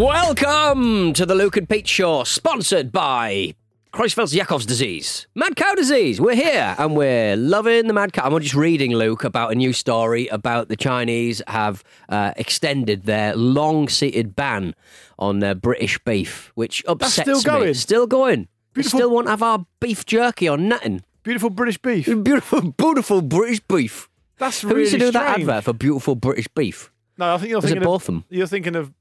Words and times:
Welcome 0.00 1.12
to 1.12 1.26
the 1.26 1.34
Luke 1.34 1.58
and 1.58 1.68
Pete 1.68 1.86
Show, 1.86 2.24
sponsored 2.24 2.90
by 2.90 3.54
Creutzfeldt-Jakob's 3.92 4.64
disease, 4.64 5.26
mad 5.34 5.56
cow 5.56 5.74
disease. 5.74 6.18
We're 6.18 6.36
here 6.36 6.74
and 6.78 6.96
we're 6.96 7.36
loving 7.36 7.86
the 7.86 7.92
mad 7.92 8.14
cow. 8.14 8.24
I'm 8.24 8.40
just 8.40 8.54
reading 8.54 8.92
Luke 8.92 9.24
about 9.24 9.52
a 9.52 9.54
new 9.54 9.74
story 9.74 10.26
about 10.28 10.68
the 10.68 10.76
Chinese 10.76 11.42
have 11.48 11.84
uh, 12.08 12.32
extended 12.38 13.02
their 13.02 13.36
long-seated 13.36 14.34
ban 14.34 14.74
on 15.18 15.40
their 15.40 15.54
British 15.54 15.98
beef, 15.98 16.50
which 16.54 16.82
upsets 16.88 17.20
still 17.20 17.36
me. 17.36 17.44
going? 17.60 17.74
Still 17.74 18.06
going. 18.06 18.48
We 18.74 18.84
still 18.84 19.10
won't 19.10 19.28
have 19.28 19.42
our 19.42 19.66
beef 19.80 20.06
jerky 20.06 20.48
or 20.48 20.56
nothing. 20.56 21.04
beautiful 21.22 21.50
British 21.50 21.76
beef. 21.76 22.06
Beautiful, 22.24 22.72
beautiful 22.72 23.20
British 23.20 23.60
beef. 23.60 24.08
That's 24.38 24.62
Who 24.62 24.68
really 24.68 24.80
used 24.80 24.92
to 24.92 24.98
do 24.98 25.10
that 25.10 25.40
advert 25.40 25.64
for 25.64 25.74
beautiful 25.74 26.14
British 26.14 26.48
beef? 26.48 26.90
No, 27.18 27.34
I 27.34 27.36
think 27.36 27.50
you're 27.50 27.58
Was 27.58 27.66
it 27.66 27.68
thinking 27.68 27.82
of 27.82 27.86
Botham? 27.86 28.24
You're 28.30 28.46
thinking 28.46 28.76
of 28.76 28.94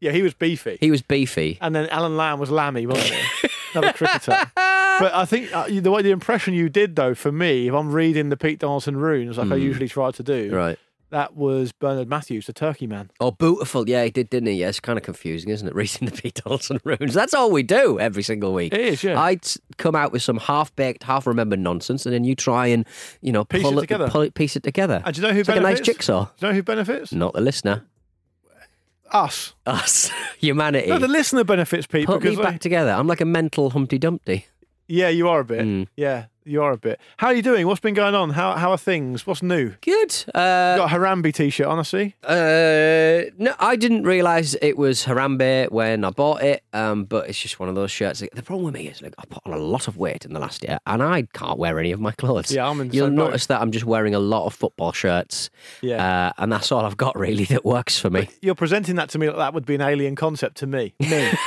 Yeah, 0.00 0.12
he 0.12 0.22
was 0.22 0.34
beefy. 0.34 0.76
He 0.80 0.90
was 0.90 1.02
beefy. 1.02 1.58
and 1.60 1.74
then 1.74 1.88
Alan 1.88 2.16
Lamb 2.16 2.38
was 2.38 2.50
Lammy, 2.50 2.86
wasn't 2.86 3.14
he? 3.14 3.48
Another 3.74 3.92
cricketer. 3.92 4.36
But 4.98 5.12
I 5.12 5.26
think 5.26 5.54
uh, 5.54 5.66
the 5.68 5.90
way 5.90 6.00
the 6.00 6.10
impression 6.10 6.54
you 6.54 6.70
did, 6.70 6.96
though, 6.96 7.14
for 7.14 7.30
me, 7.30 7.68
if 7.68 7.74
I'm 7.74 7.92
reading 7.92 8.30
the 8.30 8.36
Pete 8.38 8.58
Donaldson 8.60 8.96
runes 8.96 9.36
like 9.36 9.52
I 9.52 9.56
usually 9.56 9.88
try 9.88 10.10
to 10.10 10.22
do, 10.22 10.48
Hmm. 10.48 10.54
Right. 10.54 10.78
that 11.10 11.36
was 11.36 11.70
Bernard 11.72 12.08
Matthews, 12.08 12.46
the 12.46 12.54
Turkey 12.54 12.86
man. 12.86 13.10
Oh, 13.20 13.30
beautiful. 13.30 13.86
Yeah, 13.86 14.04
he 14.04 14.10
did, 14.10 14.30
didn't 14.30 14.46
he? 14.46 14.54
Yeah, 14.54 14.70
it's 14.70 14.80
kind 14.80 14.98
of 14.98 15.02
confusing, 15.04 15.50
isn't 15.50 15.68
it? 15.68 15.74
Reading 15.82 16.08
the 16.08 16.16
Pete 16.16 16.40
Donaldson 16.42 16.80
runes. 16.82 17.12
That's 17.12 17.34
all 17.34 17.50
we 17.50 17.62
do 17.62 18.00
every 18.00 18.22
single 18.22 18.54
week. 18.54 18.72
It 18.72 18.80
is, 18.80 19.04
yeah. 19.04 19.20
I'd 19.20 19.44
s- 19.44 19.58
come 19.76 19.94
out 19.94 20.12
with 20.12 20.22
some 20.22 20.38
half 20.38 20.74
baked, 20.76 21.02
half 21.02 21.26
remembered 21.26 21.58
nonsense, 21.60 22.06
and 22.06 22.14
then 22.14 22.24
you 22.24 22.34
try 22.34 22.68
and, 22.68 22.86
you 23.20 23.32
know, 23.32 23.44
Piece 23.44 23.64
pull 23.64 23.76
it 23.76 23.82
together. 23.82 24.08
pull 24.08 24.22
it, 24.22 24.32
piece 24.32 24.56
it 24.56 24.62
together. 24.62 25.02
And 25.04 25.14
do 25.14 25.20
you 25.20 25.26
know 25.28 25.34
who 25.34 25.40
it's 25.40 25.48
like 25.50 25.58
a 25.58 25.60
nice 25.60 25.74
benefits? 25.76 25.86
jigsaw. 25.98 26.24
Do 26.24 26.46
you 26.46 26.52
know 26.52 26.54
who 26.56 26.62
benefits? 26.62 27.12
Not 27.12 27.34
the 27.34 27.42
listener. 27.42 27.84
Us. 29.12 29.54
Us. 29.66 30.10
Humanity. 30.40 30.88
No, 30.88 30.98
the 30.98 31.08
listener 31.08 31.44
benefits, 31.44 31.86
people. 31.86 32.14
Put 32.18 32.24
me 32.24 32.36
back 32.36 32.54
I- 32.54 32.58
together. 32.58 32.90
I'm 32.90 33.06
like 33.06 33.20
a 33.20 33.24
mental 33.24 33.70
Humpty 33.70 33.98
Dumpty. 33.98 34.46
Yeah, 34.88 35.08
you 35.08 35.28
are 35.28 35.40
a 35.40 35.44
bit. 35.44 35.60
Mm. 35.60 35.88
Yeah, 35.96 36.26
you 36.44 36.62
are 36.62 36.72
a 36.72 36.76
bit. 36.76 37.00
How 37.16 37.28
are 37.28 37.34
you 37.34 37.42
doing? 37.42 37.66
What's 37.66 37.80
been 37.80 37.94
going 37.94 38.14
on? 38.14 38.30
How 38.30 38.52
how 38.52 38.70
are 38.70 38.78
things? 38.78 39.26
What's 39.26 39.42
new? 39.42 39.72
Good. 39.80 40.14
Uh, 40.34 40.76
Got 40.76 40.92
a 40.92 40.94
Harambe 40.94 41.34
t-shirt 41.34 41.66
on, 41.66 41.78
I 41.78 41.82
see. 41.82 42.14
Uh, 42.22 43.30
no, 43.38 43.54
I 43.58 43.74
didn't 43.76 44.04
realise 44.04 44.54
it 44.62 44.76
was 44.78 45.04
Harambe 45.06 45.70
when 45.72 46.04
I 46.04 46.10
bought 46.10 46.42
it. 46.42 46.62
Um, 46.72 47.04
but 47.04 47.28
it's 47.28 47.40
just 47.40 47.58
one 47.58 47.68
of 47.68 47.74
those 47.74 47.90
shirts. 47.90 48.20
The 48.20 48.42
problem 48.42 48.64
with 48.64 48.74
me 48.74 48.86
is 48.88 49.02
like 49.02 49.14
I 49.18 49.24
put 49.24 49.42
on 49.44 49.52
a 49.54 49.58
lot 49.58 49.88
of 49.88 49.96
weight 49.96 50.24
in 50.24 50.32
the 50.34 50.40
last 50.40 50.62
year, 50.62 50.78
and 50.86 51.02
I 51.02 51.22
can't 51.32 51.58
wear 51.58 51.78
any 51.80 51.90
of 51.92 52.00
my 52.00 52.12
clothes. 52.12 52.52
Yeah, 52.52 52.68
I'm 52.68 52.80
in 52.80 52.92
You'll 52.92 53.10
notice 53.10 53.46
that 53.46 53.60
I'm 53.60 53.72
just 53.72 53.84
wearing 53.84 54.14
a 54.14 54.20
lot 54.20 54.46
of 54.46 54.54
football 54.54 54.92
shirts. 54.92 55.50
Yeah. 55.82 56.28
uh, 56.28 56.32
and 56.38 56.52
that's 56.52 56.70
all 56.70 56.84
I've 56.84 56.96
got 56.96 57.18
really 57.18 57.44
that 57.46 57.64
works 57.64 57.98
for 57.98 58.10
me. 58.10 58.28
You're 58.40 58.54
presenting 58.54 58.94
that 58.96 59.08
to 59.10 59.18
me 59.18 59.26
like 59.28 59.36
that 59.36 59.52
would 59.54 59.66
be 59.66 59.74
an 59.74 59.80
alien 59.80 60.14
concept 60.14 60.58
to 60.58 60.66
me. 60.66 60.94
Me. 61.00 61.30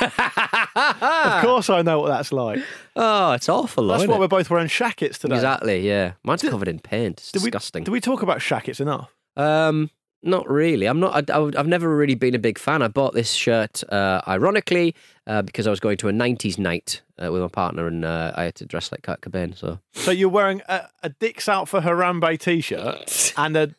of 1.00 1.42
course 1.42 1.70
I 1.70 1.82
know 1.82 2.00
what 2.00 2.08
that's 2.08 2.32
like. 2.32 2.60
Oh, 2.96 3.32
it's 3.32 3.48
awful. 3.48 3.86
That's 3.86 4.06
why 4.06 4.18
we're 4.18 4.28
both 4.28 4.50
wearing 4.50 4.68
shackets 4.68 5.18
today. 5.18 5.36
Exactly. 5.36 5.86
Yeah, 5.86 6.12
mine's 6.24 6.42
covered 6.42 6.68
in 6.68 6.78
paint. 6.78 7.18
It's 7.20 7.32
Did 7.32 7.42
we, 7.42 7.50
disgusting. 7.50 7.84
do 7.84 7.92
we 7.92 8.00
talk 8.00 8.22
about 8.22 8.42
shackets 8.42 8.80
enough? 8.80 9.14
Um, 9.36 9.90
not 10.22 10.48
really. 10.50 10.86
I'm 10.86 11.00
not. 11.00 11.30
I, 11.30 11.34
I've 11.56 11.66
never 11.66 11.94
really 11.96 12.14
been 12.14 12.34
a 12.34 12.38
big 12.38 12.58
fan. 12.58 12.82
I 12.82 12.88
bought 12.88 13.14
this 13.14 13.32
shirt, 13.32 13.82
uh, 13.90 14.20
ironically, 14.28 14.94
uh, 15.26 15.40
because 15.42 15.66
I 15.66 15.70
was 15.70 15.80
going 15.80 15.96
to 15.98 16.08
a 16.08 16.12
'90s 16.12 16.58
night 16.58 17.00
uh, 17.22 17.32
with 17.32 17.40
my 17.40 17.48
partner, 17.48 17.86
and 17.86 18.04
uh, 18.04 18.32
I 18.34 18.44
had 18.44 18.54
to 18.56 18.66
dress 18.66 18.92
like 18.92 19.02
Kurt 19.02 19.22
Cobain. 19.22 19.56
So 19.56 19.78
So 19.92 20.10
you're 20.10 20.28
wearing 20.28 20.60
a, 20.68 20.88
a 21.02 21.08
Dicks 21.08 21.48
Out 21.48 21.68
for 21.68 21.80
Harambe 21.80 22.38
t-shirt 22.38 23.32
and 23.38 23.56
a 23.56 23.74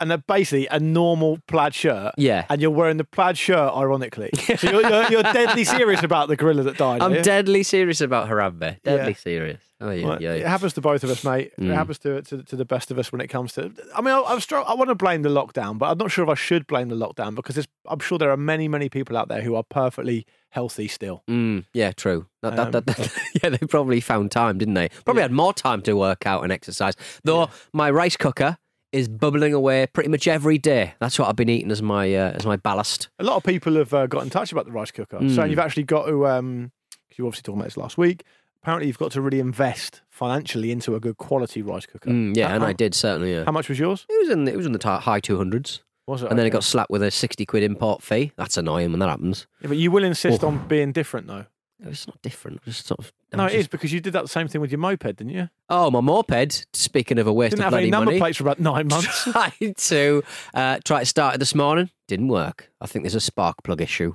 and 0.00 0.12
a, 0.12 0.18
basically 0.18 0.66
a 0.68 0.78
normal 0.80 1.38
plaid 1.48 1.74
shirt. 1.74 2.14
Yeah. 2.18 2.44
And 2.48 2.60
you're 2.60 2.70
wearing 2.70 2.96
the 2.96 3.04
plaid 3.04 3.36
shirt, 3.38 3.72
ironically. 3.74 4.30
So 4.56 4.70
you're, 4.70 4.82
you're, 4.88 5.10
you're 5.10 5.22
deadly 5.22 5.64
serious 5.64 6.02
about 6.02 6.28
the 6.28 6.36
gorilla 6.36 6.62
that 6.64 6.76
died. 6.78 7.02
I'm 7.02 7.20
deadly 7.22 7.62
serious 7.62 8.00
about 8.00 8.28
Harambe. 8.28 8.80
Deadly 8.82 9.12
Yeah. 9.12 9.16
serious. 9.16 9.60
Oh 9.78 9.90
yeah, 9.90 10.06
Well, 10.06 10.22
yeah. 10.22 10.32
It 10.32 10.46
happens 10.46 10.72
to 10.74 10.80
both 10.80 11.04
of 11.04 11.10
us, 11.10 11.22
mate. 11.22 11.52
It 11.58 11.60
Mm. 11.64 11.74
happens 11.74 11.98
to, 11.98 12.22
to 12.22 12.42
to 12.44 12.56
the 12.56 12.64
best 12.64 12.90
of 12.90 12.98
us 12.98 13.12
when 13.12 13.20
it 13.20 13.26
comes 13.28 13.52
to. 13.54 13.70
I 13.94 14.00
mean, 14.00 14.14
I, 14.14 14.22
I'm 14.26 14.40
str- 14.40 14.56
I 14.56 14.72
want 14.72 14.88
to 14.88 14.94
blame 14.94 15.20
the 15.20 15.28
lockdown, 15.28 15.76
but 15.76 15.90
I'm 15.90 15.98
not 15.98 16.10
sure 16.10 16.24
if 16.24 16.30
I 16.30 16.34
should 16.34 16.66
blame 16.66 16.88
the 16.88 16.96
lockdown 16.96 17.34
because 17.34 17.58
I'm 17.86 17.98
sure 17.98 18.16
there 18.16 18.30
are 18.30 18.38
many, 18.38 18.68
many 18.68 18.88
people 18.88 19.18
out 19.18 19.28
there 19.28 19.42
who 19.42 19.54
are 19.54 19.62
perfectly 19.62 20.24
healthy 20.48 20.88
still. 20.88 21.22
Mm, 21.28 21.66
yeah, 21.74 21.92
true. 21.92 22.26
That, 22.40 22.58
Um, 22.58 22.70
that, 22.70 22.86
that- 22.86 23.12
yeah, 23.42 23.50
they 23.50 23.58
probably 23.66 24.00
found 24.00 24.30
time, 24.30 24.56
didn't 24.56 24.74
they? 24.74 24.88
Probably 25.04 25.20
had 25.22 25.32
more 25.32 25.52
time 25.52 25.82
to 25.82 25.92
work 25.94 26.24
out 26.26 26.42
and 26.42 26.50
exercise. 26.52 26.94
Though 27.24 27.50
my 27.74 27.90
rice 27.90 28.16
cooker 28.16 28.56
is 28.92 29.08
bubbling 29.08 29.52
away 29.54 29.86
pretty 29.92 30.08
much 30.08 30.26
every 30.28 30.58
day. 30.58 30.94
That's 31.00 31.18
what 31.18 31.28
I've 31.28 31.36
been 31.36 31.48
eating 31.48 31.70
as 31.70 31.82
my 31.82 32.12
uh, 32.14 32.32
as 32.32 32.46
my 32.46 32.56
ballast. 32.56 33.08
A 33.18 33.24
lot 33.24 33.36
of 33.36 33.42
people 33.44 33.74
have 33.76 33.92
uh, 33.92 34.06
got 34.06 34.22
in 34.22 34.30
touch 34.30 34.52
about 34.52 34.66
the 34.66 34.72
rice 34.72 34.90
cooker, 34.90 35.18
Mm. 35.18 35.34
saying 35.34 35.50
you've 35.50 35.58
actually 35.58 35.82
got 35.84 36.06
to. 36.06 36.26
Um, 36.26 36.72
'cause 37.10 37.18
you 37.18 37.24
were 37.24 37.28
obviously 37.28 37.42
talking 37.42 37.60
about 37.60 37.66
this 37.66 37.76
last 37.76 37.98
week. 37.98 38.24
Apparently, 38.62 38.86
you've 38.88 38.98
got 38.98 39.12
to 39.12 39.20
really 39.20 39.38
invest 39.40 40.02
financially 40.10 40.72
into 40.72 40.94
a 40.96 41.00
good 41.00 41.16
quality 41.18 41.62
rice 41.62 41.86
cooker. 41.86 42.10
Mm, 42.10 42.36
yeah, 42.36 42.48
How- 42.48 42.54
and 42.54 42.62
how, 42.64 42.68
I 42.70 42.72
did 42.72 42.94
certainly. 42.94 43.32
Yeah. 43.32 43.44
How 43.44 43.52
much 43.52 43.68
was 43.68 43.78
yours? 43.78 44.06
It 44.08 44.18
was 44.26 44.30
in 44.30 44.44
the, 44.44 44.52
it 44.52 44.56
was 44.56 44.66
in 44.66 44.72
the 44.72 44.78
ti- 44.78 44.88
high 44.88 45.20
two 45.20 45.36
hundreds, 45.36 45.82
Was 46.06 46.22
it? 46.22 46.30
and 46.30 46.38
then 46.38 46.46
it 46.46 46.50
got 46.50 46.64
slapped 46.64 46.90
with 46.90 47.02
a 47.02 47.10
sixty 47.10 47.46
quid 47.46 47.62
import 47.62 48.02
fee. 48.02 48.32
That's 48.36 48.56
annoying 48.56 48.90
when 48.90 48.98
that 49.00 49.08
happens. 49.08 49.46
Yeah, 49.62 49.68
but 49.68 49.76
you 49.76 49.90
will 49.92 50.02
insist 50.04 50.42
Oh. 50.42 50.48
on 50.48 50.66
being 50.66 50.90
different, 50.92 51.26
though. 51.28 51.46
It's 51.84 52.06
not 52.06 52.20
different. 52.22 52.62
Just 52.64 52.86
sort 52.86 53.00
of. 53.00 53.12
No, 53.34 53.44
it 53.44 53.48
just- 53.48 53.58
is 53.60 53.68
because 53.68 53.92
you 53.92 54.00
did 54.00 54.12
that 54.14 54.28
same 54.30 54.48
thing 54.48 54.60
with 54.60 54.70
your 54.72 54.78
moped, 54.78 55.04
didn't 55.16 55.28
you? 55.30 55.48
Oh, 55.68 55.90
my 55.90 56.00
moped. 56.00 56.66
Speaking 56.72 57.18
of 57.18 57.26
a 57.26 57.32
waste 57.32 57.50
Didn't 57.50 57.60
of 57.60 57.64
have 57.64 57.70
bloody 57.72 57.84
any 57.84 57.90
number 57.90 58.06
money. 58.12 58.18
plates 58.18 58.38
for 58.38 58.44
about 58.44 58.58
nine 58.60 58.88
months. 58.90 59.24
tried 59.24 59.76
to 59.76 60.22
uh, 60.54 60.78
try 60.84 61.00
to 61.00 61.06
start 61.06 61.34
it 61.34 61.38
this 61.38 61.54
morning. 61.54 61.90
Didn't 62.08 62.28
work. 62.28 62.70
I 62.80 62.86
think 62.86 63.04
there's 63.04 63.14
a 63.14 63.20
spark 63.20 63.62
plug 63.62 63.80
issue. 63.82 64.14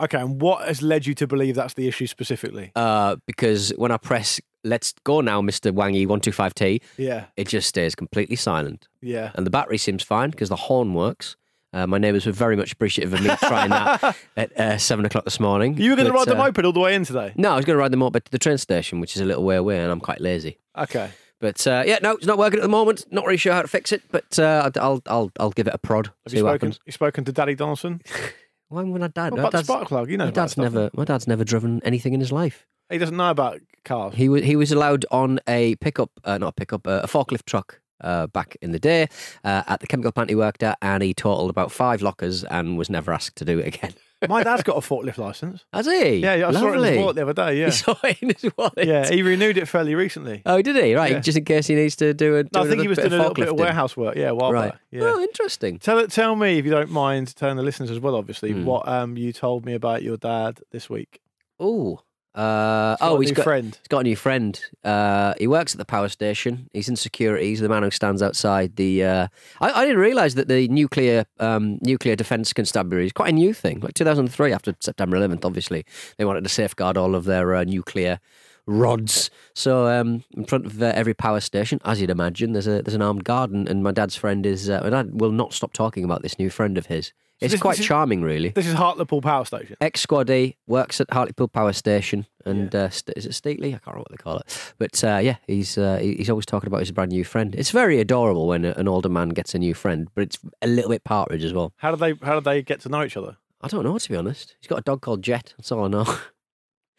okay, 0.00 0.18
and 0.20 0.40
what 0.42 0.66
has 0.68 0.82
led 0.82 1.06
you 1.06 1.14
to 1.14 1.26
believe 1.26 1.54
that's 1.54 1.74
the 1.74 1.88
issue 1.88 2.06
specifically? 2.06 2.72
Uh, 2.76 3.16
because 3.26 3.70
when 3.76 3.90
I 3.92 3.96
press 3.96 4.40
"Let's 4.64 4.92
go 5.04 5.20
now, 5.20 5.40
Mister 5.40 5.72
Wangy 5.72 6.06
one 6.06 6.20
two 6.20 6.32
five 6.32 6.54
T," 6.54 6.80
Yeah, 6.98 7.26
it 7.36 7.48
just 7.48 7.68
stays 7.68 7.94
completely 7.94 8.36
silent, 8.36 8.88
yeah. 9.00 9.30
and 9.36 9.46
the 9.46 9.50
battery 9.50 9.78
seems 9.78 10.02
fine 10.02 10.30
because 10.30 10.48
the 10.50 10.56
horn 10.56 10.92
works. 10.94 11.36
Uh, 11.74 11.86
my 11.88 11.98
neighbours 11.98 12.24
were 12.24 12.30
very 12.32 12.54
much 12.54 12.70
appreciative 12.72 13.12
of 13.12 13.20
me 13.20 13.30
trying 13.40 13.68
that 13.70 14.16
at 14.36 14.56
uh, 14.58 14.78
seven 14.78 15.04
o'clock 15.04 15.24
this 15.24 15.40
morning. 15.40 15.76
You 15.76 15.90
were 15.90 15.96
going 15.96 16.06
to 16.06 16.12
ride 16.14 16.28
the 16.28 16.34
uh, 16.34 16.44
moped 16.44 16.64
all 16.64 16.72
the 16.72 16.78
way 16.78 16.94
in 16.94 17.04
today? 17.04 17.32
No, 17.36 17.50
I 17.52 17.56
was 17.56 17.64
going 17.64 17.74
to 17.74 17.80
ride 17.80 17.90
the 17.90 17.96
moped 17.96 18.24
to 18.26 18.30
the 18.30 18.38
train 18.38 18.58
station, 18.58 19.00
which 19.00 19.16
is 19.16 19.20
a 19.20 19.24
little 19.24 19.42
way 19.42 19.56
away, 19.56 19.80
and 19.80 19.90
I'm 19.90 19.98
quite 20.00 20.20
lazy. 20.20 20.58
Okay. 20.78 21.10
But 21.40 21.66
uh, 21.66 21.82
yeah, 21.84 21.98
no, 22.00 22.12
it's 22.12 22.26
not 22.26 22.38
working 22.38 22.60
at 22.60 22.62
the 22.62 22.68
moment. 22.68 23.04
Not 23.10 23.24
really 23.26 23.36
sure 23.38 23.52
how 23.52 23.62
to 23.62 23.68
fix 23.68 23.90
it, 23.92 24.02
but 24.12 24.38
uh, 24.38 24.70
I'll 24.76 25.02
I'll 25.06 25.32
I'll 25.40 25.50
give 25.50 25.66
it 25.66 25.74
a 25.74 25.78
prod. 25.78 26.06
Have 26.06 26.14
see 26.30 26.36
you 26.38 26.44
what 26.44 26.50
spoken? 26.52 26.68
happens. 26.68 26.80
You 26.86 26.92
spoken 26.92 27.24
to 27.24 27.32
Daddy 27.32 27.54
Donaldson? 27.56 28.00
Why 28.68 28.82
would 28.82 29.02
I 29.02 29.08
dad? 29.08 29.32
What 29.32 29.36
My 29.36 29.42
about 29.42 29.52
dad's- 29.52 29.66
spark 29.66 29.88
plug? 29.88 30.08
You 30.10 30.16
know 30.16 30.26
my 30.26 30.30
dad's 30.30 30.56
never 30.56 30.90
my 30.94 31.04
dad's 31.04 31.26
never 31.26 31.44
driven 31.44 31.82
anything 31.84 32.14
in 32.14 32.20
his 32.20 32.32
life. 32.32 32.66
He 32.88 32.98
doesn't 32.98 33.16
know 33.16 33.30
about 33.30 33.60
cars. 33.84 34.14
He 34.14 34.28
was 34.28 34.44
he 34.44 34.56
was 34.56 34.72
allowed 34.72 35.04
on 35.10 35.40
a 35.48 35.74
pickup, 35.76 36.10
uh, 36.24 36.38
not 36.38 36.48
a 36.48 36.52
pickup, 36.52 36.86
uh, 36.86 37.00
a 37.02 37.06
forklift 37.08 37.44
truck. 37.46 37.80
Uh, 38.00 38.26
back 38.26 38.56
in 38.60 38.72
the 38.72 38.78
day, 38.78 39.06
uh, 39.44 39.62
at 39.68 39.80
the 39.80 39.86
chemical 39.86 40.10
plant 40.12 40.28
he 40.28 40.34
worked 40.36 40.62
at, 40.64 40.76
and 40.82 41.02
he 41.02 41.14
totaled 41.14 41.48
about 41.48 41.70
five 41.72 42.02
lockers 42.02 42.42
and 42.44 42.76
was 42.76 42.90
never 42.90 43.12
asked 43.12 43.36
to 43.36 43.44
do 43.44 43.58
it 43.60 43.66
again. 43.68 43.94
My 44.28 44.42
dad's 44.42 44.62
got 44.64 44.76
a 44.76 44.80
forklift 44.80 45.16
license. 45.16 45.64
Has 45.72 45.86
he? 45.86 46.16
Yeah, 46.16 46.32
I 46.32 46.38
saw 46.38 46.46
it 46.46 46.54
in 46.56 46.62
Lovely. 46.74 46.88
his 46.90 46.98
wallet 46.98 47.16
the 47.16 47.22
other 47.22 47.32
day. 47.32 47.58
Yeah, 47.60 47.66
You 47.66 47.70
saw 47.72 47.94
it 48.02 48.18
in 48.22 48.30
his 48.38 48.52
wallet. 48.56 48.84
yeah, 48.84 49.08
he 49.08 49.22
renewed 49.22 49.56
it 49.58 49.68
fairly 49.68 49.94
recently. 49.94 50.42
Oh, 50.44 50.60
did 50.60 50.76
he? 50.76 50.94
Right, 50.94 51.12
Yeah. 51.12 51.18
just 51.20 51.38
in 51.38 51.44
case 51.44 51.66
he 51.68 51.76
needs 51.76 51.94
to 51.96 52.12
do 52.14 52.36
a. 52.36 52.42
Do 52.42 52.50
No, 52.54 52.62
I 52.64 52.68
think 52.68 52.82
he 52.82 52.88
was 52.88 52.98
doing 52.98 53.12
a 53.12 53.16
little 53.18 53.32
bit 53.34 53.48
of 53.48 53.58
warehouse 53.58 53.96
work. 53.96 54.16
Yeah, 54.16 54.30
a 54.30 54.34
while 54.34 54.52
Right. 54.52 54.72
back. 54.72 54.80
Yeah. 54.90 55.02
Oh, 55.04 55.20
interesting. 55.20 55.78
Tell 55.78 55.98
it. 55.98 56.10
Tell 56.10 56.34
me 56.36 56.58
if 56.58 56.64
you 56.64 56.72
don't 56.72 56.90
mind 56.90 57.34
telling 57.36 57.56
the 57.56 57.62
listeners 57.62 57.90
as 57.90 58.00
well. 58.00 58.16
Obviously, 58.16 58.50
Hmm. 58.52 58.64
what 58.64 58.88
um 58.88 59.16
you 59.16 59.32
told 59.32 59.64
me 59.64 59.72
about 59.74 60.02
your 60.02 60.16
dad 60.16 60.60
this 60.72 60.90
week. 60.90 61.20
Oh. 61.60 62.00
Uh, 62.34 62.96
He's 62.96 62.98
got 62.98 63.12
oh, 63.12 63.16
a 63.16 63.24
new 63.24 63.34
friend. 63.34 63.66
He's 63.66 63.88
got 63.88 63.98
a 64.00 64.02
new 64.02 64.16
friend. 64.16 64.60
Uh, 64.82 65.34
he 65.38 65.46
works 65.46 65.72
at 65.72 65.78
the 65.78 65.84
power 65.84 66.08
station. 66.08 66.68
He's 66.72 66.88
in 66.88 66.96
security. 66.96 67.46
He's 67.46 67.60
the 67.60 67.68
man 67.68 67.84
who 67.84 67.90
stands 67.90 68.22
outside 68.22 68.74
the. 68.74 69.04
Uh, 69.04 69.28
I, 69.60 69.70
I 69.70 69.84
didn't 69.84 70.00
realise 70.00 70.34
that 70.34 70.48
the 70.48 70.66
nuclear 70.68 71.26
um, 71.38 71.78
nuclear 71.82 72.16
defence 72.16 72.52
constabulary 72.52 73.06
is 73.06 73.12
quite 73.12 73.28
a 73.28 73.32
new 73.32 73.54
thing. 73.54 73.80
Like 73.80 73.94
2003, 73.94 74.52
after 74.52 74.74
September 74.80 75.16
11th, 75.16 75.44
obviously 75.44 75.84
they 76.18 76.24
wanted 76.24 76.42
to 76.42 76.50
safeguard 76.50 76.96
all 76.96 77.14
of 77.14 77.24
their 77.24 77.54
uh, 77.54 77.64
nuclear 77.64 78.18
rods. 78.66 79.30
So 79.54 79.86
um, 79.86 80.24
in 80.36 80.44
front 80.44 80.66
of 80.66 80.82
uh, 80.82 80.86
every 80.94 81.14
power 81.14 81.38
station, 81.38 81.80
as 81.84 82.00
you'd 82.00 82.10
imagine, 82.10 82.52
there's 82.52 82.66
a 82.66 82.82
there's 82.82 82.94
an 82.94 83.02
armed 83.02 83.24
guard, 83.24 83.52
and, 83.52 83.68
and 83.68 83.84
my 83.84 83.92
dad's 83.92 84.16
friend 84.16 84.44
is. 84.44 84.68
Uh, 84.68 84.80
my 84.82 84.90
dad 84.90 85.20
will 85.20 85.32
not 85.32 85.52
stop 85.52 85.72
talking 85.72 86.04
about 86.04 86.22
this 86.22 86.38
new 86.38 86.50
friend 86.50 86.76
of 86.78 86.86
his. 86.86 87.12
It's 87.40 87.52
this- 87.52 87.60
quite 87.60 87.72
this 87.72 87.80
is- 87.80 87.86
charming, 87.86 88.22
really. 88.22 88.50
This 88.50 88.66
is 88.66 88.74
Hartlepool 88.74 89.20
Power 89.20 89.44
Station. 89.44 89.76
Ex 89.80 90.04
squaddy 90.06 90.56
works 90.66 91.00
at 91.00 91.12
Hartlepool 91.12 91.48
Power 91.48 91.72
Station, 91.72 92.26
and 92.44 92.74
uh, 92.74 92.88
St- 92.90 93.16
is 93.18 93.26
it 93.26 93.32
Steatley? 93.32 93.68
I 93.68 93.78
can't 93.78 93.86
remember 93.88 94.00
what 94.08 94.10
they 94.12 94.16
call 94.16 94.38
it. 94.38 94.72
But 94.78 95.02
uh, 95.04 95.18
yeah, 95.22 95.36
he's 95.46 95.76
uh, 95.76 95.98
he's 96.00 96.30
always 96.30 96.46
talking 96.46 96.68
about 96.68 96.80
his 96.80 96.92
brand 96.92 97.10
new 97.10 97.24
friend. 97.24 97.54
It's 97.54 97.70
very 97.70 97.98
adorable 98.00 98.46
when 98.46 98.64
an 98.64 98.88
older 98.88 99.08
man 99.08 99.30
gets 99.30 99.54
a 99.54 99.58
new 99.58 99.74
friend, 99.74 100.08
but 100.14 100.22
it's 100.22 100.38
a 100.62 100.66
little 100.68 100.90
bit 100.90 101.04
partridge 101.04 101.44
as 101.44 101.52
well. 101.52 101.72
How 101.78 101.90
do 101.90 101.96
they 101.96 102.14
How 102.24 102.34
do 102.34 102.40
they 102.40 102.62
get 102.62 102.80
to 102.80 102.88
know 102.88 103.02
each 103.04 103.16
other? 103.16 103.36
I 103.60 103.68
don't 103.68 103.82
know 103.84 103.98
to 103.98 104.08
be 104.10 104.16
honest. 104.16 104.56
He's 104.60 104.68
got 104.68 104.78
a 104.78 104.82
dog 104.82 105.00
called 105.02 105.22
Jet. 105.22 105.54
That's 105.58 105.72
all 105.72 105.84
I 105.84 105.88
know. 105.88 106.06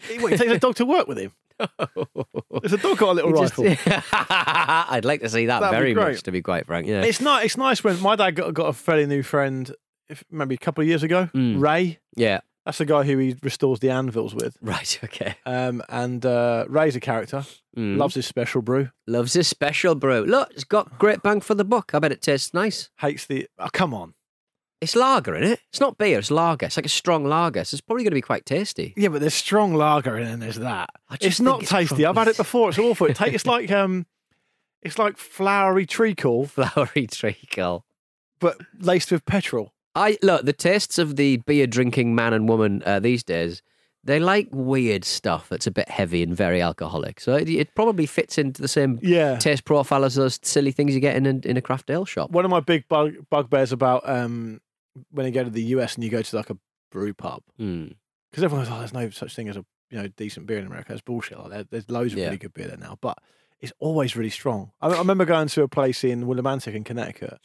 He, 0.09 0.19
what, 0.19 0.33
he 0.33 0.37
takes 0.37 0.51
a 0.51 0.59
dog 0.59 0.75
to 0.75 0.85
work 0.85 1.07
with 1.07 1.17
him. 1.17 1.31
There's 2.61 2.73
a 2.73 2.77
dog 2.77 2.97
got 2.97 3.11
a 3.11 3.13
little 3.13 3.33
He 3.33 3.39
just- 3.39 3.57
rifle. 3.57 4.03
I'd 4.11 5.05
like 5.05 5.21
to 5.21 5.29
see 5.29 5.45
that 5.45 5.61
That'd 5.61 5.77
very 5.79 5.93
much, 5.93 6.23
to 6.23 6.31
be 6.33 6.41
quite 6.41 6.65
frank. 6.65 6.85
Yeah. 6.85 7.01
It's 7.03 7.21
not. 7.21 7.45
It's 7.45 7.55
nice 7.55 7.81
when 7.83 7.99
my 8.01 8.15
dad 8.17 8.31
got 8.31 8.53
got 8.53 8.67
a 8.67 8.73
fairly 8.73 9.05
new 9.05 9.23
friend. 9.23 9.73
If 10.09 10.23
maybe 10.29 10.55
a 10.55 10.59
couple 10.59 10.81
of 10.81 10.87
years 10.87 11.03
ago, 11.03 11.29
Mm. 11.33 11.59
Ray. 11.61 11.99
yeah. 12.15 12.41
That's 12.65 12.79
the 12.79 12.85
guy 12.85 13.03
who 13.03 13.19
he 13.19 13.35
restores 13.43 13.79
the 13.79 13.91
anvils 13.91 14.33
with. 14.33 14.57
Right. 14.59 14.99
Okay. 15.03 15.35
Um, 15.45 15.83
and 15.87 16.25
uh, 16.25 16.65
Ray's 16.67 16.95
a 16.95 16.99
character. 16.99 17.43
Mm. 17.77 17.97
Loves 17.97 18.15
his 18.15 18.25
special 18.25 18.63
brew. 18.63 18.89
Loves 19.05 19.33
his 19.33 19.47
special 19.47 19.93
brew. 19.93 20.23
Look, 20.25 20.49
it's 20.51 20.63
got 20.63 20.97
great 20.97 21.21
bang 21.21 21.41
for 21.41 21.53
the 21.53 21.63
buck. 21.63 21.91
I 21.93 21.99
bet 21.99 22.11
it 22.11 22.23
tastes 22.23 22.53
nice. 22.55 22.89
Hates 23.01 23.27
the. 23.27 23.47
Oh, 23.59 23.67
come 23.71 23.93
on. 23.93 24.15
It's 24.81 24.95
lager, 24.95 25.35
isn't 25.35 25.53
it? 25.53 25.59
It's 25.69 25.79
not 25.79 25.97
beer. 25.99 26.17
It's 26.19 26.31
lager. 26.31 26.65
It's 26.65 26.75
like 26.77 26.85
a 26.87 26.89
strong 26.89 27.23
lager. 27.25 27.63
So 27.63 27.75
it's 27.75 27.81
probably 27.81 28.03
going 28.03 28.11
to 28.11 28.15
be 28.15 28.21
quite 28.21 28.45
tasty. 28.47 28.93
Yeah, 28.97 29.09
but 29.09 29.21
there's 29.21 29.33
strong 29.35 29.73
lager 29.75 30.17
in 30.17 30.27
it 30.27 30.31
and 30.31 30.41
there's 30.41 30.57
that. 30.57 30.89
It's 31.21 31.39
not 31.39 31.61
it's 31.61 31.71
tasty. 31.71 32.03
I've 32.05 32.15
had 32.17 32.27
it 32.29 32.37
before. 32.37 32.69
It's 32.69 32.79
awful. 32.79 33.07
It 33.07 33.15
ta- 33.15 33.25
it's 33.25 33.45
like 33.55 33.71
um, 33.71 34.07
it's 34.81 34.97
like 34.97 35.17
flowery 35.17 35.85
treacle, 35.85 36.47
Flowery 36.47 37.05
treacle. 37.07 37.85
but 38.39 38.57
laced 38.79 39.11
with 39.11 39.23
petrol. 39.25 39.71
I 39.95 40.17
look 40.21 40.45
the 40.45 40.53
tastes 40.53 40.97
of 40.97 41.15
the 41.15 41.37
beer 41.37 41.67
drinking 41.67 42.15
man 42.15 42.33
and 42.33 42.47
woman 42.49 42.83
uh, 42.85 42.99
these 42.99 43.23
days. 43.23 43.61
They 44.03 44.19
like 44.19 44.49
weird 44.51 45.03
stuff 45.03 45.49
that's 45.49 45.65
a 45.65 45.71
bit 45.71 45.89
heavy 45.89 46.21
and 46.21 46.35
very 46.35 46.61
alcoholic. 46.61 47.19
So 47.19 47.33
it, 47.35 47.49
it 47.49 47.73
probably 47.73 48.05
fits 48.05 48.37
into 48.37 48.61
the 48.61 48.67
same 48.67 48.99
Yeah. 49.01 49.37
taste 49.39 49.65
profile 49.65 50.05
as 50.05 50.13
those 50.13 50.39
silly 50.43 50.71
things 50.71 50.93
you 50.93 50.99
get 50.99 51.15
in 51.15 51.25
a, 51.25 51.47
in 51.47 51.57
a 51.57 51.61
craft 51.61 51.89
ale 51.89 52.05
shop. 52.05 52.29
One 52.29 52.45
of 52.45 52.51
my 52.51 52.59
big 52.59 52.87
bug, 52.87 53.13
bugbears 53.31 53.71
about 53.71 54.07
um, 54.07 54.61
when 55.09 55.25
you 55.25 55.31
go 55.31 55.43
to 55.43 55.49
the 55.49 55.63
US 55.75 55.95
and 55.95 56.03
you 56.03 56.11
go 56.11 56.21
to 56.21 56.35
like 56.35 56.51
a 56.51 56.57
brew 56.91 57.13
pub 57.15 57.41
Mm. 57.59 57.95
because 58.29 58.43
everyone 58.43 58.65
goes, 58.65 58.73
"Oh, 58.75 58.77
there's 58.79 58.93
no 58.93 59.09
such 59.09 59.35
thing 59.35 59.49
as 59.49 59.57
a 59.57 59.65
you 59.89 59.97
know 60.01 60.07
decent 60.09 60.45
beer 60.45 60.59
in 60.59 60.67
America." 60.67 60.93
It's 60.93 61.01
bullshit. 61.01 61.39
Like, 61.39 61.49
there, 61.49 61.63
there's 61.63 61.89
loads 61.89 62.13
of 62.13 62.19
Yeah. 62.19 62.25
really 62.25 62.37
good 62.37 62.53
beer 62.53 62.67
there 62.67 62.77
now, 62.77 62.97
but 63.01 63.17
it's 63.59 63.73
always 63.79 64.15
really 64.15 64.29
strong. 64.29 64.71
I, 64.81 64.89
I 64.89 64.99
remember 64.99 65.25
going 65.25 65.47
to 65.47 65.63
a 65.63 65.67
place 65.67 66.03
in 66.03 66.25
Willimantic 66.25 66.75
in 66.75 66.83
Connecticut 66.83 67.39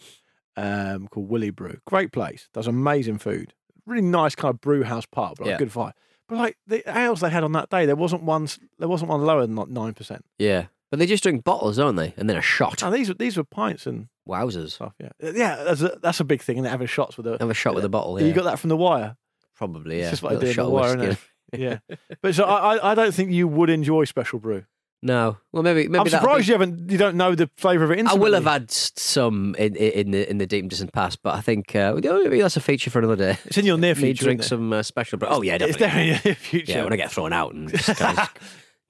um, 0.61 1.09
called 1.09 1.29
Willy 1.29 1.51
Brew. 1.51 1.79
Great 1.87 2.13
place. 2.13 2.49
Does 2.53 2.67
amazing 2.67 3.19
food. 3.19 3.55
Really 3.87 4.03
nice 4.03 4.35
kind 4.35 4.55
of 4.55 4.61
brew 4.61 4.83
house 4.83 5.07
pub. 5.07 5.41
Like 5.41 5.49
Yeah. 5.49 5.59
good 5.59 5.71
vibe. 5.71 5.93
But 6.29 6.39
like 6.39 6.57
the 6.67 6.83
ales 6.99 7.21
they 7.21 7.31
had 7.31 7.43
on 7.45 7.53
that 7.53 7.71
day, 7.71 7.87
there 7.87 7.97
wasn't 7.97 8.23
one. 8.23 8.47
There 8.79 8.89
wasn't 8.89 9.11
one 9.11 9.23
lower 9.23 9.47
than 9.47 9.57
like 9.57 9.69
nine 9.69 9.95
percent. 9.95 10.25
Yeah, 10.39 10.67
but 10.91 10.99
they 11.01 11.07
just 11.07 11.23
drink 11.25 11.43
bottles, 11.43 11.77
don't 11.77 11.97
they? 11.97 12.15
And 12.17 12.29
then 12.31 12.37
a 12.37 12.43
shot. 12.43 12.83
And 12.83 12.95
these 12.95 13.09
were 13.09 13.15
these 13.15 13.37
were 13.37 13.45
pints 13.45 13.87
and 13.87 14.09
Wowzers! 14.29 14.71
stuff. 14.73 14.95
Yeah, 15.01 15.09
yeah. 15.21 15.57
That's 15.65 15.83
a, 15.83 15.99
that's 16.01 16.21
a 16.21 16.25
big 16.25 16.41
thing. 16.43 16.59
And 16.59 16.67
having 16.69 16.87
shots 16.87 17.17
with 17.17 17.27
a. 17.27 17.37
Have 17.41 17.51
a 17.51 17.55
shot 17.55 17.75
with 17.75 17.85
a 17.85 17.89
bottle. 17.89 18.21
Yeah, 18.21 18.27
You 18.29 18.33
got 18.33 18.45
that 18.45 18.59
from 18.61 18.69
the 18.69 18.77
wire. 18.77 19.17
probably. 19.57 19.97
Yeah, 19.99 20.03
It's 20.03 20.11
just 20.11 20.23
what 20.23 20.37
I 20.37 20.41
do 20.41 20.47
in 20.47 20.55
the 20.57 20.71
wire, 20.71 20.97
innit? 20.97 21.19
Yeah, 21.53 21.79
but 22.23 22.37
so 22.37 22.45
I- 22.45 22.93
I 22.93 22.95
don't 22.95 23.13
think 23.13 23.33
you 23.33 23.49
would 23.49 23.71
enjoy 23.71 24.05
special 24.05 24.39
brew. 24.39 24.67
No, 25.03 25.39
well 25.53 25.63
maybe 25.63 25.89
maybe 25.89 25.99
I'm 26.01 26.09
surprised 26.09 26.41
be- 26.47 26.49
you 26.49 26.53
haven't. 26.53 26.91
You 26.91 26.99
don't 26.99 27.17
know 27.17 27.35
the 27.35 27.49
flavour 27.57 27.85
of 27.85 27.91
it. 27.91 28.07
I 28.07 28.13
will 28.15 28.35
have 28.35 28.45
had 28.45 28.71
some 28.71 29.55
in, 29.59 29.75
in 29.75 29.93
in 29.93 30.11
the 30.11 30.31
in 30.31 30.37
the 30.39 30.47
deep 30.47 30.63
and 30.63 30.69
distant 30.71 30.93
past, 30.93 31.23
but 31.23 31.35
I 31.35 31.41
think 31.41 31.75
uh, 31.75 31.95
maybe 31.95 32.41
that's 32.43 32.59
a 32.59 32.61
feature 32.61 32.91
for 32.91 32.99
another 32.99 33.17
day. 33.17 33.39
It's 33.47 33.57
in 33.57 33.65
your 33.65 33.79
near 33.79 33.95
Me 33.97 34.01
future. 34.03 34.25
drink 34.25 34.41
isn't 34.41 34.47
it? 34.47 34.49
some 34.61 34.73
uh, 34.75 34.83
special. 34.83 35.19
Bro- 35.19 35.29
oh 35.31 35.41
yeah, 35.43 35.57
definitely. 35.57 35.71
It's 35.71 35.79
definitely. 35.79 36.11
in 36.13 36.21
your 36.25 36.35
future. 36.51 36.73
Yeah, 36.73 36.85
when 36.85 36.93
I 36.93 36.97
get 36.97 37.11
thrown 37.11 37.33
out 37.33 37.55
and 37.55 37.71
just 37.71 37.97
kind 37.99 38.19
of, 38.19 38.29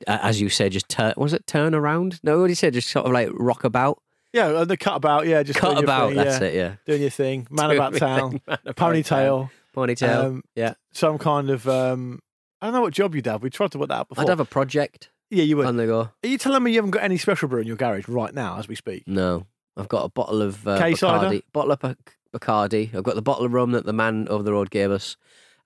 uh, 0.08 0.18
as 0.22 0.40
you 0.40 0.48
say, 0.48 0.68
just 0.68 0.88
turn. 0.88 1.14
Was 1.16 1.32
it 1.32 1.46
turn 1.46 1.76
around? 1.76 2.18
No, 2.24 2.38
what 2.40 2.46
did 2.48 2.52
you 2.52 2.56
say? 2.56 2.70
Just 2.72 2.88
sort 2.88 3.06
of 3.06 3.12
like 3.12 3.28
rock 3.32 3.62
about, 3.62 4.02
yeah, 4.32 4.62
and 4.62 4.68
the 4.68 4.76
cut 4.76 4.96
about. 4.96 5.28
Yeah, 5.28 5.44
just 5.44 5.60
cut 5.60 5.78
about. 5.78 6.08
thing, 6.08 6.16
that's 6.16 6.40
yeah. 6.40 6.46
it. 6.48 6.54
Yeah, 6.54 6.74
Doing 6.86 7.02
your 7.02 7.10
thing. 7.10 7.46
Man 7.50 7.66
Doing 7.68 7.78
about 7.78 7.94
town. 7.94 8.40
man 8.48 8.58
Ponytail. 8.66 9.50
ponytail. 9.76 10.24
Um, 10.24 10.42
yeah, 10.56 10.74
Some 10.92 11.18
kind 11.18 11.50
of. 11.50 11.68
um 11.68 12.18
I 12.60 12.66
don't 12.66 12.74
know 12.74 12.80
what 12.82 12.92
job 12.94 13.14
you'd 13.14 13.26
have. 13.26 13.42
We 13.44 13.48
tried 13.50 13.70
to 13.72 13.78
work 13.78 13.88
that 13.90 13.94
out 14.00 14.08
before. 14.08 14.24
I'd 14.24 14.28
have 14.28 14.40
a 14.40 14.44
project 14.44 15.08
yeah, 15.30 15.44
you 15.44 15.56
would. 15.56 15.66
on 15.66 15.76
the 15.76 15.86
go. 15.86 16.00
Are 16.22 16.28
you 16.28 16.38
telling 16.38 16.62
me 16.62 16.72
you 16.72 16.78
haven't 16.78 16.90
got 16.92 17.02
any 17.02 17.16
special 17.16 17.48
brew 17.48 17.60
in 17.60 17.66
your 17.66 17.76
garage 17.76 18.08
right 18.08 18.34
now 18.34 18.58
as 18.58 18.68
we 18.68 18.74
speak? 18.74 19.04
No, 19.06 19.46
I've 19.76 19.88
got 19.88 20.04
a 20.04 20.08
bottle 20.08 20.42
of 20.42 20.66
uh, 20.66 20.78
K-cider? 20.78 21.26
Bacardi. 21.26 21.42
Bottle 21.52 21.72
of 21.72 21.80
Bac- 21.80 22.16
Bacardi. 22.34 22.94
I've 22.94 23.04
got 23.04 23.14
the 23.14 23.22
bottle 23.22 23.44
of 23.46 23.52
rum 23.52 23.72
that 23.72 23.86
the 23.86 23.92
man 23.92 24.26
over 24.28 24.42
the 24.42 24.52
road 24.52 24.70
gave 24.70 24.90
us, 24.90 25.16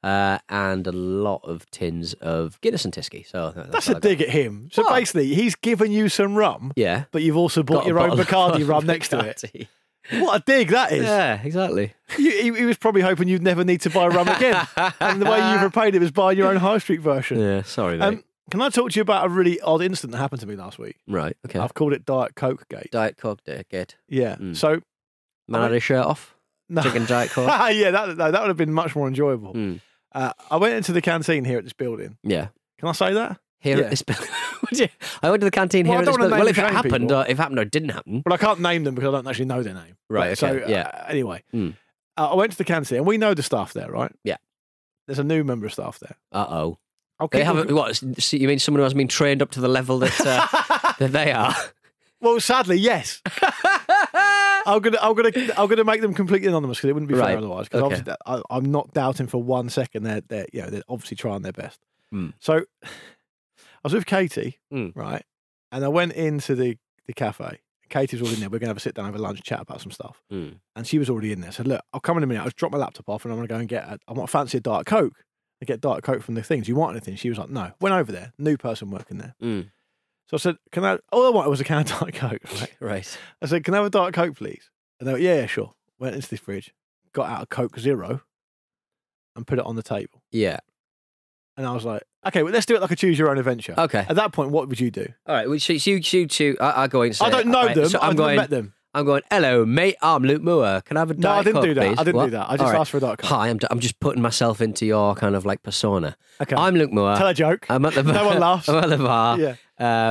uh, 0.03 0.39
and 0.49 0.87
a 0.87 0.93
lot 0.93 1.41
of 1.45 1.71
tins 1.71 2.13
of 2.15 2.61
Guinness 2.61 2.85
and 2.85 2.93
Tisky. 2.95 3.27
So 3.27 3.53
that's, 3.55 3.71
That's 3.71 3.89
what 3.89 3.95
a 3.95 3.97
I 3.97 4.01
got. 4.01 4.03
dig 4.03 4.21
at 4.23 4.29
him. 4.31 4.69
So 4.73 4.83
What? 4.83 4.95
basically, 4.95 5.35
he's 5.35 5.55
given 5.55 5.91
you 5.93 6.09
some 6.09 6.35
rum, 6.37 6.73
Yeah. 6.77 7.05
but 7.11 7.23
you've 7.23 7.37
also 7.37 7.63
bought 7.63 7.77
Got 7.77 7.85
a 7.85 7.89
your 7.89 7.99
own 8.01 8.09
bottle 8.17 8.21
of 8.21 8.29
Bacardi 8.61 8.69
rum 8.69 8.87
next 8.87 9.09
to 9.09 9.21
it. 9.21 9.39
Bacardi. 9.39 9.69
What 10.21 10.39
a 10.39 10.45
dig 10.45 10.69
that 10.69 10.93
is. 10.93 11.03
Yeah, 11.05 11.41
exactly. 11.43 11.95
You, 12.19 12.31
he, 12.31 12.59
he 12.59 12.65
was 12.67 12.77
probably 12.77 13.01
hoping 13.01 13.27
you'd 13.27 13.43
never 13.43 13.65
need 13.65 13.81
to 13.81 13.91
buy 13.91 14.07
rum 14.09 14.29
again. 14.29 14.67
and 15.01 15.19
the 15.23 15.25
way 15.25 15.39
you've 15.53 15.63
repaid 15.75 15.95
it 15.95 16.01
was 16.01 16.11
buying 16.11 16.37
your 16.37 16.49
own 16.49 16.57
high 16.57 16.77
street 16.77 17.01
version. 17.01 17.39
Yeah, 17.41 17.63
sorry, 17.63 17.97
mate. 17.97 18.05
Um, 18.07 18.25
can 18.51 18.61
I 18.61 18.69
talk 18.69 18.91
to 18.91 18.97
you 18.97 19.03
about 19.03 19.27
a 19.27 19.29
really 19.29 19.61
odd 19.61 19.83
incident 19.83 20.13
that 20.13 20.19
happened 20.19 20.41
to 20.43 20.47
me 20.47 20.57
last 20.57 20.79
week? 20.79 20.97
right, 21.09 21.37
okay. 21.47 21.59
I've 21.59 21.75
called 21.75 21.93
it 21.93 22.05
Diet 22.05 22.35
Coke 22.35 22.69
Gate. 22.69 22.91
Diet 22.91 23.17
Coke, 23.17 23.41
good. 23.71 23.95
Yeah. 24.09 24.37
Mm. 24.37 24.57
So, 24.57 24.81
Man 25.49 25.63
had 25.63 25.73
his 25.73 25.83
shirt 25.83 26.05
off, 26.05 26.35
no. 26.69 26.83
drinking 26.83 27.07
Diet 27.07 27.31
Coke. 27.31 27.47
yeah, 27.73 27.91
that, 27.91 28.17
that 28.17 28.33
would 28.41 28.49
have 28.49 28.57
been 28.57 28.73
much 28.73 28.95
more 28.97 29.09
enjoyable. 29.09 29.53
Mm. 29.55 29.81
Uh, 30.13 30.33
I 30.51 30.57
went 30.57 30.75
into 30.75 30.93
the 30.93 31.03
canteen 31.03 31.45
here 31.45 31.59
at 31.59 31.65
this 31.65 31.73
building. 31.73 32.17
Yeah. 32.23 32.49
Can 32.79 32.89
I 32.89 32.93
say 32.93 33.13
that? 33.15 33.39
Here 33.61 33.79
Yeah. 33.79 33.85
at 33.85 33.91
this 33.91 34.03
building. 34.03 34.29
I 35.23 35.31
went 35.31 35.41
to 35.41 35.45
the 35.47 35.51
canteen 35.51 35.87
Well, 35.87 35.95
here 35.99 36.03
at 36.03 36.07
this 36.07 36.17
building. 36.17 36.39
Well, 36.39 36.49
if 36.49 36.59
it 36.59 36.71
happened, 36.71 37.11
or 37.11 37.23
if 37.25 37.31
it 37.31 37.37
happened 37.39 37.59
or 37.59 37.65
didn't 37.65 37.89
happen. 37.91 38.23
Well, 38.25 38.33
I 38.35 38.37
can't 38.37 38.61
name 38.61 38.85
them 38.85 38.95
because 38.95 39.09
I 39.09 39.17
don't 39.19 39.27
actually 39.27 39.47
know 39.47 39.63
their 39.63 39.75
name. 39.75 39.97
Right, 40.09 40.37
So, 40.39 40.49
okay, 40.49 40.71
yeah. 40.71 40.83
uh, 40.93 41.05
anyway, 41.09 41.43
Mm. 41.53 41.75
uh, 42.17 42.31
I 42.31 42.35
went 42.35 42.53
to 42.53 42.59
the 42.59 42.65
canteen 42.65 42.99
and 42.99 43.07
we 43.07 43.19
know 43.19 43.35
the 43.35 43.43
staff 43.43 43.73
there, 43.73 43.91
right? 43.91 44.13
Yeah. 44.23 44.37
There's 45.07 45.19
a 45.19 45.25
new 45.25 45.45
member 45.45 45.67
of 45.67 45.73
staff 45.73 45.99
there. 45.99 46.17
Uh 46.33 46.47
oh. 46.49 46.79
I'll 47.25 47.39
They 47.39 47.45
haven't. 47.45 47.73
What? 47.73 47.91
s- 48.03 48.33
You 48.33 48.47
mean 48.49 48.59
someone 48.59 48.79
who 48.81 48.85
hasn't 48.85 48.99
been 48.99 49.09
trained 49.09 49.43
up 49.43 49.51
to 49.53 49.61
the 49.61 49.69
level 49.69 49.99
that 50.01 50.21
uh, 50.21 50.93
that 50.99 51.13
they 51.13 51.33
are? 51.33 51.55
Well, 52.21 52.41
sadly, 52.41 52.77
yes. 52.79 53.21
I'm 54.67 54.81
gonna, 54.81 54.99
I'm 55.03 55.15
gonna, 55.15 55.31
I'm 55.59 55.69
gonna 55.69 55.85
make 55.85 56.01
them 56.01 56.15
completely 56.15 56.49
anonymous 56.49 56.79
because 56.79 56.89
it 56.91 56.93
wouldn't 56.95 57.09
be 57.11 57.15
Right. 57.15 57.29
fair 57.29 57.39
otherwise. 57.39 57.69
Because 57.69 58.01
Okay. 58.01 58.15
I, 58.27 58.41
I'm 58.51 58.65
not 58.71 58.93
doubting 58.95 59.27
for 59.27 59.43
one 59.43 59.69
second 59.69 60.05
they're, 60.05 60.23
they're, 60.23 60.47
you 60.53 60.63
know, 60.63 60.71
they're 60.71 60.83
obviously 60.89 61.17
trying 61.17 61.43
their 61.43 61.53
best. 61.53 61.81
Hmm. 62.11 62.31
So, 62.41 62.65
I 62.85 62.89
was 63.85 63.93
with 63.93 64.07
Katie, 64.07 64.61
Hmm. 64.71 64.89
right, 64.95 65.23
and 65.71 65.85
I 65.85 65.89
went 65.89 66.13
into 66.15 66.55
the 66.55 66.79
the 67.07 67.13
cafe. 67.13 67.61
Katie 67.91 68.17
was 68.17 68.23
already 68.23 68.37
in 68.37 68.41
there. 68.41 68.49
We're 68.49 68.59
gonna 68.59 68.71
have 68.71 68.79
a 68.79 68.81
sit 68.81 68.95
down, 68.95 69.05
have 69.05 69.15
a 69.15 69.19
lunch, 69.19 69.43
chat 69.43 69.61
about 69.61 69.83
some 69.83 69.91
stuff. 69.93 70.23
Mm. 70.33 70.57
And 70.75 70.87
she 70.87 70.99
was 70.99 71.11
already 71.11 71.33
in 71.33 71.43
there. 71.43 71.53
So 71.53 71.63
look, 71.65 71.83
I'll 71.93 72.01
come 72.01 72.17
in 72.17 72.23
a 72.23 72.27
minute. 72.27 72.41
I'll 72.41 72.47
just 72.47 72.57
drop 72.57 72.73
my 72.73 72.79
laptop 72.79 73.09
off, 73.11 73.25
and 73.27 73.33
I'm 73.33 73.37
gonna 73.39 73.49
go 73.49 73.57
and 73.57 73.69
get. 73.69 73.85
A, 73.85 73.99
I 74.09 74.13
want 74.15 74.31
fancy 74.31 74.57
a 74.57 74.61
diet 74.63 74.87
coke. 74.87 75.13
I 75.65 75.73
get 75.73 75.81
diet 75.81 76.03
coke 76.05 76.23
from 76.23 76.35
the 76.35 76.43
things. 76.43 76.69
You 76.69 76.77
want 76.77 76.93
anything? 76.93 77.17
She 77.17 77.29
was 77.31 77.39
like, 77.39 77.49
no. 77.49 77.73
Went 77.81 77.95
over 77.95 78.13
there. 78.13 78.33
New 78.39 78.57
person 78.59 78.91
working 78.91 79.17
there. 79.19 79.35
Mm. 79.43 79.71
So 80.27 80.35
I 80.35 80.39
said, 80.39 80.57
can 80.73 80.85
I? 80.85 80.99
All 81.11 81.27
I 81.27 81.31
wanted 81.31 81.49
was 81.51 81.61
a 81.61 81.65
can 81.65 81.81
of 81.81 81.87
diet 81.87 82.15
coke. 82.15 82.43
Right. 82.61 82.75
Right. 82.81 83.19
I 83.41 83.47
said, 83.47 83.65
"Can 83.65 83.73
I 83.75 83.79
have 83.79 83.87
a 83.87 83.91
Diet 83.91 84.13
Coke, 84.15 84.37
please?" 84.37 84.71
And 85.01 85.09
they 85.09 85.13
went, 85.13 85.25
"Yeah, 85.25 85.37
yeah, 85.37 85.47
sure." 85.47 85.73
Went 85.99 86.15
into 86.17 86.29
the 86.29 86.37
fridge, 86.37 86.75
got 87.13 87.31
out 87.31 87.43
a 87.43 87.47
Coke 87.47 87.79
Zero, 87.79 88.21
and 89.37 89.47
put 89.47 89.59
it 89.59 89.65
on 89.65 89.77
the 89.77 89.83
table. 89.83 90.23
Yeah. 90.31 90.59
And 91.57 91.67
I 91.67 91.73
was 91.73 91.85
like, 91.85 92.03
"Okay, 92.27 92.43
well, 92.43 92.53
let's 92.53 92.67
do 92.67 92.75
it 92.75 92.81
like 92.83 92.91
a 92.91 92.97
choose 92.97 93.19
your 93.19 93.31
own 93.31 93.39
adventure." 93.39 93.75
Okay. 93.79 94.05
At 94.09 94.17
that 94.17 94.33
point, 94.33 94.51
what 94.51 94.69
would 94.69 94.81
you 94.81 94.91
do? 94.91 95.07
All 95.27 95.35
right. 95.35 95.47
Well, 95.47 95.55
you, 95.55 95.79
so 95.79 95.91
you 95.91 96.01
two, 96.27 96.57
I, 96.61 96.83
I 96.85 96.87
go 96.89 97.03
in. 97.03 97.09
and 97.09 97.17
say, 97.17 97.25
I 97.27 97.31
don't 97.31 97.47
know 97.47 97.67
right, 97.67 97.75
them. 97.75 97.89
So 97.89 97.99
I've 97.99 98.11
I'm 98.11 98.17
never 98.17 98.29
going. 98.29 98.37
met 98.37 98.51
them. 98.51 98.75
I'm 98.97 99.05
going, 99.05 99.23
hello, 99.29 99.67
mate. 99.67 99.97
I'm 100.03 100.23
Luke 100.23 100.41
Moore. 100.43 100.81
Can 100.85 100.97
I 100.97 101.01
have 101.01 101.11
a 101.11 101.15
No, 101.15 101.31
I 101.31 101.35
Diet 101.35 101.45
didn't 101.47 101.55
Coke, 101.57 101.65
do 101.65 101.75
that. 101.75 101.81
please?" 101.89 101.99
I 101.99 102.05
didn't 102.05 102.17
What? 102.17 102.25
do 102.27 102.31
that. 102.33 102.49
I 102.51 102.57
just 102.57 102.75
All 102.75 102.81
asked 102.81 102.91
for 102.93 102.97
a 102.99 103.01
Diet 103.01 103.19
Coke. 103.19 103.29
Hi, 103.31 103.49
I'm, 103.49 103.59
I'm 103.71 103.81
just 103.81 103.99
putting 103.99 104.23
myself 104.23 104.61
into 104.61 104.87
your 104.87 105.17
kind 105.17 105.35
of 105.35 105.45
like 105.45 105.63
persona. 105.65 106.17
Okay. 106.41 106.55
I'm 106.55 106.77
Luke 106.77 106.93
Moore. 106.93 107.17
Tell 107.17 107.27
a 107.27 107.35
joke. 107.35 107.67
I'm 107.69 107.85
at 107.87 107.95
the 107.95 108.03
No 108.13 108.25
one 108.27 108.39
laughs. 108.39 108.69
I'm 108.69 108.77
at 108.85 108.91
the 108.91 108.99
bar. 108.99 109.39
Yeah. 109.39 109.57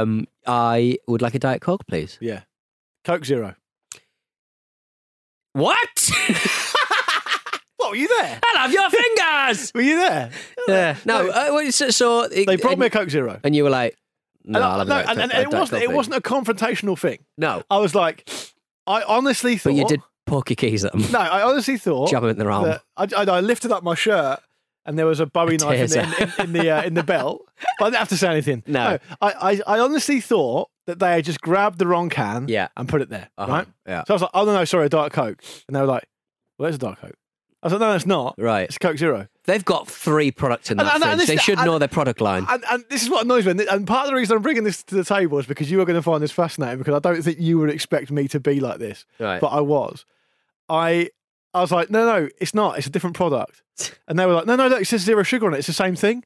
Um, 0.01 0.27
I 0.45 0.97
would 1.07 1.21
like 1.21 1.33
a 1.33 1.39
Diet 1.39 1.61
Coke, 1.61 1.87
please. 1.87 2.17
Yeah. 2.19 2.41
Coke 3.05 3.23
Zero. 3.25 3.55
What? 5.53 6.09
What, 7.77 7.89
were 7.91 7.95
you 7.97 8.07
there? 8.07 8.39
I'll 8.45 8.61
have 8.61 8.71
your 8.71 8.89
fingers. 8.89 9.71
Were 9.75 9.81
you 9.81 9.97
there? 9.97 10.31
yeah. 10.69 10.95
No. 11.03 11.27
Uh, 11.29 11.49
well, 11.51 11.69
so, 11.69 11.89
so 11.89 12.29
They 12.29 12.45
brought 12.55 12.71
and, 12.71 12.79
me 12.79 12.85
a 12.87 12.89
Coke 12.89 13.09
Zero. 13.09 13.41
and 13.43 13.53
you 13.53 13.65
were 13.65 13.69
like, 13.69 13.97
no, 14.45 14.57
And 14.57 14.63
I- 14.63 14.71
I'll 14.71 14.77
have 14.79 14.87
a 14.87 14.89
no, 14.89 14.95
Diet 15.03 15.09
and, 15.09 15.33
and 15.33 15.41
it 15.43 15.51
wasn't. 15.51 15.83
It 15.83 15.87
please. 15.89 15.95
wasn't 15.95 16.15
a 16.15 16.21
confrontational 16.21 16.97
thing. 16.97 17.25
No, 17.37 17.61
I 17.69 17.79
was 17.79 17.93
like, 17.93 18.29
I 18.87 19.03
honestly 19.03 19.57
thought. 19.57 19.69
but 19.71 19.75
you 19.75 19.85
did 19.85 20.01
poke 20.25 20.49
your 20.49 20.55
keys 20.55 20.83
at 20.85 20.91
them. 20.93 21.03
No, 21.11 21.19
I 21.19 21.41
honestly 21.43 21.77
thought. 21.77 22.09
Jab 22.09 22.23
'em 22.23 22.29
in 22.29 22.37
the 22.37 22.45
arm. 22.47 22.79
I, 22.97 23.03
I, 23.15 23.23
I 23.23 23.39
lifted 23.41 23.71
up 23.71 23.83
my 23.83 23.95
shirt 23.95 24.39
and 24.85 24.97
there 24.99 25.05
was 25.05 25.19
a 25.19 25.25
Bowie 25.25 25.55
A 25.55 25.57
knife 25.59 25.79
in, 25.79 25.87
taser. 25.87 26.39
in, 26.39 26.45
in, 26.45 26.53
the 26.53 26.69
uh, 26.71 26.83
in 26.83 26.93
the 26.93 27.03
belt. 27.03 27.41
But 27.79 27.85
I 27.85 27.89
didn't 27.89 27.99
have 27.99 28.09
to 28.09 28.17
say 28.17 28.27
anything. 28.29 28.63
No. 28.67 28.97
I, 29.21 29.31
I, 29.67 29.75
I 29.75 29.79
honestly 29.79 30.19
thought 30.21 30.69
that 30.87 30.99
they 30.99 31.11
had 31.13 31.23
just 31.25 31.39
grabbed 31.41 31.79
the 31.79 31.87
wrong 31.87 32.09
can 32.09 32.47
Yeah. 32.49 32.67
and 32.75 32.89
put 32.89 33.01
it 33.01 33.09
there. 33.09 33.29
Uh-huh. 33.37 33.51
Right. 33.51 33.67
Yeah. 33.87 34.03
So 34.07 34.13
I 34.13 34.15
was 34.15 34.21
like, 34.23 34.31
oh 34.33 34.45
no, 34.45 34.53
no, 34.53 34.65
sorry, 34.65 34.87
a 34.87 34.89
Diet 34.89 35.13
Coke. 35.13 35.41
And 35.67 35.75
they 35.75 35.79
were 35.79 35.87
like, 35.87 36.03
well, 36.57 36.65
there's 36.65 36.75
a 36.75 36.79
Diet 36.79 36.99
Coke. 36.99 37.15
I 37.61 37.67
was 37.67 37.73
like, 37.73 37.79
no, 37.79 37.95
it's 37.95 38.05
not. 38.05 38.35
Right. 38.37 38.63
It's 38.63 38.77
Coke 38.77 38.97
Zero. 38.97 39.27
They've 39.45 39.63
got 39.65 39.89
three 39.89 40.31
products 40.31 40.71
in 40.71 40.79
And- 40.79 40.87
that 40.87 41.19
and-. 41.19 41.19
They 41.19 41.35
should 41.35 41.59
know 41.59 41.77
their 41.77 41.87
product 41.87 42.21
line. 42.21 42.45
And, 42.49 42.63
and 42.71 42.85
this 42.89 43.03
is 43.03 43.09
what 43.09 43.25
annoys 43.25 43.45
me. 43.45 43.65
And- 43.69 43.85
part 43.85 44.05
of 44.05 44.11
the 44.11 44.15
reason 44.15 44.37
I'm 44.37 44.41
bringing 44.41 44.63
this 44.63 44.83
to 44.83 44.95
the 44.95 45.03
table 45.03 45.37
is 45.39 45.45
because 45.45 45.69
you 45.69 45.81
are 45.81 45.85
going 45.85 45.97
to 45.97 46.01
find 46.01 46.23
this 46.23 46.31
fascinating 46.31 46.77
because 46.77 46.93
I 46.93 46.99
don't 46.99 47.21
think 47.21 47.39
you 47.39 47.59
would 47.59 47.69
expect 47.69 48.09
me 48.11 48.27
to 48.29 48.39
be 48.39 48.59
like 48.59 48.79
this. 48.79 49.05
Right. 49.19 49.41
But 49.41 49.47
I 49.47 49.59
was. 49.61 50.05
I 50.69 51.09
I 51.53 51.61
was 51.61 51.71
like, 51.71 51.89
no, 51.89 52.05
no, 52.05 52.29
it's 52.39 52.53
not. 52.53 52.77
It's 52.77 52.87
a 52.87 52.89
different 52.89 53.15
product. 53.15 53.61
And 54.07 54.19
they 54.19 54.25
were 54.25 54.33
like, 54.33 54.45
no, 54.45 54.55
no, 54.55 54.67
look, 54.67 54.81
it 54.81 54.85
says 54.85 55.01
zero 55.01 55.23
sugar 55.23 55.47
on 55.47 55.53
it. 55.53 55.59
It's 55.59 55.67
the 55.67 55.73
same 55.73 55.95
thing. 55.95 56.23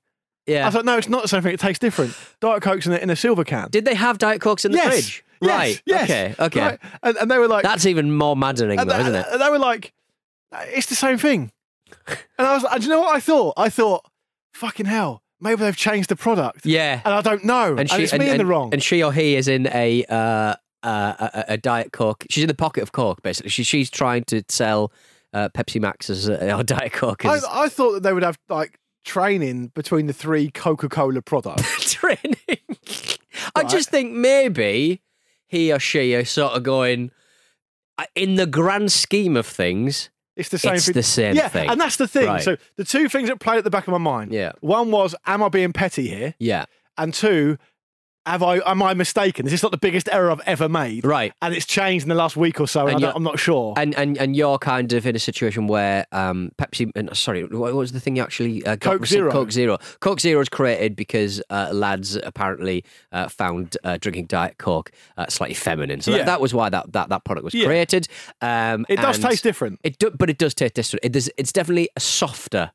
I 0.47 0.51
yeah. 0.51 0.65
was 0.65 0.75
like, 0.75 0.83
no, 0.85 0.97
it's 0.97 1.07
not 1.07 1.21
the 1.21 1.27
same 1.27 1.43
thing. 1.43 1.53
It 1.53 1.59
tastes 1.59 1.79
different. 1.79 2.17
Diet 2.39 2.61
Coke's 2.63 2.87
in 2.87 2.93
a, 2.93 2.97
in 2.97 3.09
a 3.09 3.15
silver 3.15 3.43
can. 3.43 3.69
Did 3.69 3.85
they 3.85 3.93
have 3.93 4.17
Diet 4.17 4.41
Cokes 4.41 4.65
in 4.65 4.71
the 4.71 4.77
yes. 4.77 4.87
fridge? 4.87 5.23
Yes. 5.41 5.49
Right. 5.49 5.81
Yes. 5.85 6.03
Okay. 6.03 6.35
Okay. 6.39 6.61
Right. 6.61 6.79
And, 7.03 7.17
and 7.17 7.31
they 7.31 7.37
were 7.37 7.47
like, 7.47 7.63
That's 7.63 7.85
even 7.85 8.13
more 8.13 8.35
maddening, 8.35 8.77
though, 8.77 8.85
they, 8.85 8.99
isn't 8.99 9.15
it? 9.15 9.25
and 9.31 9.39
they 9.39 9.49
were 9.49 9.59
like, 9.59 9.93
it's 10.51 10.87
the 10.87 10.95
same 10.95 11.17
thing. 11.17 11.51
And 12.37 12.47
I 12.47 12.53
was 12.53 12.63
like, 12.63 12.79
do 12.79 12.87
you 12.87 12.89
know 12.93 13.01
what 13.01 13.15
I 13.15 13.19
thought? 13.19 13.53
I 13.57 13.69
thought, 13.69 14.05
fucking 14.53 14.85
hell, 14.85 15.23
maybe 15.39 15.61
they've 15.61 15.75
changed 15.75 16.09
the 16.09 16.15
product. 16.15 16.65
Yeah. 16.65 17.01
And 17.03 17.13
I 17.13 17.21
don't 17.21 17.43
know. 17.43 17.75
And, 17.77 17.89
it's 17.91 18.13
me 18.13 18.29
in 18.29 18.37
the 18.37 18.45
wrong. 18.45 18.73
And 18.73 18.81
she 18.81 19.03
or 19.03 19.13
he 19.13 19.35
is 19.35 19.47
in 19.47 19.67
a 19.67 20.05
uh, 20.05 20.55
uh, 20.83 21.29
a, 21.33 21.45
a 21.49 21.57
Diet 21.57 21.91
Coke. 21.91 22.25
She's 22.29 22.43
in 22.43 22.47
the 22.47 22.53
pocket 22.53 22.83
of 22.83 22.91
Coke, 22.91 23.21
basically. 23.21 23.49
She, 23.49 23.63
she's 23.63 23.89
trying 23.89 24.23
to 24.25 24.43
sell 24.49 24.91
uh, 25.33 25.49
Pepsi 25.49 25.81
Max 25.81 26.09
as 26.09 26.27
a, 26.29 26.55
or 26.55 26.63
Diet 26.63 26.93
Coke 26.93 27.25
I, 27.25 27.35
as 27.35 27.45
I 27.45 27.69
thought 27.69 27.93
that 27.93 28.03
they 28.03 28.13
would 28.13 28.23
have 28.23 28.37
like 28.49 28.79
training 29.03 29.67
between 29.73 30.07
the 30.07 30.13
three 30.13 30.49
Coca 30.49 30.89
Cola 30.89 31.21
products. 31.21 31.93
training. 31.93 32.35
I 33.55 33.63
just 33.63 33.89
think 33.89 34.13
maybe 34.13 35.01
he 35.47 35.71
or 35.71 35.79
she 35.79 36.13
are 36.15 36.25
sort 36.25 36.53
of 36.53 36.63
going, 36.63 37.11
uh, 37.97 38.05
in 38.15 38.35
the 38.35 38.45
grand 38.45 38.91
scheme 38.91 39.35
of 39.35 39.45
things, 39.45 40.09
It's 40.37 40.49
the 40.49 40.57
same 40.57 40.75
It's 40.75 40.85
thing. 40.85 40.93
the 40.93 41.03
same 41.03 41.35
yeah, 41.35 41.47
thing. 41.49 41.69
and 41.69 41.79
that's 41.81 41.97
the 41.97 42.07
thing. 42.07 42.27
Right. 42.27 42.43
So 42.43 42.57
the 42.75 42.83
two 42.83 43.09
things 43.09 43.27
that 43.29 43.39
played 43.39 43.57
at 43.57 43.63
the 43.63 43.69
back 43.69 43.87
of 43.87 43.91
my 43.91 43.97
mind. 43.97 44.31
Yeah. 44.31 44.51
One 44.61 44.91
was, 44.91 45.15
am 45.25 45.41
I 45.43 45.49
being 45.49 45.73
petty 45.73 46.07
here? 46.07 46.35
yeah, 46.39 46.65
And 46.97 47.13
two, 47.13 47.57
have 48.27 48.43
I 48.43 48.59
am 48.65 48.81
I 48.83 48.93
mistaken? 48.93 49.45
Is 49.45 49.51
this 49.51 49.63
not 49.63 49.71
the 49.71 49.77
biggest 49.77 50.07
error 50.11 50.29
I've 50.31 50.41
ever 50.45 50.69
made? 50.69 51.05
right. 51.05 51.33
And 51.41 51.53
it's 51.55 51.65
changed 51.65 52.03
in 52.05 52.09
the 52.09 52.15
last 52.15 52.35
week 52.37 52.59
or 52.59 52.67
so. 52.67 52.81
And 52.81 52.89
And 52.89 52.97
I 52.97 52.99
you're- 52.99 53.07
don't, 53.13 53.17
I'm 53.17 53.23
not 53.23 53.39
sure. 53.39 53.73
And, 53.77 53.95
and 53.95 54.17
and 54.17 54.35
you're 54.35 54.57
kind 54.59 54.91
of 54.93 55.05
in 55.07 55.15
a 55.15 55.19
situation 55.19 55.67
where 55.67 56.05
um, 56.11 56.51
Pepsi, 56.59 56.91
uh, 56.95 57.13
sorry, 57.13 57.43
what 57.45 57.73
was 57.73 57.91
the 57.93 57.99
thing 57.99 58.17
you 58.17 58.23
actually 58.23 58.65
uh, 58.65 58.75
got? 58.75 58.97
Coke? 58.99 59.05
Zero. 59.07 59.31
Coke 59.31 59.51
Zero. 59.51 59.77
Coke 59.99 60.19
Zero 60.19 60.41
is 60.41 60.49
created 60.49 60.95
because 60.95 61.41
uh, 61.49 61.69
lads 61.73 62.15
apparently 62.15 62.83
uh, 63.11 63.27
found 63.29 63.77
uh, 63.83 63.97
drinking 63.99 64.25
Diet 64.25 64.57
Coke 64.57 64.91
uh, 65.17 65.25
slightly 65.27 65.55
feminine. 65.55 66.01
So 66.01 66.11
Yeah. 66.11 66.17
that, 66.17 66.25
that 66.25 66.41
was 66.41 66.53
why 66.53 66.69
that, 66.69 66.91
that, 66.93 67.09
that 67.09 67.23
product 67.23 67.45
was 67.45 67.53
Yeah. 67.53 67.65
created. 67.65 68.07
Um, 68.41 68.85
it 68.89 68.97
does 68.97 69.19
taste 69.19 69.43
different. 69.43 69.79
It 69.83 69.97
do, 69.97 70.11
but 70.11 70.29
it 70.29 70.37
does 70.37 70.53
taste 70.53 70.75
different. 70.75 71.05
It 71.05 71.11
does, 71.13 71.29
it's 71.37 71.51
definitely 71.53 71.89
a 71.95 71.99
softer 71.99 72.71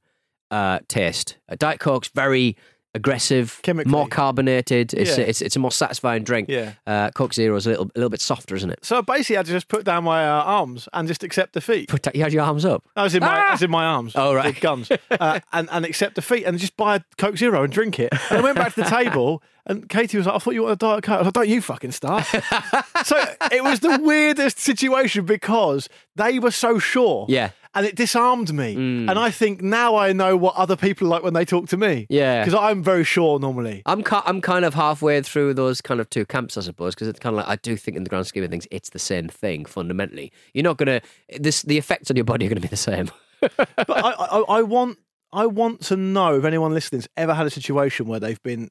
uh, 0.50 0.80
taste. 0.88 1.38
Uh, 1.48 1.56
Diet 1.58 1.80
Coke's 1.80 2.08
very 2.08 2.56
aggressive, 2.94 3.58
Chemically. 3.62 3.90
more 3.90 4.06
carbonated. 4.08 4.92
It's, 4.94 5.16
Yeah. 5.18 5.24
it's 5.24 5.40
it's 5.42 5.56
a 5.56 5.58
more 5.58 5.70
satisfying 5.72 6.24
drink. 6.24 6.48
Yeah. 6.48 6.72
Uh, 6.86 7.10
Coke 7.10 7.34
Zero 7.34 7.56
is 7.56 7.66
a 7.66 7.70
little 7.70 7.86
a 7.86 7.98
little 7.98 8.10
bit 8.10 8.20
softer, 8.20 8.54
isn't 8.54 8.70
it? 8.70 8.84
So 8.84 9.02
basically, 9.02 9.36
I 9.36 9.38
had 9.40 9.46
to 9.46 9.52
just 9.52 9.68
put 9.68 9.84
down 9.84 10.04
my 10.04 10.28
uh, 10.28 10.42
arms 10.44 10.88
and 10.92 11.08
just 11.08 11.22
accept 11.24 11.54
defeat. 11.54 11.88
Put 11.88 12.14
you 12.14 12.22
had 12.22 12.32
your 12.32 12.42
arms 12.42 12.64
up. 12.64 12.84
I 12.96 13.02
was 13.02 13.14
in 13.14 13.20
my, 13.20 13.28
Ah! 13.28 13.48
I 13.48 13.52
was 13.52 13.62
in 13.62 13.70
my 13.70 13.84
arms. 13.84 14.12
Oh, 14.14 14.34
right. 14.34 14.46
with 14.46 14.60
guns, 14.60 14.90
uh, 15.10 15.40
and 15.52 15.68
and 15.70 15.84
accept 15.84 16.14
defeat, 16.16 16.44
and 16.44 16.58
just 16.58 16.76
buy 16.76 16.96
a 16.96 17.00
Coke 17.18 17.36
Zero 17.38 17.62
and 17.62 17.72
drink 17.72 17.98
it. 17.98 18.12
And 18.30 18.38
I 18.38 18.42
went 18.42 18.56
back 18.56 18.74
to 18.74 18.82
the 18.82 18.90
table, 18.90 19.42
and 19.66 19.88
Katie 19.88 20.16
was 20.18 20.26
like, 20.26 20.36
"I 20.36 20.38
thought 20.38 20.54
you 20.54 20.62
wanted 20.62 20.74
a 20.74 20.76
diet 20.76 21.04
Coke." 21.04 21.14
I 21.14 21.18
was 21.18 21.24
like, 21.26 21.34
"Don't 21.34 21.48
you 21.48 21.60
fucking 21.62 21.92
start." 21.92 22.24
so 23.04 23.16
it 23.50 23.62
was 23.64 23.80
the 23.80 23.98
weirdest 24.02 24.58
situation 24.58 25.24
because 25.24 25.88
they 26.16 26.38
were 26.38 26.50
so 26.50 26.78
sure, 26.78 27.26
Yeah. 27.28 27.50
Mm. 27.74 27.78
and 27.78 27.86
it 27.86 27.94
disarmed 27.96 28.52
me. 28.52 28.74
And 28.74 29.10
I 29.18 29.30
think 29.30 29.62
now 29.62 29.96
I 29.96 30.12
know 30.12 30.36
what 30.36 30.54
other 30.56 30.76
people 30.76 31.08
like 31.08 31.22
when 31.22 31.34
they 31.34 31.44
talk 31.44 31.68
to 31.68 31.76
me. 31.76 32.06
Yeah. 32.08 32.44
because 32.44 32.58
I'm 32.58 32.82
very 32.82 33.04
sure 33.04 33.38
normally. 33.38 33.82
I'm 33.86 34.02
ki- 34.02 34.20
I'm 34.24 34.40
kind 34.40 34.64
of 34.64 34.74
halfway 34.74 35.20
through 35.22 35.54
those 35.54 35.80
kind 35.80 36.00
of 36.00 36.08
two 36.10 36.24
camps, 36.26 36.56
I 36.56 36.60
suppose, 36.62 36.94
because 36.94 37.08
it's 37.08 37.18
kind 37.18 37.34
of 37.34 37.38
like 37.38 37.48
I 37.48 37.56
do 37.56 37.76
think 37.76 37.96
in 37.96 38.04
the 38.04 38.10
grand 38.10 38.26
scheme 38.26 38.44
of 38.44 38.50
things, 38.50 38.66
it's 38.70 38.90
the 38.90 38.98
same 38.98 39.28
thing 39.28 39.64
fundamentally. 39.64 40.32
You're 40.54 40.64
not 40.64 40.76
gonna 40.76 41.00
this 41.38 41.62
the 41.62 41.78
effects 41.78 42.10
on 42.10 42.16
your 42.16 42.24
body 42.24 42.46
are 42.46 42.48
gonna 42.48 42.60
be 42.60 42.68
the 42.68 42.76
same. 42.76 43.10
but 43.40 43.68
I, 43.90 44.10
I, 44.18 44.38
I 44.58 44.62
want 44.62 44.98
I 45.32 45.46
want 45.46 45.80
to 45.84 45.96
know 45.96 46.36
if 46.36 46.44
anyone 46.44 46.74
listening's 46.74 47.08
ever 47.16 47.34
had 47.34 47.46
a 47.46 47.50
situation 47.50 48.06
where 48.06 48.20
they've 48.20 48.42
been 48.42 48.68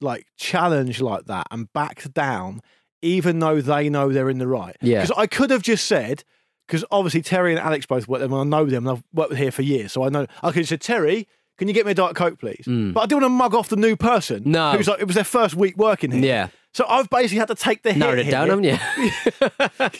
like 0.00 0.26
challenged 0.36 1.00
like 1.00 1.24
that 1.26 1.46
and 1.50 1.72
backed 1.72 2.12
down, 2.12 2.60
even 3.00 3.38
though 3.38 3.60
they 3.60 3.88
know 3.88 4.12
they're 4.12 4.28
in 4.30 4.38
the 4.38 4.46
right. 4.46 4.76
Yeah. 4.82 5.02
Because 5.02 5.16
I 5.16 5.26
could 5.26 5.50
have 5.50 5.62
just 5.62 5.86
said, 5.86 6.22
because 6.72 6.84
obviously 6.90 7.20
Terry 7.22 7.52
and 7.52 7.60
Alex 7.60 7.84
both 7.86 8.08
work 8.08 8.20
them, 8.20 8.32
and 8.32 8.54
I 8.54 8.58
know 8.58 8.64
them, 8.64 8.86
and 8.88 8.96
I've 8.98 9.04
worked 9.12 9.30
with 9.30 9.38
here 9.38 9.52
for 9.52 9.62
years, 9.62 9.92
so 9.92 10.04
I 10.04 10.08
know. 10.08 10.26
I 10.42 10.50
could 10.52 10.66
said, 10.66 10.80
Terry. 10.80 11.28
Can 11.58 11.68
you 11.68 11.74
get 11.74 11.84
me 11.84 11.92
a 11.92 11.94
Diet 11.94 12.16
Coke, 12.16 12.40
please? 12.40 12.64
But 12.66 13.00
I 13.00 13.06
didn't 13.06 13.20
want 13.20 13.24
to 13.24 13.28
mug 13.28 13.54
off 13.54 13.68
the 13.68 13.76
new 13.76 13.94
person. 13.94 14.40
Mm. 14.42 14.46
No. 14.46 14.72
Who's 14.72 14.88
like, 14.88 15.00
it 15.00 15.04
was 15.04 15.14
their 15.14 15.22
first 15.22 15.54
week 15.54 15.76
working 15.76 16.10
here. 16.10 16.24
Yeah. 16.24 16.48
So 16.72 16.86
I've 16.88 17.08
basically 17.10 17.38
had 17.38 17.48
to 17.48 17.54
take 17.54 17.82
the 17.82 17.92
hit. 17.92 17.98
Narrowed 18.00 18.18
it 18.20 18.30
down, 18.30 18.48
haven't 18.48 18.64
you? 18.64 18.70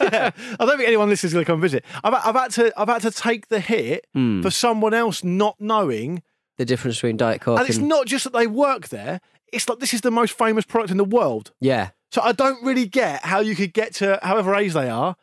yeah. 0.01 0.31
I 0.59 0.65
don't 0.65 0.77
think 0.79 0.89
anyone 0.89 1.09
listening 1.11 1.29
is 1.29 1.35
going 1.35 1.45
to 1.45 1.53
come 1.53 1.61
visit. 1.61 1.85
I've, 2.03 2.15
I've 2.15 2.35
had 2.35 2.51
to 2.53 2.73
I've 2.81 2.89
had 2.89 3.03
to 3.03 3.11
take 3.11 3.49
the 3.49 3.61
hit 3.61 4.07
Hmm. 4.15 4.41
for 4.43 4.51
someone 4.51 4.95
else 4.95 5.23
not 5.23 5.61
knowing, 5.61 6.23
the 6.57 6.65
difference 6.65 6.97
between 6.97 7.17
Diet 7.19 7.41
Coke 7.43 7.59
and 7.61 7.69
it's 7.69 7.79
not 7.79 8.07
just 8.07 8.25
that 8.25 8.33
they 8.33 8.47
work 8.47 8.89
there. 8.89 9.21
It's 9.53 9.69
like 9.69 9.79
this 9.79 9.93
is 9.95 10.01
the 10.01 10.11
most 10.11 10.37
famous 10.37 10.65
product 10.65 10.91
in 10.91 10.97
the 10.97 11.05
world. 11.05 11.53
yeah. 11.61 11.91
So 12.11 12.21
I 12.23 12.33
don't 12.33 12.63
really 12.65 12.87
get 12.87 13.25
how 13.25 13.41
you 13.41 13.55
could 13.55 13.73
get 13.73 13.95
to 13.97 14.19
however 14.23 14.55
age 14.55 14.73
they 14.75 14.89
are. 14.91 15.17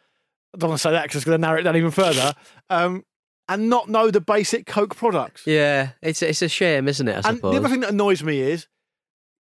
I 0.54 0.58
don't 0.58 0.70
want 0.70 0.80
to 0.80 0.82
say 0.82 0.92
that 0.92 1.04
because 1.04 1.18
it's 1.18 1.26
going 1.26 1.40
to 1.40 1.48
narrow 1.48 1.60
it 1.60 1.64
down 1.64 1.76
even 1.78 1.92
further. 1.92 2.34
Um, 2.70 3.04
and 3.48 3.70
not 3.70 3.90
know 3.90 4.12
the 4.12 4.22
basic 4.22 4.66
Coke 4.66 4.96
products. 4.96 5.48
Yeah, 5.48 5.90
it's 6.02 6.22
it's 6.22 6.42
a 6.42 6.48
shame, 6.50 6.88
isn't 6.88 7.08
it? 7.08 7.26
I 7.26 7.30
and 7.30 7.38
suppose. 7.38 7.52
the 7.54 7.58
other 7.60 7.70
thing 7.70 7.80
that 7.82 7.90
annoys 7.90 8.24
me 8.24 8.42
is 8.42 8.68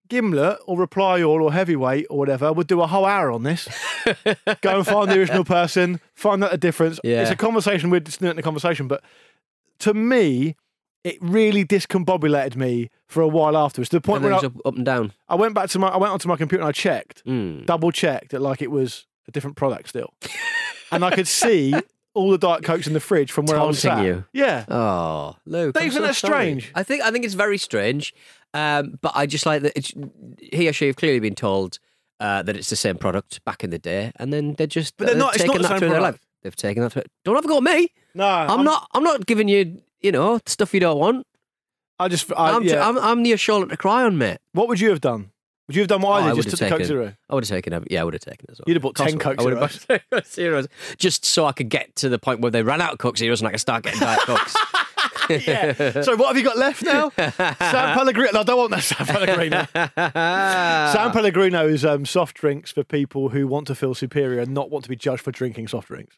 Gimlet 0.08 0.58
or 0.66 0.78
Reply 0.78 1.22
All 1.22 1.42
or 1.42 1.52
Heavyweight 1.52 2.06
or 2.10 2.18
whatever 2.18 2.52
would 2.52 2.66
do 2.66 2.80
a 2.82 2.86
whole 2.86 3.04
hour 3.04 3.30
on 3.32 3.42
this. 3.42 3.68
Go 4.04 4.76
and 4.78 4.86
find 4.86 5.10
the 5.10 5.18
original 5.18 5.44
person, 5.44 6.00
find 6.14 6.44
out 6.44 6.50
the 6.52 6.58
difference. 6.58 7.00
Yeah. 7.02 7.22
It's 7.22 7.30
a 7.30 7.36
conversation, 7.36 7.90
we're 7.90 8.00
just 8.00 8.22
in 8.22 8.36
the 8.36 8.42
conversation. 8.42 8.86
But 8.86 9.02
to 9.80 9.94
me, 9.94 10.54
it 11.02 11.16
really 11.20 11.64
discombobulated 11.64 12.54
me 12.54 12.90
for 13.08 13.20
a 13.22 13.28
while 13.28 13.56
afterwards. 13.56 13.88
To 13.90 13.96
the 13.96 14.00
point 14.00 14.22
and 14.24 14.32
where 14.32 14.34
I, 14.34 14.46
up, 14.46 14.52
up 14.66 14.76
and 14.76 14.84
down. 14.84 15.12
I 15.28 15.34
went 15.34 15.54
back 15.54 15.70
to 15.70 15.78
my, 15.78 15.88
I 15.88 15.96
went 15.96 16.12
onto 16.12 16.28
my 16.28 16.36
computer 16.36 16.62
and 16.62 16.68
I 16.68 16.72
checked, 16.72 17.24
Mm. 17.24 17.66
double 17.66 17.90
checked 17.92 18.30
that 18.30 18.40
like 18.42 18.62
it 18.62 18.70
was 18.70 19.06
a 19.26 19.32
different 19.32 19.56
product 19.56 19.88
still, 19.88 20.12
and 20.92 21.04
I 21.04 21.10
could 21.14 21.28
see 21.28 21.74
all 22.14 22.30
the 22.30 22.38
diet 22.38 22.64
cokes 22.64 22.86
in 22.86 22.92
the 22.94 23.00
fridge 23.00 23.30
from 23.32 23.46
where 23.46 23.58
I 23.58 23.64
was 23.64 23.80
Taunting 23.82 23.98
sat. 24.04 24.06
you. 24.06 24.24
Yeah, 24.32 24.64
Oh, 24.68 25.36
Luke. 25.46 25.74
Don't 25.74 25.82
I'm 25.82 25.86
you 25.86 25.90
think 25.90 25.92
so 25.92 26.00
that's 26.02 26.18
sorry. 26.18 26.32
strange? 26.60 26.72
I 26.74 26.82
think 26.82 27.02
I 27.02 27.10
think 27.10 27.24
it's 27.24 27.34
very 27.34 27.58
strange. 27.58 28.14
Um, 28.54 28.98
but 29.02 29.12
I 29.14 29.26
just 29.26 29.44
like 29.44 29.62
that 29.62 29.72
it's, 29.76 29.92
he 30.40 30.68
or 30.68 30.72
she 30.72 30.86
have 30.86 30.96
clearly 30.96 31.20
been 31.20 31.34
told 31.34 31.78
uh, 32.20 32.42
that 32.42 32.56
it's 32.56 32.70
the 32.70 32.76
same 32.76 32.96
product 32.96 33.44
back 33.44 33.62
in 33.62 33.70
the 33.70 33.78
day, 33.78 34.12
and 34.16 34.32
then 34.32 34.54
they're 34.54 34.66
just 34.66 34.96
But 34.96 35.06
they're 35.06 35.14
they've 35.14 35.18
not- 35.20 35.34
it's 35.34 35.44
not 35.44 35.52
taken 35.52 35.62
the 35.62 35.68
that 35.68 35.74
same 35.74 35.78
through 35.80 35.88
their 35.90 35.98
product. 36.00 36.22
life. 36.22 36.26
They've 36.42 36.56
taken 36.56 36.82
that. 36.82 36.90
Through, 36.92 37.02
don't 37.24 37.34
have 37.34 37.44
a 37.44 37.48
go 37.48 37.56
at 37.58 37.62
me. 37.64 37.88
no, 38.14 38.24
I'm, 38.26 38.64
not. 38.64 38.88
I'm 38.94 39.02
not 39.02 39.26
giving 39.26 39.48
you. 39.48 39.82
You 40.00 40.12
know 40.12 40.38
stuff 40.46 40.72
you 40.72 40.80
don't 40.80 40.98
want. 40.98 41.26
I 41.98 42.08
just, 42.08 42.30
I, 42.36 42.52
I'm, 42.52 42.62
yeah. 42.62 42.86
I'm, 42.86 42.98
I'm 42.98 43.22
near 43.22 43.36
Charlotte 43.38 43.70
to 43.70 43.76
cry 43.76 44.04
on, 44.04 44.16
mate. 44.18 44.38
what 44.52 44.68
would 44.68 44.78
you 44.78 44.90
have 44.90 45.00
done? 45.00 45.30
Would 45.66 45.74
you 45.76 45.82
have 45.82 45.88
done 45.88 46.00
what 46.00 46.22
I 46.22 46.32
did? 46.32 46.44
Just 46.44 46.50
took 46.56 46.68
the 46.68 46.76
Coke 46.76 46.84
Zero. 46.84 47.12
I 47.28 47.34
would 47.34 47.42
have 47.44 47.48
taken. 47.48 47.72
A, 47.72 47.82
yeah, 47.90 48.00
I 48.00 48.04
would 48.04 48.14
have 48.14 48.20
taken 48.20 48.46
it 48.48 48.52
as 48.52 48.58
well. 48.60 48.64
You'd 48.68 48.74
have 48.74 48.82
bought 48.82 48.96
10 48.96 49.06
Cost- 49.06 49.18
Coke 49.20 49.40
I 49.40 49.42
would 49.42 49.56
have 49.56 49.88
bought 49.88 50.02
Coke 50.12 50.26
zeros 50.26 50.68
just 50.98 51.24
so 51.24 51.44
I 51.44 51.52
could 51.52 51.68
get 51.68 51.96
to 51.96 52.08
the 52.08 52.18
point 52.18 52.40
where 52.40 52.50
they 52.52 52.62
ran 52.62 52.80
out 52.80 52.92
of 52.92 52.98
Coke 52.98 53.18
zeros 53.18 53.40
and 53.40 53.48
I 53.48 53.50
could 53.50 53.60
start 53.60 53.82
getting 53.82 54.00
Diet 54.00 54.20
Cokes. 54.20 54.56
yeah. 55.46 56.02
So 56.02 56.14
what 56.14 56.28
have 56.28 56.36
you 56.36 56.44
got 56.44 56.56
left 56.56 56.84
now? 56.84 57.10
San 57.10 57.94
Pellegrino. 57.94 58.30
No, 58.32 58.40
I 58.40 58.42
don't 58.44 58.58
want 58.58 58.70
that 58.70 58.82
San 58.82 59.06
Pellegrino. 59.06 59.66
San 60.92 61.12
Pellegrino 61.12 61.66
is 61.66 61.84
um, 61.84 62.06
soft 62.06 62.36
drinks 62.36 62.70
for 62.70 62.84
people 62.84 63.30
who 63.30 63.48
want 63.48 63.66
to 63.66 63.74
feel 63.74 63.94
superior 63.94 64.40
and 64.40 64.52
not 64.54 64.70
want 64.70 64.84
to 64.84 64.88
be 64.88 64.96
judged 64.96 65.22
for 65.22 65.32
drinking 65.32 65.68
soft 65.68 65.88
drinks. 65.88 66.16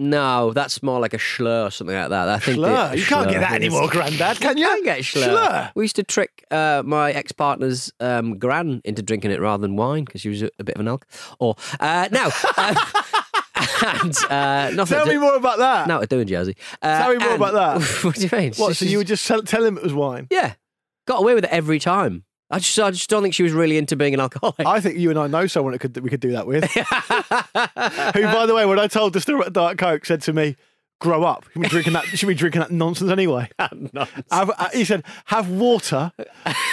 No, 0.00 0.52
that's 0.52 0.80
more 0.82 1.00
like 1.00 1.12
a 1.12 1.18
Shloer 1.18 1.66
or 1.66 1.70
something 1.72 1.96
like 1.96 2.10
that. 2.10 2.28
I 2.28 2.38
think 2.38 2.60
the- 2.60 2.92
You 2.94 3.04
can't 3.04 3.28
get 3.30 3.40
that 3.40 3.52
anymore, 3.52 3.88
Grandad, 3.88 4.38
can 4.38 4.56
you? 4.56 4.64
You 4.68 4.74
can 4.76 4.84
get 4.84 5.00
Shloer. 5.00 5.24
Shloer. 5.28 5.72
We 5.74 5.84
used 5.84 5.96
to 5.96 6.04
trick 6.04 6.44
uh, 6.52 6.82
my 6.86 7.10
ex 7.12 7.32
partner's 7.32 7.92
um, 7.98 8.38
gran 8.38 8.80
into 8.84 9.02
drinking 9.02 9.32
it 9.32 9.40
rather 9.40 9.60
than 9.60 9.74
wine 9.76 10.04
because 10.04 10.20
she 10.20 10.28
was 10.28 10.42
a, 10.42 10.50
a 10.60 10.64
bit 10.64 10.76
of 10.76 10.80
an 10.82 10.88
elk. 10.88 11.04
Or 11.40 11.56
uh, 11.80 12.08
now, 12.12 12.26
um, 12.56 12.76
and 13.84 14.16
uh, 14.30 14.70
nothing. 14.74 14.98
Tell 14.98 15.06
me 15.06 15.16
more 15.18 15.34
about 15.34 15.58
that. 15.58 15.88
No, 15.88 15.98
we're 15.98 16.06
doing 16.06 16.28
Jersey. 16.28 16.56
Uh, 16.80 16.98
Tell 17.02 17.10
me 17.10 17.18
more 17.18 17.28
and- 17.32 17.42
about 17.42 17.54
that. 17.80 17.82
what 18.04 18.14
do 18.14 18.22
you 18.22 18.28
mean? 18.32 18.52
What? 18.54 18.76
So 18.76 18.84
you 18.84 18.98
would 18.98 19.06
just 19.08 19.26
tell, 19.26 19.42
tell 19.42 19.64
him 19.64 19.76
it 19.76 19.82
was 19.82 19.94
wine? 19.94 20.28
yeah, 20.30 20.54
got 21.06 21.20
away 21.20 21.34
with 21.34 21.44
it 21.44 21.50
every 21.50 21.80
time. 21.80 22.24
I 22.50 22.58
just, 22.58 22.78
I 22.78 22.90
just 22.90 23.10
don't 23.10 23.22
think 23.22 23.34
she 23.34 23.42
was 23.42 23.52
really 23.52 23.76
into 23.76 23.94
being 23.94 24.14
an 24.14 24.20
alcoholic. 24.20 24.66
I 24.66 24.80
think 24.80 24.96
you 24.98 25.10
and 25.10 25.18
I 25.18 25.26
know 25.26 25.46
someone 25.46 25.72
that 25.72 25.80
could 25.80 25.94
that 25.94 26.02
we 26.02 26.08
could 26.08 26.20
do 26.20 26.32
that 26.32 26.46
with. 26.46 26.64
Who, 26.72 28.22
by 28.22 28.46
the 28.46 28.54
way, 28.54 28.64
when 28.64 28.78
I 28.78 28.86
told 28.86 29.12
the 29.12 29.20
story 29.20 29.40
about 29.40 29.52
Diet 29.52 29.78
Coke, 29.78 30.06
said 30.06 30.22
to 30.22 30.32
me, 30.32 30.56
"Grow 31.00 31.24
up. 31.24 31.44
You 31.54 31.62
should 31.62 31.62
be 31.62 31.68
drinking 31.68 31.92
that. 31.92 32.04
Should 32.06 32.26
be 32.26 32.34
drinking 32.34 32.60
that 32.60 32.70
nonsense 32.70 33.10
anyway." 33.10 33.50
Have, 33.58 33.90
uh, 34.32 34.68
he 34.72 34.84
said, 34.84 35.04
"Have 35.26 35.50
water 35.50 36.12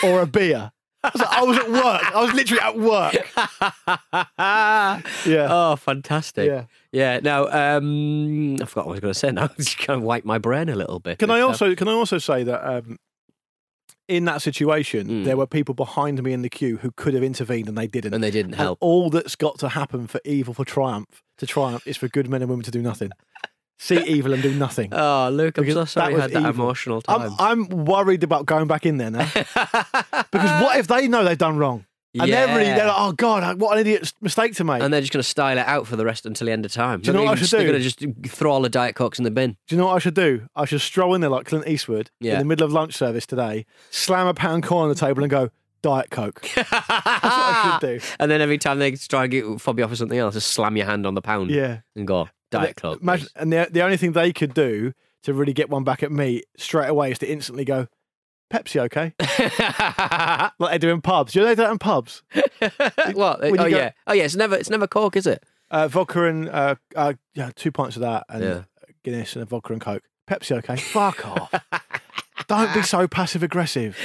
or 0.04 0.22
a 0.22 0.26
beer." 0.26 0.72
I 1.04 1.12
was, 1.14 1.22
like, 1.22 1.38
I 1.38 1.44
was 1.44 1.58
at 1.58 1.70
work. 1.72 2.16
I 2.16 2.22
was 2.24 2.34
literally 2.34 2.62
at 2.62 2.80
work. 2.80 4.28
Yeah. 5.26 5.48
Oh, 5.50 5.76
fantastic. 5.76 6.48
Yeah. 6.48 6.66
Yeah. 6.92 7.20
No, 7.22 7.48
um, 7.52 8.56
I 8.62 8.66
forgot 8.66 8.88
what 8.88 8.94
I 8.94 8.94
was 8.94 9.00
going 9.02 9.14
to 9.14 9.20
say 9.20 9.32
now. 9.32 9.48
Just 9.58 9.78
kind 9.78 9.98
of 9.98 10.04
wipe 10.04 10.26
my 10.26 10.38
brain 10.38 10.70
a 10.70 10.76
little 10.76 11.00
bit. 11.00 11.20
Can 11.20 11.30
I 11.30 11.42
uh, 11.42 11.48
also 11.48 11.76
can 11.76 11.88
I 11.88 11.92
also 11.92 12.18
say 12.18 12.44
that 12.44 12.68
um, 12.68 12.98
in 14.08 14.26
that 14.26 14.42
situation 14.42 15.08
Mm. 15.08 15.26
there 15.26 15.36
were 15.38 15.48
people 15.48 15.74
behind 15.74 16.22
me 16.22 16.32
in 16.34 16.42
the 16.44 16.50
queue 16.50 16.78
who 16.78 16.92
could 16.92 17.14
have 17.16 17.24
intervened 17.24 17.68
and 17.68 17.78
they 17.78 17.88
didn't. 17.88 18.14
And 18.14 18.24
they 18.24 18.32
didn't 18.32 18.54
And 18.54 18.62
help. 18.62 18.78
all 18.82 19.10
that's 19.10 19.36
got 19.36 19.58
to 19.60 19.70
happen 19.70 20.08
for 20.08 20.20
evil 20.24 20.54
for 20.54 20.64
triumph 20.66 21.24
to 21.40 21.46
triumph 21.48 21.86
is 21.88 21.98
for 21.98 22.08
good 22.08 22.30
men 22.30 22.42
and 22.42 22.50
women 22.50 22.64
to 22.66 22.72
do 22.72 22.82
nothing. 22.82 23.12
See 23.78 24.02
evil 24.06 24.32
and 24.34 24.42
do 24.42 24.54
nothing. 24.54 24.94
Oh, 24.94 25.30
Luke, 25.34 25.58
I'm 25.58 25.70
so 25.70 25.84
sorry 25.86 26.14
you 26.14 26.20
had 26.20 26.32
that 26.32 26.40
evil. 26.40 26.66
emotional 26.66 27.02
time. 27.02 27.36
I'm, 27.40 27.68
I'm 27.74 27.86
worried 27.86 28.24
about 28.24 28.46
going 28.46 28.68
back 28.68 28.86
in 28.86 28.98
there 28.98 29.12
now 29.12 29.28
because 30.32 30.62
what 30.62 30.78
if 30.78 30.88
they 30.88 31.08
know 31.08 31.24
they've 31.24 31.38
done 31.38 31.58
wrong 31.58 31.86
and 32.24 32.32
they're 32.32 32.48
really 32.48 32.66
Yeah. 32.68 32.76
they're 32.78 32.88
like, 32.88 32.96
oh 32.98 33.12
god, 33.14 33.60
what 33.60 33.74
an 33.74 33.80
idiot 33.82 34.14
mistake 34.22 34.54
to 34.56 34.64
make. 34.64 34.82
and 34.82 34.94
they're 34.94 35.02
just 35.02 35.14
going 35.14 35.22
to 35.24 35.28
style 35.28 35.58
it 35.58 35.66
out 35.68 35.88
for 35.88 35.96
the 35.96 36.06
rest 36.06 36.26
until 36.26 36.46
the 36.46 36.52
end 36.52 36.66
of 36.66 36.72
time. 36.72 37.02
Do 37.02 37.08
you 37.12 37.14
know 37.18 37.24
what 37.24 37.32
I 37.32 37.36
just- 37.36 37.50
should 37.50 37.60
They're 37.60 37.68
going 37.68 37.82
to 37.82 37.90
just 37.90 38.36
throw 38.36 38.52
all 38.52 38.62
the 38.62 38.70
Diet 38.70 38.96
Cokes 38.96 39.18
in 39.20 39.24
the 39.26 39.32
bin. 39.32 39.58
do 39.68 39.76
you 39.76 39.80
know 39.80 39.88
what 39.88 39.96
I 39.96 40.00
should 40.00 40.16
do? 40.16 40.48
I 40.56 40.66
should 40.66 40.82
stroll 40.82 41.14
in 41.16 41.22
there 41.22 41.30
like 41.30 41.46
Clint 41.46 41.68
Eastwood 41.68 42.12
in 42.22 42.40
the 42.40 42.46
middle 42.46 42.66
of 42.66 42.72
lunch 42.74 42.94
service 42.96 43.26
today, 43.26 43.66
slam 43.92 44.28
a 44.28 44.34
pound 44.34 44.64
coin 44.64 44.84
on 44.84 44.90
the 44.90 44.96
table 44.96 45.24
and 45.24 45.30
go 45.30 45.50
Diet 45.82 46.10
Coke. 46.10 46.42
That's 46.56 46.72
what 46.72 46.84
I 47.24 47.78
should 47.80 48.00
do. 48.02 48.06
And 48.20 48.32
then 48.32 48.42
every 48.42 48.58
time 48.58 48.80
they 48.80 48.92
try 48.92 49.24
and 49.26 49.32
get 49.32 49.62
fob 49.62 49.78
you 49.78 49.84
off 49.86 49.92
for 49.92 49.96
something 49.96 50.18
else, 50.18 50.34
just 50.34 50.48
slam 50.52 50.76
your 50.78 50.86
hand 50.88 51.06
on 51.06 51.14
the 51.14 51.22
pound 51.22 51.52
Yeah. 51.52 51.82
and 51.96 52.08
go, 52.08 52.28
Diet 52.52 52.76
Coke. 52.76 53.02
Imagine, 53.02 53.28
and 53.36 53.54
the, 53.54 53.68
the 53.70 53.82
only 53.82 53.98
thing 53.98 54.14
they 54.14 54.32
could 54.34 54.54
do 54.54 54.94
to 55.24 55.34
really 55.34 55.54
get 55.54 55.70
one 55.70 55.84
back 55.84 56.02
at 56.04 56.12
me 56.12 56.42
straight 56.58 56.88
away 56.88 57.12
is 57.12 57.20
to 57.20 57.30
instantly 57.32 57.66
go, 57.66 57.88
Pepsi, 58.54 58.80
okay? 58.82 59.14
like 60.60 60.72
they 60.72 60.78
do 60.78 60.90
in 60.90 61.02
pubs. 61.02 61.34
Do 61.34 61.40
you 61.40 61.46
know 61.46 61.50
they 61.50 61.56
do 61.56 61.64
that 61.64 61.72
in 61.72 61.80
pubs? 61.80 62.24
what? 63.14 63.42
When 63.42 63.60
Oh 63.60 63.70
go- 63.70 63.78
yeah. 63.78 63.92
Oh 64.08 64.14
yeah. 64.14 64.24
It's 64.24 64.36
never. 64.36 64.56
It's 64.56 64.70
never 64.70 64.88
Coke, 64.88 65.16
is 65.16 65.28
it? 65.28 65.44
Uh, 65.72 65.88
vodka 65.88 66.26
and, 66.26 66.48
uh, 66.50 66.76
uh, 66.96 67.14
yeah, 67.34 67.50
two 67.56 67.72
pints 67.72 67.96
of 67.96 68.02
that 68.02 68.26
and 68.30 68.44
Yeah. 68.44 68.62
Guinness 69.04 69.36
and 69.36 69.44
a 69.44 69.46
vodka 69.46 69.74
and 69.74 69.82
Coke. 69.82 70.04
Pepsi, 70.30 70.56
okay? 70.58 70.76
Fuck 70.76 71.26
off. 71.28 71.54
Don't 72.48 72.74
be 72.74 72.82
so 72.84 73.08
passive 73.08 73.42
aggressive. 73.44 73.98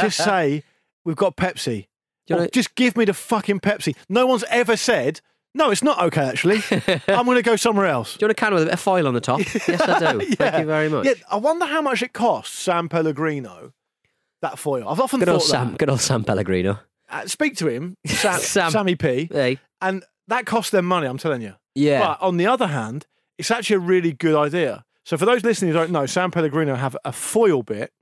Just 0.00 0.18
say, 0.18 0.62
we've 1.04 1.16
got 1.16 1.36
Pepsi. 1.36 1.86
you 2.28 2.34
Or 2.36 2.38
wanna- 2.38 2.50
just 2.50 2.74
give 2.74 2.96
me 2.96 3.04
the 3.04 3.12
fucking 3.14 3.60
Pepsi. 3.60 3.94
No 4.08 4.26
one's 4.26 4.44
ever 4.50 4.76
said, 4.76 5.20
no, 5.54 5.70
it's 5.70 5.82
not 5.82 6.02
okay, 6.06 6.22
actually. 6.24 6.62
I'm 7.08 7.26
going 7.26 7.36
to 7.36 7.42
go 7.42 7.56
somewhere 7.56 7.86
else. 7.86 8.16
Do 8.16 8.24
you 8.24 8.28
want 8.28 8.38
a 8.38 8.40
can 8.40 8.54
with 8.54 8.62
a 8.62 8.66
bit 8.66 8.74
of 8.74 8.80
foil 8.80 9.06
on 9.06 9.12
the 9.12 9.20
top? 9.20 9.40
yes, 9.40 9.80
I 9.82 10.12
do. 10.12 10.20
Thank 10.34 10.58
you 10.60 10.64
very 10.64 10.88
much. 10.88 11.04
Yeah, 11.04 11.12
I 11.30 11.36
wonder 11.36 11.66
how 11.66 11.82
much 11.82 12.02
it 12.02 12.14
costs 12.14 12.58
San 12.58 12.88
Pellegrino, 12.88 13.74
that 14.42 14.58
foil. 14.58 14.88
I've 14.88 15.00
often 15.00 15.18
Good 15.20 15.26
thought 15.26 15.32
old 15.34 15.42
Sam. 15.42 15.70
that. 15.72 15.78
Good 15.78 15.88
old 15.90 16.00
Sam 16.00 16.24
Pellegrino. 16.24 16.78
Uh, 17.10 17.26
speak 17.26 17.56
to 17.56 17.68
him, 17.68 17.96
Sam, 18.06 18.38
Sam. 18.40 18.70
Sammy 18.70 18.94
P, 18.96 19.28
Hey. 19.30 19.58
and 19.80 20.04
that 20.28 20.46
costs 20.46 20.70
them 20.70 20.84
money, 20.86 21.06
I'm 21.06 21.18
telling 21.18 21.42
you. 21.42 21.54
Yeah. 21.74 22.00
But 22.00 22.22
on 22.22 22.36
the 22.36 22.46
other 22.46 22.66
hand, 22.68 23.06
it's 23.38 23.50
actually 23.50 23.76
a 23.76 23.80
really 23.80 24.12
good 24.12 24.34
idea. 24.34 24.84
So 25.04 25.16
for 25.18 25.24
those 25.26 25.42
listening 25.44 25.72
who 25.72 25.78
don't 25.78 25.90
know, 25.90 26.06
San 26.06 26.30
Pellegrino 26.30 26.74
have 26.74 26.96
a 27.04 27.12
foil 27.12 27.62
bit, 27.62 27.92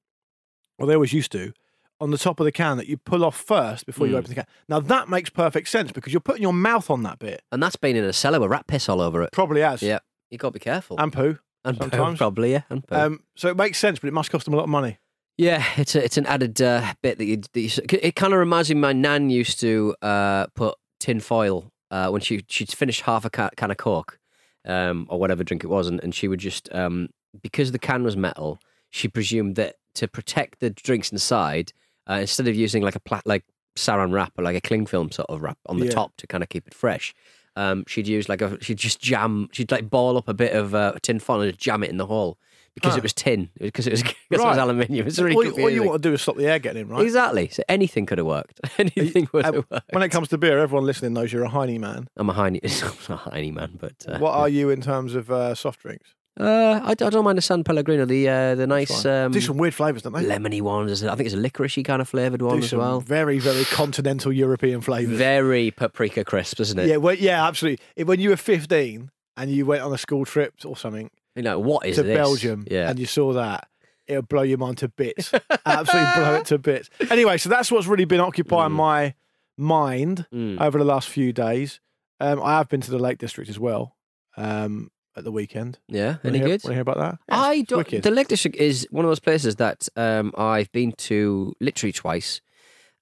or 0.79 0.87
they 0.87 0.95
always 0.95 1.13
used 1.13 1.33
to, 1.33 1.53
on 2.01 2.11
the 2.11 2.19
top 2.19 2.41
of 2.41 2.45
the 2.45 2.53
can 2.53 2.77
that 2.79 2.87
you 2.89 2.97
pull 2.97 3.25
off 3.25 3.37
first 3.37 3.85
before 3.85 4.07
you 4.07 4.15
Mm. 4.15 4.19
open 4.19 4.29
the 4.31 4.35
can. 4.37 4.47
Now 4.69 4.81
that 4.81 5.09
makes 5.09 5.29
perfect 5.31 5.69
sense 5.69 5.93
because 5.93 6.13
you're 6.13 6.21
putting 6.21 6.43
your 6.43 6.53
mouth 6.53 6.89
on 6.91 7.03
that 7.03 7.19
bit. 7.19 7.43
and 7.53 7.63
that's 7.63 7.77
been 7.77 7.97
in 7.97 8.05
a 8.05 8.13
cellar 8.13 8.39
with 8.41 8.51
rat 8.51 8.67
piss 8.67 8.89
all 8.89 9.01
over 9.01 9.23
it. 9.23 9.33
Probably 9.33 9.61
has. 9.63 9.83
Yeah. 9.83 9.99
You 10.31 10.39
got 10.39 10.49
to 10.49 10.53
be 10.53 10.61
careful. 10.61 10.97
And 11.01 11.13
poo. 11.13 11.39
and 11.65 11.79
poo, 11.79 11.89
probably 12.17 12.53
yeah. 12.53 12.63
And 12.71 12.87
poo. 12.87 12.95
Um, 12.95 13.23
so 13.37 13.49
it 13.49 13.57
makes 13.57 13.79
sense, 13.79 13.99
but 13.99 14.09
it 14.09 14.15
must 14.15 14.31
cost 14.31 14.45
them 14.45 14.55
a 14.55 14.57
lot 14.57 14.63
of 14.65 14.71
money. 14.71 14.99
Yeah, 15.41 15.65
it's 15.79 15.95
a, 15.95 16.05
it's 16.05 16.19
an 16.19 16.27
added 16.27 16.61
uh, 16.61 16.93
bit 17.03 17.17
that 17.17 17.25
you. 17.25 17.39
That 17.39 17.61
you 17.61 17.71
it 18.03 18.15
kind 18.15 18.35
of 18.35 18.39
reminds 18.39 18.69
me. 18.69 18.75
My 18.77 18.93
nan 18.93 19.31
used 19.31 19.59
to 19.61 19.97
uh, 20.03 20.49
put 20.55 20.75
tin 20.99 21.19
foil 21.21 21.73
uh, 21.91 22.11
when 22.11 22.21
she 22.21 22.45
she'd 22.49 22.71
finish 22.71 23.01
half 23.01 23.25
a 23.25 23.31
ca- 23.31 23.49
can 23.57 23.71
of 23.71 23.79
coke, 23.79 24.19
um, 24.67 25.07
or 25.09 25.19
whatever 25.19 25.43
drink 25.43 25.65
it 25.65 25.69
was, 25.69 25.89
and, 25.89 25.99
and 26.05 26.15
she 26.15 26.29
would 26.29 26.41
just 26.41 26.69
um, 26.75 27.09
because 27.43 27.73
the 27.73 27.79
can 27.79 28.03
was 28.03 28.19
metal, 28.19 28.59
she 28.91 29.09
presumed 29.09 29.57
that 29.57 29.77
to 29.95 30.07
protect 30.07 30.61
the 30.61 30.69
drinks 30.69 31.11
inside, 31.11 31.73
uh, 32.09 32.19
instead 32.21 32.47
of 32.47 32.55
using 32.55 32.83
like 32.83 32.97
a 32.97 33.01
plat 33.01 33.23
like 33.25 33.45
saran 33.77 34.13
wrap 34.13 34.35
or 34.39 34.45
like 34.45 34.57
a 34.57 34.61
cling 34.61 34.85
film 34.85 35.11
sort 35.11 35.31
of 35.31 35.41
wrap 35.41 35.57
on 35.65 35.79
the 35.79 35.87
Yeah. 35.87 35.93
top 35.93 36.15
to 36.19 36.27
kind 36.27 36.43
of 36.43 36.51
keep 36.51 36.67
it 36.67 36.75
fresh. 36.75 37.15
Um, 37.57 37.85
she'd 37.89 38.07
use 38.07 38.29
like 38.29 38.43
a 38.43 38.63
she'd 38.63 38.77
just 38.77 39.01
jam 39.01 39.49
she'd 39.53 39.73
like 39.73 39.89
ball 39.89 40.19
up 40.19 40.29
a 40.29 40.35
bit 40.35 40.53
of 40.53 40.75
uh, 40.75 40.93
tin 41.01 41.19
foil 41.19 41.41
and 41.41 41.51
just 41.51 41.61
jam 41.61 41.83
it 41.83 41.89
in 41.89 41.97
the 41.97 42.07
hole 42.07 42.37
because 42.75 42.97
it 42.97 43.03
was 43.03 43.13
tin 43.13 43.51
because 43.61 43.87
it 43.87 43.91
was 43.93 44.03
because 44.03 44.17
it 44.31 44.39
was 44.41 44.57
aluminium. 44.59 45.07
It's 45.07 45.19
really 45.19 45.35
all, 45.35 45.45
you- 45.45 45.63
all 45.63 45.71
you 45.71 45.83
want 45.83 46.03
to 46.03 46.09
do 46.09 46.15
is 46.15 46.23
stop 46.23 46.37
the 46.37 46.47
air 46.47 46.59
getting 46.59 46.83
in, 46.83 46.89
right? 46.89 47.03
Exactly. 47.03 47.49
So 47.49 47.63
anything 47.69 48.07
could 48.07 48.19
have 48.19 48.27
worked. 48.27 48.61
Anything 48.79 49.29
would 49.33 49.45
Uh, 49.45 49.53
have 49.53 49.65
worked. 49.71 49.93
when 49.93 50.03
it 50.03 50.09
comes 50.11 50.29
to 50.29 50.39
beer, 50.39 50.59
everyone 50.59 50.87
listening 50.87 51.13
knows 51.13 51.33
you're 51.33 51.45
a 51.45 51.49
Heine 51.49 51.79
man. 51.81 52.09
I'm 52.17 52.31
a 52.31 52.33
Heine, 52.33 52.61
I'm 52.65 52.93
not 53.09 53.29
a 53.33 53.51
man, 53.51 53.79
but 53.81 53.95
uh, 54.09 54.19
what 54.19 54.33
are 54.35 54.49
you 54.49 54.71
in 54.71 54.81
terms 54.81 55.15
of 55.15 55.31
uh, 55.31 55.55
soft 55.55 55.81
drinks? 55.81 56.15
uh, 56.39 56.81
I, 56.85 56.91
I 56.93 56.95
don't 56.95 57.25
mind 57.25 57.37
the 57.39 57.43
San 57.43 57.65
Pellegrino, 57.65 58.05
the 58.07 58.29
uh, 58.29 58.55
the 58.55 58.67
nice 58.67 59.05
um, 59.05 59.33
do 59.33 59.41
some 59.41 59.59
weird 59.59 59.75
flavours, 59.75 60.03
don't 60.03 60.13
they? 60.15 60.25
lemony 60.25 60.63
ones. 60.63 61.03
I 61.05 61.15
think 61.17 61.27
it's 61.27 61.35
a 61.35 61.39
licoricey 61.39 61.85
kind 61.85 62.01
of 62.01 62.09
flavoured 62.09 62.41
one 62.41 62.59
as 62.63 62.73
well. 62.73 63.01
very, 63.01 63.39
very 63.41 63.65
continental 63.65 64.33
European 64.33 64.81
flavours. 64.81 65.19
Very 65.19 65.71
paprika 65.73 66.25
crisp, 66.25 66.61
isn't 66.61 66.79
it? 66.79 66.87
Yeah, 66.89 66.97
well, 66.97 67.17
yeah, 67.17 67.47
absolutely. 67.47 68.05
When 68.05 68.21
you 68.21 68.31
were 68.31 68.37
15 68.37 69.11
and 69.37 69.51
you 69.51 69.67
went 69.67 69.83
on 69.83 69.93
a 69.93 69.99
school 69.99 70.25
trip 70.25 70.55
or 70.65 70.77
something 70.77 71.11
You 71.41 71.45
know 71.45 71.59
what 71.59 71.87
is 71.87 71.97
to 71.97 72.03
this? 72.03 72.17
Belgium 72.17 72.67
Yeah. 72.71 72.91
and 72.91 72.99
you 72.99 73.07
saw 73.07 73.33
that, 73.33 73.69
it'll 74.07 74.23
blow 74.23 74.43
your 74.43 74.59
mind 74.59 74.79
to 74.79 74.89
bits. 74.89 75.33
absolutely 75.67 76.11
blow 76.23 76.35
it 76.37 76.47
to 76.47 76.59
bits. 76.59 76.91
Anyway, 77.11 77.39
so 77.39 77.49
that's 77.49 77.71
what's 77.73 77.87
really 77.87 78.05
been 78.05 78.21
occupying 78.21 78.73
Mm. 78.73 78.77
my 78.77 79.15
mind 79.57 80.27
Mm. 80.33 80.61
over 80.61 80.79
the 80.79 80.85
last 80.85 81.09
few 81.09 81.33
days. 81.33 81.81
Um, 82.21 82.43
I 82.43 82.57
have 82.59 82.69
been 82.69 82.81
to 82.83 82.91
the 82.91 82.99
Lake 82.99 83.19
District 83.19 83.49
as 83.49 83.59
well 83.59 83.97
um, 84.37 84.91
at 85.17 85.25
the 85.25 85.33
weekend. 85.33 85.79
yeah. 85.89 86.17
Wanna 86.23 86.37
Any 86.37 86.39
hear, 86.39 86.47
good? 86.49 86.63
Want 86.65 86.73
to 86.73 86.73
hear 86.75 86.81
about 86.83 86.99
that? 86.99 87.19
Yeah, 87.29 87.39
I 87.41 87.63
don't. 87.63 87.79
wicked. 87.79 88.03
The 88.03 88.11
Lake 88.11 88.29
District 88.29 88.57
is 88.57 88.87
one 88.91 89.05
of 89.05 89.11
those 89.11 89.21
places 89.21 89.57
that 89.57 89.89
um, 89.97 90.33
I've 90.37 90.71
been 90.73 90.93
to 91.09 91.55
literally 91.61 91.93
twice, 91.93 92.41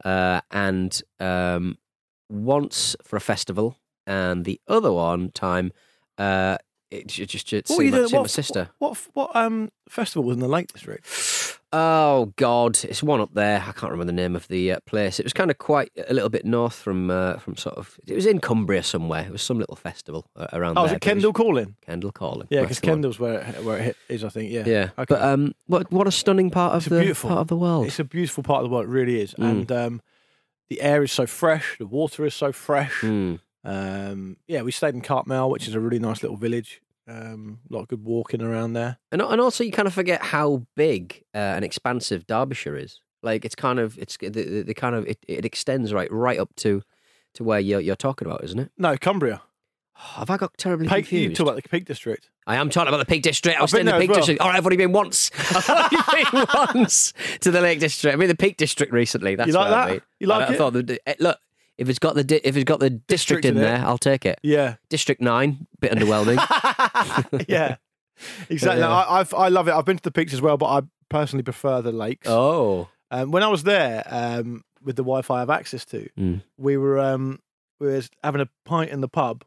uh, 0.04 0.40
and 0.50 1.00
um, 1.20 1.76
once 2.28 2.94
for 3.02 3.16
a 3.16 3.20
festival, 3.20 3.76
and 4.06 4.44
the 4.44 4.60
other 4.68 4.92
one 4.92 5.30
time, 5.32 5.72
uh, 6.18 6.56
it 6.90 7.06
ju- 7.08 7.26
just 7.26 7.48
to 7.50 7.56
What 7.56 7.68
were 7.70 7.74
see, 7.76 7.84
you 7.86 7.90
my, 7.92 7.98
my 8.10 8.18
What- 8.20 8.30
sister. 8.30 8.70
What 8.78 8.98
what 9.14 9.34
um 9.36 9.70
festival 9.88 10.24
was 10.24 10.36
in 10.36 10.40
the 10.40 10.48
Lake 10.48 10.72
District? 10.72 11.06
Oh 11.70 12.32
God, 12.36 12.78
it's 12.84 13.02
one 13.02 13.20
up 13.20 13.34
there. 13.34 13.58
I 13.60 13.72
can't 13.72 13.92
remember 13.92 14.06
the 14.06 14.12
name 14.12 14.34
of 14.34 14.48
the 14.48 14.72
uh, 14.72 14.80
place. 14.86 15.20
It 15.20 15.24
was 15.26 15.34
kind 15.34 15.50
of 15.50 15.58
quite 15.58 15.90
a 16.08 16.14
little 16.14 16.30
bit 16.30 16.46
north 16.46 16.72
from 16.74 17.10
uh, 17.10 17.36
from 17.40 17.56
sort 17.56 17.76
of. 17.76 17.98
It 18.06 18.14
was 18.14 18.24
in 18.24 18.40
Cumbria 18.40 18.82
somewhere. 18.82 19.26
It 19.26 19.32
was 19.32 19.42
some 19.42 19.58
little 19.58 19.76
festival 19.76 20.30
uh, 20.34 20.46
around 20.54 20.72
Oh, 20.72 20.74
there. 20.76 20.82
was 20.84 20.92
it 20.92 21.00
Kendal 21.02 21.34
Calling? 21.34 21.76
Kendal 21.86 22.10
Calling. 22.10 22.48
Yeah, 22.48 22.62
because. 22.62 22.80
Kendal's 22.80 23.18
where 23.20 23.40
it, 23.40 23.64
where 23.64 23.76
it 23.76 23.82
hit- 23.84 23.96
is, 24.08 24.24
I 24.24 24.30
think. 24.30 24.50
Yeah. 24.50 24.62
Yeah, 24.66 24.84
Okay. 24.98 25.04
but 25.14 25.20
um, 25.20 25.52
what 25.66 25.92
what 25.92 26.06
a 26.06 26.10
stunning 26.10 26.48
part 26.50 26.72
of 26.72 26.84
It's 26.84 26.88
the 26.90 27.00
beautiful- 27.00 27.28
part 27.28 27.40
of 27.42 27.48
the 27.48 27.56
world. 27.56 27.86
It's 27.86 27.98
a 27.98 28.04
beautiful 28.04 28.42
part 28.42 28.64
of 28.64 28.70
the 28.70 28.74
world. 28.74 28.86
It 28.86 28.90
really 28.90 29.20
is, 29.20 29.34
Mm. 29.34 29.50
and 29.50 29.72
um, 29.72 30.00
the 30.70 30.80
air 30.80 31.02
is 31.02 31.12
so 31.12 31.26
fresh. 31.26 31.76
The 31.78 31.86
water 31.86 32.24
is 32.24 32.32
so 32.34 32.50
fresh. 32.50 33.00
Mm. 33.02 33.40
Um, 33.68 34.36
yeah, 34.46 34.62
we 34.62 34.72
stayed 34.72 34.94
in 34.94 35.02
Cartmel, 35.02 35.50
which 35.50 35.68
is 35.68 35.74
a 35.74 35.80
really 35.80 35.98
nice 35.98 36.22
little 36.22 36.36
village. 36.38 36.80
Um, 37.06 37.60
a 37.70 37.74
lot 37.74 37.82
of 37.82 37.88
good 37.88 38.04
walking 38.04 38.42
around 38.42 38.72
there. 38.72 38.98
And 39.12 39.20
and 39.22 39.40
also 39.40 39.64
you 39.64 39.72
kind 39.72 39.88
of 39.88 39.94
forget 39.94 40.22
how 40.22 40.66
big 40.76 41.22
uh, 41.34 41.38
and 41.38 41.64
expansive 41.64 42.26
Derbyshire 42.26 42.76
is. 42.76 43.00
Like 43.22 43.44
it's 43.44 43.54
kind 43.54 43.78
of 43.78 43.98
it's 43.98 44.16
the, 44.16 44.28
the, 44.30 44.62
the 44.62 44.74
kind 44.74 44.94
of 44.94 45.06
it, 45.06 45.18
it 45.26 45.44
extends 45.44 45.92
right 45.92 46.10
right 46.12 46.38
up 46.38 46.54
to 46.56 46.82
to 47.34 47.44
where 47.44 47.60
you're 47.60 47.80
you're 47.80 47.96
talking 47.96 48.26
about, 48.26 48.44
isn't 48.44 48.58
it? 48.58 48.70
No, 48.78 48.96
Cumbria. 48.96 49.42
Have 49.94 50.30
I 50.30 50.36
got 50.36 50.56
terribly 50.56 50.86
Peak, 50.86 51.10
you 51.10 51.18
confused? 51.22 51.36
talk 51.36 51.46
about 51.48 51.62
the 51.62 51.68
Peak 51.68 51.84
District. 51.84 52.30
I 52.46 52.54
am 52.56 52.70
talking 52.70 52.88
about 52.88 52.98
the 52.98 53.06
Peak 53.12 53.22
District. 53.22 53.58
I 53.58 53.62
was 53.62 53.74
in 53.74 53.84
the 53.84 53.98
Peak 53.98 54.10
well. 54.10 54.18
District. 54.18 54.40
All 54.40 54.48
right, 54.48 54.56
I've 54.56 54.64
only 54.64 54.76
been 54.76 54.92
once. 54.92 55.30
I've 55.50 55.68
only 55.68 56.24
been 56.30 56.46
once 56.54 57.12
to 57.40 57.50
the 57.50 57.60
Lake 57.60 57.80
District. 57.80 58.14
I 58.14 58.16
mean, 58.16 58.28
the 58.28 58.36
Peak 58.36 58.56
District 58.58 58.92
recently. 58.92 59.34
That's 59.34 59.48
You 59.48 59.54
like 59.54 59.70
what 59.70 59.72
I 59.78 59.86
that? 59.86 59.92
mean. 59.92 60.00
You 60.20 60.26
like 60.28 60.50
I, 60.50 60.52
I 60.52 60.56
thought 60.56 60.72
the, 60.74 61.00
eh, 61.04 61.14
look, 61.18 61.38
if 61.78 61.88
it's 61.88 61.98
got 61.98 62.14
the 62.16 62.24
di- 62.24 62.40
if 62.44 62.56
it's 62.56 62.64
got 62.64 62.80
the 62.80 62.90
district, 62.90 63.08
District 63.42 63.44
in 63.46 63.56
in 63.56 63.62
there, 63.62 63.78
I'll 63.86 63.98
take 63.98 64.26
it. 64.26 64.38
Yeah, 64.42 64.74
District 64.90 65.20
nine, 65.22 65.66
bit 65.80 65.92
underwhelming. 65.92 66.36
yeah, 67.48 67.76
exactly. 68.50 68.80
Yeah. 68.82 68.88
I, 68.94 69.20
I've 69.20 69.32
I 69.34 69.48
love 69.48 69.68
it. 69.68 69.72
I've 69.74 69.84
been 69.84 69.96
to 69.96 70.02
the 70.02 70.10
peaks 70.10 70.32
as 70.32 70.40
well, 70.42 70.56
but 70.56 70.66
I 70.66 70.80
personally 71.08 71.42
prefer 71.42 71.80
the 71.80 71.92
lakes. 71.92 72.26
oh, 72.28 72.88
Um, 73.10 73.30
when 73.30 73.42
I 73.42 73.48
was 73.48 73.62
there, 73.62 74.02
um, 74.06 74.62
with 74.82 74.96
the 74.96 75.02
Wi-Fi 75.02 75.36
I 75.36 75.40
have 75.40 75.50
access 75.50 75.84
to, 75.86 76.08
Mm. 76.18 76.42
we 76.56 76.76
were 76.76 76.98
um, 76.98 77.40
we 77.80 77.86
were 77.88 78.02
having 78.22 78.40
a 78.40 78.48
pint 78.64 78.90
in 78.90 79.00
the 79.00 79.08
pub. 79.08 79.44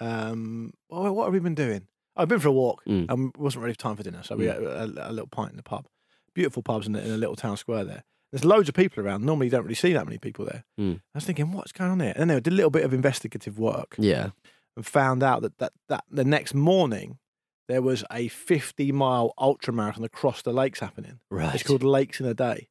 Um, 0.00 0.72
what, 0.88 1.14
what 1.14 1.24
have 1.24 1.32
we 1.32 1.40
been 1.40 1.54
doing? 1.54 1.86
I've 2.16 2.28
been 2.28 2.40
for 2.40 2.48
a 2.48 2.52
walk 2.52 2.82
Mm. 2.86 3.10
and 3.10 3.32
wasn't 3.36 3.62
ready 3.62 3.74
for 3.74 3.78
time 3.80 3.96
for 3.96 4.02
dinner, 4.02 4.22
so 4.22 4.36
we 4.36 4.46
had 4.46 4.58
a, 4.62 4.84
a 5.08 5.12
little 5.12 5.26
pint 5.28 5.50
in 5.50 5.56
the 5.56 5.62
pub. 5.62 5.86
Beautiful 6.34 6.62
pubs 6.62 6.86
in, 6.86 6.92
the, 6.94 7.04
in 7.04 7.10
a 7.10 7.16
little 7.16 7.36
town 7.36 7.56
square 7.56 7.84
there. 7.84 8.04
There's 8.32 8.44
loads 8.44 8.68
of 8.68 8.74
people 8.74 9.04
around. 9.04 9.24
Normally, 9.24 9.46
you 9.46 9.50
don't 9.50 9.62
really 9.62 9.74
see 9.74 9.92
that 9.92 10.06
many 10.06 10.18
people 10.18 10.46
there. 10.46 10.64
Mm. 10.80 10.96
I 10.96 11.18
was 11.18 11.24
thinking, 11.24 11.52
what's 11.52 11.72
going 11.72 11.90
on 11.90 12.00
here? 12.00 12.14
And 12.16 12.30
then 12.30 12.38
I 12.38 12.40
did 12.40 12.52
a 12.52 12.56
little 12.56 12.70
bit 12.70 12.84
of 12.84 12.94
investigative 12.94 13.58
work 13.58 13.94
yeah. 13.98 14.30
and 14.76 14.86
found 14.86 15.22
out 15.22 15.42
that, 15.42 15.58
that, 15.58 15.72
that 15.88 16.04
the 16.10 16.24
next 16.24 16.54
morning 16.54 17.18
there 17.68 17.82
was 17.82 18.04
a 18.10 18.28
50 18.28 18.90
mile 18.92 19.34
ultra 19.38 19.72
marathon 19.72 20.04
across 20.04 20.42
the 20.42 20.52
lakes 20.52 20.80
happening. 20.80 21.20
Right. 21.30 21.54
It's 21.54 21.62
called 21.62 21.82
Lakes 21.82 22.20
in 22.20 22.26
a 22.26 22.34
Day. 22.34 22.68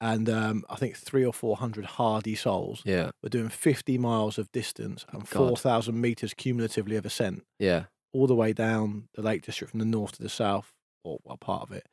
And 0.00 0.28
um, 0.28 0.64
I 0.68 0.74
think 0.76 0.96
three 0.96 1.24
or 1.24 1.32
400 1.32 1.84
hardy 1.84 2.34
souls 2.34 2.82
Yeah. 2.84 3.10
were 3.22 3.28
doing 3.28 3.48
50 3.50 3.98
miles 3.98 4.36
of 4.36 4.50
distance 4.50 5.06
and 5.12 5.28
4,000 5.28 6.00
meters 6.00 6.34
cumulatively 6.34 6.96
of 6.96 7.06
ascent 7.06 7.44
Yeah. 7.60 7.84
all 8.12 8.26
the 8.26 8.34
way 8.34 8.52
down 8.52 9.08
the 9.14 9.22
Lake 9.22 9.42
District 9.42 9.70
from 9.70 9.78
the 9.78 9.86
north 9.86 10.12
to 10.12 10.22
the 10.22 10.28
south, 10.28 10.72
or 11.04 11.18
well, 11.22 11.36
part 11.36 11.62
of 11.62 11.70
it, 11.70 11.86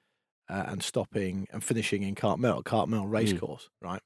uh, 0.50 0.64
and 0.68 0.82
stopping 0.84 1.48
and 1.52 1.64
finishing 1.64 2.04
in 2.04 2.16
Cartmel, 2.16 2.64
Cartmel 2.64 3.08
Racecourse, 3.08 3.70
right? 3.82 4.02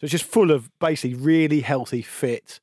So 0.00 0.04
it's 0.04 0.12
just 0.12 0.24
full 0.24 0.50
of 0.50 0.70
basically 0.80 1.14
really 1.14 1.60
healthy, 1.60 2.02
fit, 2.02 2.60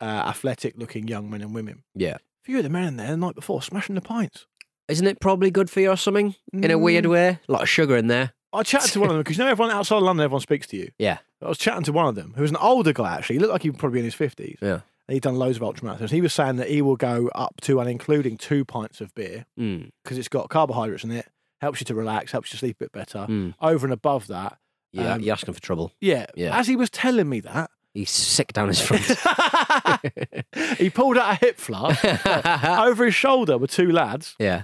uh, 0.00 0.04
athletic 0.04 0.74
looking 0.76 1.06
young 1.08 1.30
men 1.30 1.42
and 1.42 1.54
women. 1.54 1.84
Yeah. 1.94 2.14
A 2.16 2.44
few 2.44 2.56
of 2.58 2.64
the 2.64 2.70
men 2.70 2.84
in 2.88 2.96
there 2.96 3.08
the 3.10 3.16
night 3.16 3.34
before 3.34 3.62
smashing 3.62 3.94
the 3.94 4.00
pints. 4.00 4.46
Isn't 4.88 5.06
it 5.06 5.20
probably 5.20 5.50
good 5.50 5.70
for 5.70 5.80
you 5.80 5.90
or 5.90 5.96
something? 5.96 6.34
In 6.52 6.70
a 6.70 6.78
weird 6.78 7.04
Mm. 7.04 7.10
way? 7.10 7.38
A 7.48 7.52
lot 7.52 7.62
of 7.62 7.68
sugar 7.68 7.96
in 7.96 8.08
there. 8.08 8.32
I 8.52 8.62
chatted 8.64 8.90
to 8.92 9.00
one 9.00 9.08
of 9.08 9.14
them 9.14 9.22
because 9.22 9.38
you 9.38 9.44
know 9.44 9.50
everyone 9.50 9.74
outside 9.74 9.96
of 9.96 10.02
London, 10.02 10.24
everyone 10.24 10.42
speaks 10.42 10.66
to 10.68 10.76
you. 10.76 10.90
Yeah. 10.98 11.18
I 11.40 11.48
was 11.48 11.56
chatting 11.58 11.84
to 11.84 11.92
one 11.92 12.06
of 12.06 12.14
them 12.16 12.34
who 12.36 12.42
was 12.42 12.50
an 12.50 12.56
older 12.58 12.92
guy 12.92 13.14
actually. 13.16 13.36
He 13.36 13.40
looked 13.40 13.52
like 13.52 13.62
he 13.62 13.70
would 13.70 13.78
probably 13.78 14.00
in 14.00 14.04
his 14.04 14.14
fifties. 14.14 14.58
Yeah. 14.60 14.80
And 15.08 15.14
he'd 15.14 15.22
done 15.22 15.36
loads 15.36 15.56
of 15.58 15.62
ultramarathons. 15.62 16.10
He 16.10 16.20
was 16.20 16.32
saying 16.34 16.56
that 16.56 16.68
he 16.68 16.82
will 16.82 16.96
go 16.96 17.28
up 17.34 17.60
to 17.62 17.80
and 17.80 17.88
including 17.88 18.36
two 18.36 18.64
pints 18.64 19.00
of 19.00 19.14
beer 19.14 19.46
Mm. 19.58 19.90
because 20.04 20.18
it's 20.18 20.28
got 20.28 20.48
carbohydrates 20.50 21.04
in 21.04 21.12
it, 21.12 21.26
helps 21.62 21.80
you 21.80 21.84
to 21.86 21.94
relax, 21.94 22.30
helps 22.32 22.52
you 22.52 22.58
sleep 22.58 22.76
a 22.80 22.84
bit 22.84 22.92
better. 22.92 23.20
Mm. 23.28 23.54
Over 23.62 23.86
and 23.86 23.94
above 23.94 24.26
that, 24.26 24.58
Yeah. 24.92 25.14
Um, 25.14 25.20
you're 25.22 25.32
asking 25.32 25.54
for 25.54 25.60
trouble. 25.62 25.92
yeah, 26.00 26.26
Yeah. 26.34 26.58
As 26.58 26.66
he 26.66 26.76
was 26.76 26.90
telling 26.90 27.28
me 27.30 27.40
that, 27.40 27.70
He's 27.94 28.10
sick 28.10 28.52
down 28.54 28.68
his 28.68 28.80
front. 28.80 29.04
he 30.78 30.88
pulled 30.90 31.18
out 31.18 31.32
a 31.32 31.34
hip 31.36 31.58
flask. 31.58 32.02
Over 32.86 33.04
his 33.04 33.14
shoulder 33.14 33.58
were 33.58 33.66
two 33.66 33.90
lads, 33.92 34.34
yeah. 34.38 34.62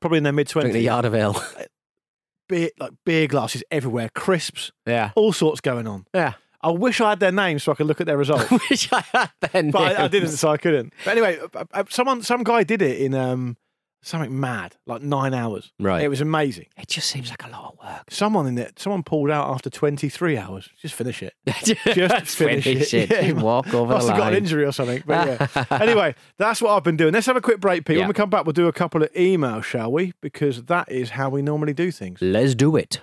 probably 0.00 0.18
in 0.18 0.24
their 0.24 0.32
mid 0.32 0.46
Drink 0.48 0.64
the 0.66 0.70
twenties. 0.70 0.84
yard 0.84 1.04
of 1.04 1.14
ale. 1.14 1.40
Beer, 2.48 2.70
like 2.78 2.92
beer 3.04 3.26
glasses 3.26 3.62
everywhere, 3.70 4.08
crisps, 4.14 4.72
Yeah. 4.86 5.10
all 5.16 5.32
sorts 5.34 5.60
going 5.60 5.86
on. 5.86 6.06
Yeah. 6.14 6.34
I 6.62 6.70
wish 6.70 7.00
I 7.00 7.10
had 7.10 7.20
their 7.20 7.30
names 7.32 7.62
so 7.64 7.72
I 7.72 7.74
could 7.74 7.86
look 7.86 8.00
at 8.00 8.06
their 8.06 8.16
results. 8.16 8.50
Which 8.50 8.92
I 8.92 9.00
had 9.12 9.30
then. 9.52 9.70
but 9.70 9.98
I, 9.98 10.04
I 10.04 10.08
didn't, 10.08 10.30
so 10.30 10.48
I 10.50 10.56
couldn't. 10.56 10.92
But 11.04 11.10
anyway, 11.12 11.38
uh, 11.54 11.64
uh, 11.72 11.84
someone, 11.90 12.22
some 12.22 12.42
guy 12.44 12.62
did 12.64 12.80
it 12.80 13.00
in 13.00 13.12
um, 13.14 13.56
something 14.02 14.38
mad, 14.38 14.76
like 14.86 15.02
nine 15.02 15.34
hours. 15.34 15.72
Right. 15.78 16.02
It 16.02 16.08
was 16.08 16.20
amazing. 16.20 16.66
It 16.76 16.88
just 16.88 17.08
seems 17.10 17.30
like 17.30 17.44
a 17.44 17.48
lot 17.48 17.72
of 17.72 17.78
work. 17.84 18.04
Someone 18.10 18.46
in 18.46 18.58
it, 18.58 18.78
someone 18.78 19.02
pulled 19.02 19.30
out 19.30 19.50
after 19.50 19.70
23 19.70 20.36
hours. 20.36 20.68
Just 20.80 20.94
finish 20.94 21.22
it. 21.22 21.34
Just 21.46 22.36
finish, 22.36 22.64
Finish 22.64 22.94
it. 22.94 23.10
it. 23.10 23.26
Just 23.34 23.42
walk 23.44 23.66
over 23.74 23.92
Must 23.94 24.06
the 24.06 24.12
have 24.12 24.20
got 24.20 24.32
an 24.32 24.38
injury 24.38 24.64
or 24.64 24.72
something. 24.72 25.02
But 25.06 25.48
yeah. 25.54 25.64
anyway, 25.80 26.14
that's 26.36 26.62
what 26.62 26.70
I've 26.72 26.84
been 26.84 26.96
doing. 26.96 27.12
Let's 27.12 27.26
have 27.26 27.36
a 27.36 27.40
quick 27.40 27.60
break, 27.60 27.84
Pete. 27.84 27.96
Yeah. 27.96 28.02
When 28.02 28.08
we 28.08 28.14
come 28.14 28.30
back, 28.30 28.44
we'll 28.46 28.52
do 28.52 28.68
a 28.68 28.72
couple 28.72 29.02
of 29.02 29.12
emails, 29.12 29.64
shall 29.64 29.90
we? 29.92 30.12
Because 30.20 30.64
that 30.64 30.90
is 30.90 31.10
how 31.10 31.28
we 31.28 31.42
normally 31.42 31.74
do 31.74 31.90
things. 31.90 32.20
Let's 32.20 32.54
do 32.54 32.76
it. 32.76 33.00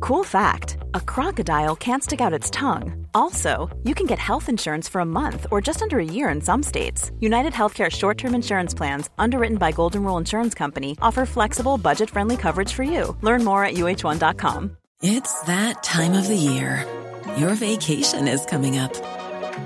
Cool 0.00 0.24
fact 0.24 0.78
a 0.94 1.00
crocodile 1.00 1.76
can't 1.76 2.02
stick 2.02 2.20
out 2.20 2.32
its 2.32 2.50
tongue. 2.50 3.01
Also, 3.14 3.70
you 3.84 3.94
can 3.94 4.06
get 4.06 4.18
health 4.18 4.48
insurance 4.48 4.88
for 4.88 5.00
a 5.00 5.06
month 5.06 5.46
or 5.50 5.60
just 5.60 5.82
under 5.82 5.98
a 5.98 6.04
year 6.04 6.28
in 6.28 6.40
some 6.40 6.62
states. 6.62 7.10
United 7.20 7.52
Healthcare 7.52 7.90
short 7.90 8.18
term 8.18 8.34
insurance 8.34 8.74
plans, 8.74 9.08
underwritten 9.18 9.56
by 9.56 9.72
Golden 9.72 10.04
Rule 10.04 10.18
Insurance 10.18 10.54
Company, 10.54 10.96
offer 11.00 11.24
flexible, 11.26 11.78
budget 11.78 12.10
friendly 12.10 12.36
coverage 12.36 12.72
for 12.72 12.82
you. 12.82 13.16
Learn 13.22 13.44
more 13.44 13.64
at 13.64 13.74
uh1.com. 13.74 14.76
It's 15.02 15.40
that 15.42 15.82
time 15.82 16.12
of 16.12 16.28
the 16.28 16.36
year. 16.36 16.86
Your 17.36 17.54
vacation 17.54 18.28
is 18.28 18.44
coming 18.46 18.78
up. 18.78 18.94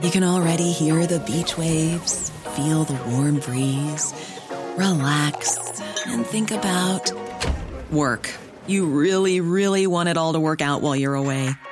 You 0.03 0.11
can 0.11 0.25
already 0.25 0.73
hear 0.73 1.07
the 1.07 1.21
beach 1.21 1.59
waves, 1.59 2.31
feel 2.57 2.85
the 2.85 2.99
warm 3.11 3.41
breeze, 3.41 4.15
relax, 4.77 5.81
and 6.07 6.25
think 6.25 6.51
about 6.53 7.13
work. 7.91 8.33
You 8.67 8.87
really, 8.87 9.41
really 9.41 9.87
want 9.87 10.09
it 10.09 10.17
all 10.17 10.33
to 10.33 10.41
work 10.41 10.61
out 10.61 10.81
while 10.81 10.97
you're 10.97 11.15
away. 11.15 11.51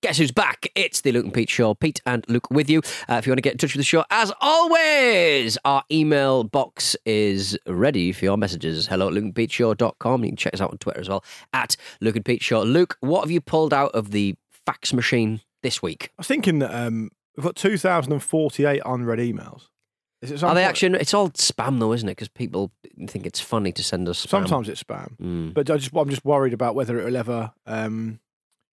Guess 0.00 0.18
who's 0.18 0.30
back? 0.30 0.68
It's 0.76 1.00
the 1.00 1.10
Luke 1.10 1.24
and 1.24 1.34
Pete 1.34 1.50
Show. 1.50 1.74
Pete 1.74 2.00
and 2.06 2.24
Luke 2.28 2.48
with 2.52 2.70
you. 2.70 2.78
Uh, 3.08 3.14
if 3.14 3.26
you 3.26 3.32
want 3.32 3.38
to 3.38 3.42
get 3.42 3.54
in 3.54 3.58
touch 3.58 3.72
with 3.72 3.80
the 3.80 3.84
show, 3.84 4.04
as 4.10 4.32
always, 4.40 5.58
our 5.64 5.82
email 5.90 6.44
box 6.44 6.94
is 7.04 7.58
ready 7.66 8.12
for 8.12 8.24
your 8.24 8.36
messages. 8.36 8.86
Hello 8.86 9.08
at 9.08 9.14
lukeandpeteshow.com. 9.14 10.22
You 10.22 10.30
can 10.30 10.36
check 10.36 10.54
us 10.54 10.60
out 10.60 10.70
on 10.70 10.78
Twitter 10.78 11.00
as 11.00 11.08
well, 11.08 11.24
at 11.52 11.76
Luke 12.00 12.14
and 12.14 12.24
Pete 12.24 12.44
Show. 12.44 12.62
Luke, 12.62 12.96
what 13.00 13.22
have 13.22 13.32
you 13.32 13.40
pulled 13.40 13.74
out 13.74 13.90
of 13.90 14.12
the 14.12 14.36
fax 14.64 14.92
machine 14.92 15.40
this 15.64 15.82
week? 15.82 16.10
I 16.16 16.20
was 16.20 16.28
thinking 16.28 16.60
that 16.60 16.72
um, 16.72 17.10
we've 17.36 17.42
got 17.42 17.56
2,048 17.56 18.80
unread 18.86 19.18
emails. 19.18 19.62
Is 20.22 20.30
it 20.30 20.44
Are 20.44 20.54
they 20.54 20.62
actually? 20.62 20.96
It's 21.00 21.12
all 21.14 21.30
spam 21.30 21.80
though, 21.80 21.92
isn't 21.92 22.08
it? 22.08 22.12
Because 22.12 22.28
people 22.28 22.70
think 23.08 23.26
it's 23.26 23.40
funny 23.40 23.72
to 23.72 23.82
send 23.82 24.08
us 24.08 24.24
spam. 24.24 24.30
Sometimes 24.30 24.68
it's 24.68 24.82
spam. 24.84 25.18
Mm. 25.18 25.54
But 25.54 25.68
I 25.68 25.76
just, 25.76 25.90
I'm 25.96 26.08
just 26.08 26.24
worried 26.24 26.52
about 26.52 26.76
whether 26.76 27.00
it'll 27.00 27.16
ever 27.16 27.52
um, 27.66 28.20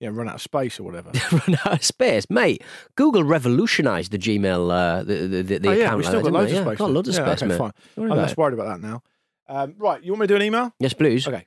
know, 0.02 0.10
run 0.10 0.28
out 0.30 0.36
of 0.36 0.42
space 0.42 0.80
or 0.80 0.84
whatever. 0.84 1.12
run 1.32 1.58
out 1.66 1.74
of 1.74 1.84
space, 1.84 2.26
mate. 2.30 2.64
Google 2.96 3.24
revolutionised 3.24 4.12
the 4.12 4.18
Gmail, 4.18 4.72
uh, 4.72 5.04
the 5.04 5.16
the, 5.28 5.42
the, 5.42 5.58
the 5.58 5.70
oh, 5.70 5.72
yeah, 5.72 5.86
account. 5.86 5.98
like 5.98 6.06
still 6.06 6.22
that, 6.22 6.32
got 6.32 6.34
loads 6.34 6.52
of 6.52 6.58
Yeah, 6.58 6.64
space. 6.66 6.78
Got 6.78 6.92
loads 6.92 7.10
of 7.10 7.16
space, 7.16 7.42
mate. 7.44 7.58
fine. 7.58 7.72
I'm 7.98 8.04
about 8.06 8.18
less 8.18 8.32
it. 8.32 8.38
worried 8.38 8.54
about 8.54 8.68
that 8.82 8.88
now. 8.88 9.02
Um, 9.48 9.76
right, 9.78 10.04
you 10.04 10.12
want 10.12 10.22
me 10.22 10.28
to 10.28 10.34
do 10.34 10.36
an 10.36 10.42
email? 10.42 10.74
Yes, 10.80 10.94
please. 10.94 11.28
Okay. 11.28 11.46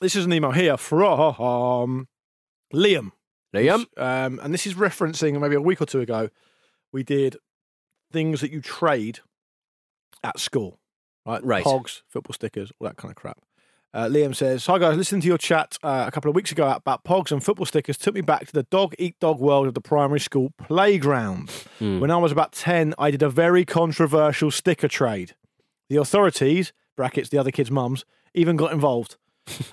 This 0.00 0.14
is 0.14 0.26
an 0.26 0.32
email 0.32 0.52
here 0.52 0.76
from 0.76 2.06
Liam. 2.74 3.12
Liam. 3.54 3.86
Um, 3.96 4.40
and 4.42 4.52
this 4.52 4.66
is 4.66 4.74
referencing 4.74 5.40
maybe 5.40 5.54
a 5.54 5.60
week 5.60 5.80
or 5.80 5.86
two 5.86 6.00
ago, 6.00 6.28
we 6.92 7.02
did 7.02 7.36
things 8.12 8.42
that 8.42 8.50
you 8.50 8.60
trade 8.60 9.20
at 10.22 10.38
school, 10.38 10.78
right? 11.26 11.42
Right. 11.42 11.64
Pogs, 11.64 12.02
football 12.08 12.34
stickers, 12.34 12.72
all 12.78 12.86
that 12.88 12.96
kind 12.96 13.10
of 13.10 13.16
crap. 13.16 13.38
Uh, 13.96 14.08
Liam 14.08 14.36
says, 14.36 14.66
Hi 14.66 14.78
guys, 14.78 14.94
listening 14.94 15.22
to 15.22 15.26
your 15.26 15.38
chat 15.38 15.78
uh, 15.82 16.04
a 16.06 16.10
couple 16.10 16.28
of 16.28 16.34
weeks 16.36 16.52
ago 16.52 16.68
about 16.70 17.02
Pogs 17.02 17.32
and 17.32 17.42
football 17.42 17.64
stickers 17.64 17.96
took 17.96 18.14
me 18.14 18.20
back 18.20 18.46
to 18.46 18.52
the 18.52 18.64
dog 18.64 18.94
eat 18.98 19.18
dog 19.20 19.40
world 19.40 19.66
of 19.66 19.72
the 19.72 19.80
primary 19.80 20.20
school 20.20 20.52
playground. 20.62 21.50
When 21.78 22.10
I 22.10 22.18
was 22.18 22.30
about 22.30 22.52
10, 22.52 22.92
I 22.98 23.10
did 23.10 23.22
a 23.22 23.30
very 23.30 23.64
controversial 23.64 24.50
sticker 24.50 24.86
trade. 24.86 25.34
The 25.88 25.96
authorities, 25.96 26.74
brackets, 26.94 27.30
the 27.30 27.38
other 27.38 27.50
kids' 27.50 27.70
mums, 27.70 28.04
even 28.34 28.56
got 28.56 28.70
involved. 28.70 29.16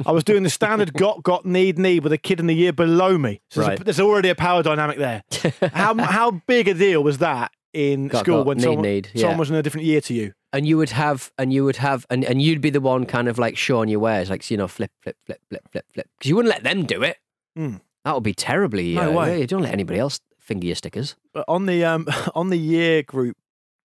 I 0.05 0.13
was 0.13 0.23
doing 0.23 0.43
the 0.43 0.49
standard 0.49 0.93
got, 0.97 1.21
got, 1.23 1.45
need, 1.45 1.77
need 1.77 2.03
with 2.05 2.13
a 2.13 2.17
kid 2.17 2.39
in 2.39 2.47
the 2.47 2.55
year 2.55 2.71
below 2.71 3.17
me. 3.17 3.41
So 3.49 3.59
there's, 3.59 3.79
a- 3.81 3.83
there's 3.83 3.99
already 3.99 4.29
a 4.29 4.35
power 4.35 4.63
dynamic 4.63 4.99
there. 4.99 5.23
how, 5.73 5.97
how 6.01 6.31
big 6.47 6.69
a 6.69 6.73
deal 6.73 7.03
was 7.03 7.17
that 7.17 7.51
in 7.73 8.07
Got, 8.07 8.19
school 8.25 8.37
got, 8.39 8.45
when 8.45 8.57
need, 8.57 8.63
someone, 8.63 8.81
need, 8.83 9.09
someone 9.15 9.31
yeah. 9.31 9.37
was 9.39 9.49
in 9.49 9.55
a 9.55 9.63
different 9.63 9.85
year 9.87 10.01
to 10.01 10.13
you? 10.13 10.33
And 10.51 10.67
you 10.67 10.77
would 10.77 10.91
have, 10.91 11.31
and 11.37 11.51
you 11.51 11.65
would 11.65 11.77
have, 11.77 12.05
and, 12.09 12.23
and 12.23 12.41
you'd 12.41 12.61
be 12.61 12.69
the 12.69 12.79
one 12.81 13.05
kind 13.05 13.27
of 13.27 13.39
like 13.39 13.57
showing 13.57 13.89
your 13.89 13.99
wares, 13.99 14.29
like, 14.29 14.49
you 14.51 14.57
know, 14.57 14.67
flip, 14.67 14.91
flip, 15.01 15.17
flip, 15.25 15.41
flip, 15.49 15.63
flip, 15.71 15.85
flip. 15.93 16.07
Because 16.17 16.29
you 16.29 16.35
wouldn't 16.35 16.53
let 16.53 16.63
them 16.63 16.85
do 16.85 17.01
it. 17.01 17.17
Hmm. 17.55 17.77
That 18.05 18.13
would 18.13 18.23
be 18.23 18.33
terribly. 18.35 18.93
No 18.93 19.11
uh, 19.11 19.13
way. 19.19 19.31
yeah, 19.33 19.37
You 19.41 19.47
don't 19.47 19.61
let 19.63 19.73
anybody 19.73 19.99
else 19.99 20.19
finger 20.39 20.67
your 20.67 20.75
stickers. 20.75 21.15
But 21.33 21.45
on 21.47 21.65
the 21.65 21.83
um, 21.85 22.07
on 22.35 22.49
the 22.49 22.57
year 22.57 23.01
group 23.01 23.37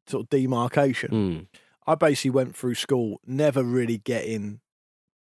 sort 0.06 0.24
of 0.24 0.30
demarcation, 0.30 1.10
Mm. 1.10 1.46
I 1.86 1.94
basically 1.94 2.30
went 2.30 2.56
through 2.56 2.74
school 2.74 3.20
never 3.26 3.62
really 3.62 3.98
getting 3.98 4.60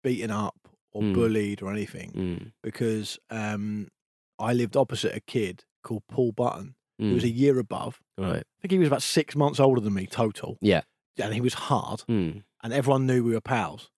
beaten 0.02 0.30
up 0.30 0.56
or 0.92 1.02
Mm. 1.02 1.14
bullied 1.14 1.62
or 1.62 1.70
anything 1.70 2.10
Mm. 2.12 2.52
because 2.62 3.18
um, 3.30 3.88
I 4.38 4.52
lived 4.54 4.76
opposite 4.76 5.14
a 5.14 5.20
kid 5.20 5.64
called 5.84 6.02
Paul 6.10 6.32
Button 6.32 6.74
who 7.00 7.14
was 7.14 7.22
Mm. 7.24 7.26
a 7.26 7.30
year 7.30 7.58
above. 7.58 8.00
Right. 8.18 8.36
I 8.44 8.60
think 8.62 8.72
he 8.72 8.78
was 8.78 8.88
about 8.88 9.02
six 9.02 9.34
months 9.34 9.58
older 9.58 9.80
than 9.80 9.94
me 9.94 10.06
total. 10.06 10.58
Yeah. 10.60 10.82
And 11.18 11.34
he 11.34 11.40
was 11.40 11.54
hard, 11.54 12.00
Mm. 12.08 12.42
and 12.62 12.72
everyone 12.72 13.06
knew 13.06 13.24
we 13.24 13.32
were 13.32 13.40
pals. 13.40 13.90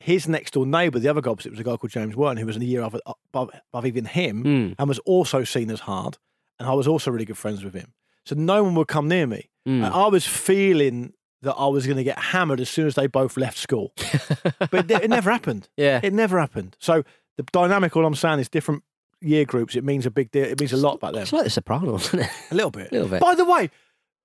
His 0.00 0.28
next 0.28 0.52
door 0.52 0.66
neighbour, 0.66 0.98
the 0.98 1.08
other 1.08 1.20
guy 1.20 1.30
opposite, 1.30 1.50
was 1.50 1.60
a 1.60 1.64
guy 1.64 1.76
called 1.76 1.90
James 1.90 2.14
Wharton, 2.16 2.36
who 2.38 2.46
was 2.46 2.56
a 2.56 2.64
year 2.64 2.82
above, 2.82 3.00
above, 3.32 3.50
above 3.72 3.86
even 3.86 4.04
him 4.04 4.44
Mm. 4.44 4.74
and 4.78 4.88
was 4.88 4.98
also 5.00 5.42
seen 5.44 5.70
as 5.70 5.80
hard. 5.80 6.18
And 6.58 6.68
I 6.68 6.72
was 6.74 6.86
also 6.86 7.10
really 7.10 7.24
good 7.24 7.38
friends 7.38 7.64
with 7.64 7.74
him. 7.74 7.92
So 8.24 8.34
no 8.34 8.62
one 8.64 8.74
would 8.74 8.88
come 8.88 9.08
near 9.08 9.26
me. 9.26 9.50
Mm. 9.68 9.84
And 9.84 9.86
I 9.86 10.06
was 10.08 10.26
feeling 10.26 11.12
that 11.42 11.54
I 11.54 11.66
was 11.68 11.86
going 11.86 11.96
to 11.98 12.04
get 12.04 12.18
hammered 12.18 12.60
as 12.60 12.68
soon 12.68 12.86
as 12.86 12.94
they 12.94 13.06
both 13.06 13.36
left 13.36 13.58
school. 13.58 13.92
but 14.70 14.90
it, 14.90 15.02
it 15.04 15.10
never 15.10 15.30
happened. 15.30 15.68
Yeah. 15.76 16.00
It 16.02 16.12
never 16.12 16.38
happened. 16.40 16.76
So 16.80 17.04
the 17.36 17.44
dynamic, 17.52 17.94
all 17.96 18.04
I'm 18.06 18.14
saying 18.14 18.40
is 18.40 18.48
different 18.48 18.82
year 19.26 19.44
groups. 19.44 19.76
It 19.76 19.84
means 19.84 20.06
a 20.06 20.10
big 20.10 20.30
deal. 20.30 20.44
It 20.44 20.58
means 20.60 20.72
a 20.72 20.76
lot 20.76 21.00
back 21.00 21.12
then. 21.12 21.22
It's 21.22 21.32
like 21.32 21.44
The 21.44 21.50
Sopranos, 21.50 22.06
isn't 22.08 22.20
it? 22.20 22.30
A 22.50 22.54
little 22.54 22.70
bit. 22.70 22.90
A 22.90 22.94
Little 22.94 23.08
bit. 23.08 23.20
By 23.20 23.34
the 23.34 23.44
way, 23.44 23.50
right, 23.60 23.70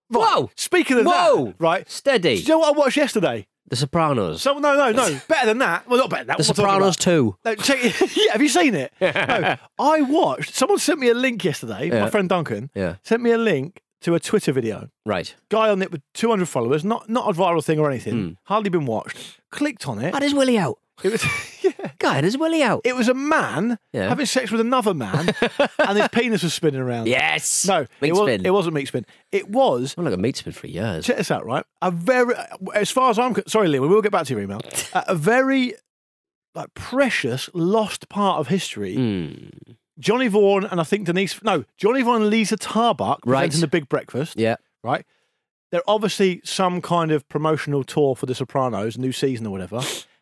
Whoa! 0.10 0.52
Speaking 0.56 1.00
of 1.00 1.06
Whoa! 1.06 1.46
that, 1.46 1.56
right? 1.60 1.86
Do 1.86 1.92
Steady. 1.92 2.34
you 2.36 2.48
know 2.50 2.60
what 2.60 2.76
I 2.76 2.78
watched 2.78 2.98
yesterday? 2.98 3.48
The 3.70 3.76
Sopranos. 3.78 4.42
So 4.42 4.58
no, 4.58 4.76
no, 4.76 4.92
no. 4.92 5.20
better 5.30 5.46
than 5.46 5.60
that. 5.60 5.88
Well, 5.88 6.00
not 6.00 6.10
better 6.10 6.26
than 6.26 6.36
that. 6.36 6.44
the 6.44 6.44
What 6.50 6.60
am 6.60 6.66
I 6.66 6.68
talking 6.68 6.96
Sopranos 6.96 6.96
about? 6.98 7.04
2. 7.04 7.38
No, 7.46 7.56
check, 7.56 8.16
yeah, 8.18 8.32
have 8.34 8.42
you 8.42 8.50
seen 8.50 8.76
it? 8.76 8.92
no, 9.02 9.58
I 9.80 10.02
watched. 10.02 10.56
Someone 10.56 10.80
sent 10.80 11.00
me 11.00 11.08
a 11.10 11.14
link 11.14 11.44
yesterday. 11.46 11.88
Yeah. 11.90 12.02
My 12.02 12.10
friend 12.10 12.28
Duncan 12.28 12.70
Yeah. 12.76 12.96
sent 13.04 13.22
me 13.24 13.32
a 13.32 13.38
link 13.38 13.82
to 14.02 14.16
a 14.16 14.20
Twitter 14.20 14.52
video. 14.52 14.90
Right. 15.06 15.36
Guy 15.50 15.70
on 15.70 15.82
it 15.82 15.92
with 15.92 16.02
200 16.14 16.48
followers, 16.48 16.84
not 16.84 17.10
not 17.10 17.30
a 17.30 17.34
viral 17.38 17.64
thing 17.64 17.80
or 17.80 17.90
anything. 17.90 18.14
Hmm. 18.14 18.30
Hardly 18.44 18.70
been 18.70 18.86
watched. 18.86 19.40
Clicked 19.52 19.88
on 19.88 20.00
it. 20.00 20.14
How 20.14 20.20
does 20.20 20.34
Willie 20.34 20.58
out? 20.58 20.78
It 21.04 21.12
was 21.14 21.26
yeah. 21.64 21.72
Guy, 21.98 22.22
does 22.22 22.38
Willie 22.38 22.62
out? 22.62 22.82
It 22.84 22.96
was 22.96 23.08
a 23.08 23.14
man 23.16 23.80
Yeah. 23.92 24.10
having 24.10 24.28
sex 24.28 24.52
with 24.52 24.62
another 24.62 24.94
man, 24.94 25.34
and 25.80 25.98
his 25.98 26.08
penis 26.10 26.44
was 26.44 26.54
spinning 26.54 26.80
around. 26.82 27.08
Yes. 27.08 27.66
No, 27.68 27.88
Meat 28.02 28.10
it, 28.10 28.12
was, 28.12 28.20
spin. 28.22 28.46
it 28.46 28.52
wasn't 28.52 28.76
meat 28.76 28.88
spin. 28.88 29.06
It 29.32 29.50
was. 29.50 29.96
I'm 29.98 30.06
like 30.06 30.14
a 30.14 30.18
meat 30.18 30.38
spin 30.38 30.54
for 30.54 30.68
years. 30.68 31.06
Check 31.06 31.18
this 31.18 31.32
out, 31.32 31.44
right? 31.46 31.66
A 31.82 31.90
very, 31.90 32.36
as 32.76 32.92
far 32.92 33.10
as 33.10 33.18
I'm 33.18 33.34
con- 33.34 33.48
sorry, 33.48 33.68
Liam, 33.68 33.82
we 33.82 33.88
will 33.88 34.02
get 34.04 34.12
back 34.12 34.28
to 34.28 34.34
your 34.34 34.44
email. 34.44 34.62
a, 34.94 35.06
a 35.08 35.16
very 35.16 35.74
like 36.54 36.72
precious 36.76 37.50
lost 37.56 38.08
part 38.10 38.40
of 38.40 38.50
history. 38.50 38.96
Mm. 40.00 40.02
Johnny 40.04 40.28
Vaughan 40.28 40.66
and 40.66 40.80
I 40.80 40.84
think 40.84 41.06
Denise. 41.06 41.42
No, 41.44 41.66
Johnny 41.78 42.02
Vaughan 42.02 42.22
and 42.24 42.32
Liza 42.32 42.58
Tarbuck 42.58 43.20
Right. 43.26 43.42
presenting 43.46 43.62
the 43.62 43.68
Big 43.68 43.90
Breakfast. 43.90 44.38
Yeah. 44.38 44.56
right? 44.84 45.06
They're 45.72 45.82
obviously 45.88 46.42
some 46.44 46.82
kind 46.82 47.12
of 47.12 47.28
promotional 47.30 47.84
tour 47.84 48.16
for 48.16 48.26
The 48.26 48.36
Sopranos, 48.36 48.98
new 48.98 49.12
season 49.12 49.46
or 49.48 49.52
whatever. 49.52 49.82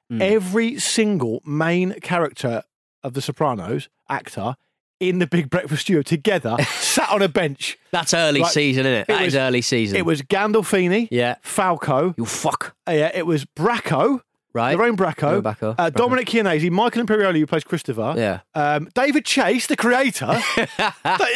Hmm. 0.10 0.22
Every 0.22 0.78
single 0.80 1.42
main 1.46 1.94
character 2.02 2.64
of 3.04 3.14
The 3.14 3.22
Sopranos 3.22 3.90
actor 4.10 4.56
in 5.00 5.20
the 5.20 5.26
Big 5.28 5.50
Breakfast 5.50 5.84
studio 5.84 6.02
together 6.02 6.58
sat 6.80 7.10
on 7.10 7.22
a 7.22 7.30
bench. 7.30 7.78
That's 7.92 8.14
early 8.14 8.42
Right. 8.42 8.52
season, 8.52 8.86
isn't 8.86 8.94
it? 8.94 9.02
It 9.02 9.08
That 9.08 9.22
is 9.22 9.26
was- 9.28 9.36
early 9.38 9.62
season. 9.62 9.98
It 9.98 10.06
was 10.06 10.22
Gandolfini, 10.24 11.08
Yeah. 11.10 11.36
Falco, 11.42 12.14
You 12.18 12.26
fuck. 12.26 12.76
uh, 12.88 12.92
yeah, 12.92 13.12
it 13.14 13.26
was 13.26 13.46
Bracco, 13.46 14.22
Right. 14.52 14.76
Lorraine 14.76 14.98
Bracco, 14.98 15.42
Bracco, 15.42 15.76
Uh, 15.78 15.90
Bracco. 15.92 15.96
Dominic 15.96 16.28
Chianese, 16.28 16.72
Michael 16.72 17.04
Imperioli, 17.06 17.40
who 17.40 17.46
plays 17.46 17.64
Christopher, 17.64 18.16
Yeah. 18.18 18.40
um, 18.56 18.90
David 18.96 19.24
Chase, 19.26 19.68
the 19.68 19.76
creator. 19.76 20.42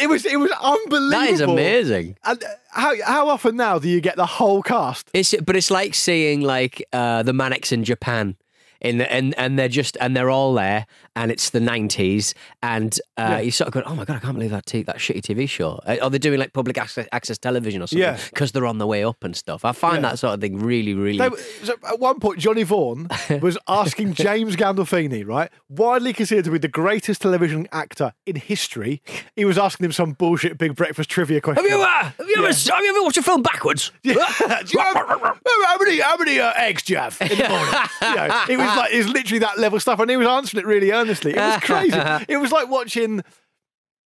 it 0.02 0.08
was 0.08 0.24
it 0.26 0.36
was 0.38 0.50
unbelievable. 0.60 1.10
That 1.10 1.28
is 1.30 1.40
amazing. 1.40 2.16
And 2.24 2.42
how 2.70 2.92
how 3.04 3.28
often 3.28 3.56
now 3.56 3.78
do 3.78 3.88
you 3.88 4.00
get 4.00 4.16
the 4.16 4.26
whole 4.26 4.62
cast? 4.62 5.08
It's 5.12 5.34
but 5.44 5.54
it's 5.56 5.70
like 5.70 5.94
seeing 5.94 6.40
like 6.40 6.84
uh, 6.92 7.22
the 7.22 7.32
Manics 7.32 7.70
in 7.72 7.84
Japan. 7.84 8.36
In 8.84 8.98
the, 8.98 9.10
and 9.10 9.34
and 9.38 9.58
they're 9.58 9.68
just 9.68 9.96
and 10.00 10.14
they're 10.14 10.28
all 10.30 10.52
there, 10.54 10.86
and 11.16 11.30
it's 11.32 11.48
the 11.50 11.58
nineties, 11.60 12.34
and 12.62 12.92
uh, 13.16 13.22
Yeah. 13.22 13.38
you 13.40 13.50
sort 13.50 13.68
of 13.68 13.72
go, 13.74 13.82
oh 13.86 13.94
my 13.94 14.04
god, 14.04 14.16
I 14.16 14.18
can't 14.20 14.34
believe 14.34 14.50
that 14.50 14.66
t- 14.66 14.82
that 14.82 14.96
shitty 14.98 15.22
TV 15.22 15.48
show. 15.48 15.80
Are 15.86 16.10
they're 16.10 16.18
doing 16.18 16.38
like 16.38 16.52
public 16.52 16.76
access, 16.78 17.08
access 17.10 17.38
television 17.38 17.80
or 17.82 17.86
something, 17.86 18.02
Yeah. 18.02 18.18
because 18.30 18.52
they're 18.52 18.66
on 18.66 18.76
the 18.78 18.86
way 18.86 19.02
up 19.02 19.24
and 19.24 19.34
stuff. 19.34 19.64
I 19.64 19.72
find 19.72 20.02
Yeah. 20.02 20.10
that 20.10 20.18
sort 20.18 20.34
of 20.34 20.40
thing 20.42 20.58
really, 20.58 20.92
really. 20.92 21.16
They, 21.18 21.34
so 21.62 21.74
at 21.88 21.98
one 21.98 22.20
point, 22.20 22.38
Johnny 22.40 22.62
Vaughan 22.62 23.08
was 23.40 23.56
asking 23.66 24.14
James 24.14 24.54
Gandolfini, 24.54 25.26
right, 25.26 25.50
widely 25.70 26.12
considered 26.12 26.44
to 26.44 26.50
be 26.50 26.58
the 26.58 26.68
greatest 26.68 27.22
television 27.22 27.66
actor 27.72 28.12
in 28.26 28.36
history. 28.36 29.00
He 29.34 29.46
was 29.46 29.56
asking 29.56 29.86
him 29.86 29.92
some 29.92 30.12
bullshit 30.12 30.58
big 30.58 30.74
breakfast 30.76 31.08
trivia 31.08 31.40
question. 31.40 31.64
have 31.64 31.70
you 31.72 31.82
uh, 31.82 31.86
have 32.04 32.14
you 32.28 32.34
ever 32.36 32.48
have 32.48 32.84
you 32.84 32.90
ever 32.90 33.02
watched 33.02 33.16
a 33.16 33.22
film 33.22 33.40
backwards? 33.42 33.92
You 34.02 34.18
have- 34.20 35.38
how 35.66 35.78
many 35.78 36.00
how 36.00 36.16
many 36.16 36.38
uh, 36.38 36.52
eggs 36.56 36.82
do 36.82 36.92
you 36.92 36.98
have 36.98 37.16
in 37.20 37.28
the 37.28 37.48
morning? 37.48 37.74
you 38.02 38.14
know, 38.14 38.44
it 38.50 38.58
was 38.58 38.73
like 38.76 38.92
it's 38.92 39.08
literally 39.08 39.40
that 39.40 39.58
level 39.58 39.80
stuff, 39.80 39.98
and 40.00 40.10
he 40.10 40.16
was 40.16 40.26
answering 40.26 40.62
it 40.62 40.66
really 40.66 40.90
earnestly. 40.90 41.32
It 41.32 41.36
was 41.36 41.60
crazy. 41.60 41.96
it 42.28 42.36
was 42.36 42.52
like 42.52 42.68
watching, 42.68 43.22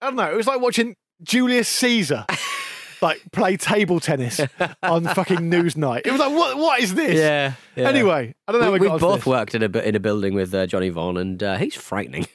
I 0.01 0.08
don't 0.08 0.15
know, 0.15 0.32
it 0.32 0.36
was 0.36 0.47
like 0.47 0.62
watching 0.62 0.95
Julius 1.23 1.67
Caesar. 1.67 2.25
Like 3.01 3.21
play 3.34 3.58
table 3.58 3.99
tennis 3.99 4.39
on 4.84 5.04
fucking 5.04 5.49
news 5.49 5.75
night. 5.75 6.04
It 6.06 6.12
was 6.12 6.19
like, 6.19 6.32
what? 6.32 6.58
What 6.58 6.80
is 6.80 6.95
this? 6.95 7.15
Yeah. 7.15 7.54
yeah. 7.75 7.89
Anyway, 7.89 8.34
I 8.47 8.51
don't 8.51 8.62
know. 8.62 8.71
we, 8.71 8.80
we 8.80 8.88
both 8.88 9.19
this. 9.19 9.25
worked 9.25 9.54
in 9.54 9.63
a 9.63 9.80
in 9.80 9.95
a 9.95 9.99
building 9.99 10.34
with 10.34 10.54
uh, 10.56 10.65
Johnny 10.65 10.89
Vaughan, 10.89 11.17
and 11.17 11.43
uh, 11.43 11.58
he's 11.58 11.75
frightening, 11.75 12.25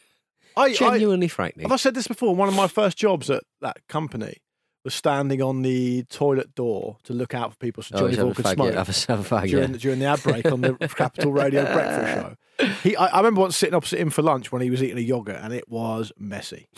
I, 0.56 0.64
I, 0.64 0.72
genuinely 0.74 1.28
frightening. 1.28 1.64
have 1.64 1.72
I 1.72 1.76
said 1.76 1.94
this 1.94 2.06
before? 2.06 2.36
One 2.36 2.46
of 2.46 2.54
my 2.54 2.68
first 2.68 2.98
jobs 2.98 3.30
at 3.30 3.42
that 3.62 3.78
company 3.88 4.36
was 4.84 4.94
standing 4.94 5.42
on 5.42 5.62
the 5.62 6.04
toilet 6.04 6.54
door 6.54 6.96
to 7.04 7.12
look 7.12 7.34
out 7.34 7.50
for 7.52 7.56
people 7.58 7.82
so 7.82 7.94
Oh, 7.94 7.98
Johnny 7.98 8.10
he's 8.10 8.18
Vaughan 8.18 8.34
could 8.34 8.44
fag, 8.46 8.54
smoke. 8.54 8.72
yeah, 8.72 8.78
have 8.84 8.88
a, 8.88 9.12
have 9.12 9.32
a 9.32 9.36
fag, 9.36 9.48
during, 9.50 9.70
yeah. 9.72 9.76
during 9.78 9.98
the 9.98 10.06
ad 10.06 10.22
break 10.22 10.46
on 10.50 10.60
the 10.62 10.72
Capital 10.96 11.32
Radio 11.32 11.64
breakfast 11.64 12.14
show. 12.58 12.66
He, 12.82 12.96
I, 12.96 13.06
I 13.06 13.16
remember 13.18 13.42
once 13.42 13.56
sitting 13.56 13.74
opposite 13.74 13.98
him 14.00 14.10
for 14.10 14.22
lunch 14.22 14.50
when 14.52 14.62
he 14.62 14.70
was 14.70 14.82
eating 14.82 14.98
a 14.98 15.02
yogurt, 15.02 15.38
and 15.40 15.52
it 15.52 15.68
was 15.68 16.12
messy, 16.18 16.68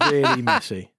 really 0.00 0.42
messy. 0.42 0.92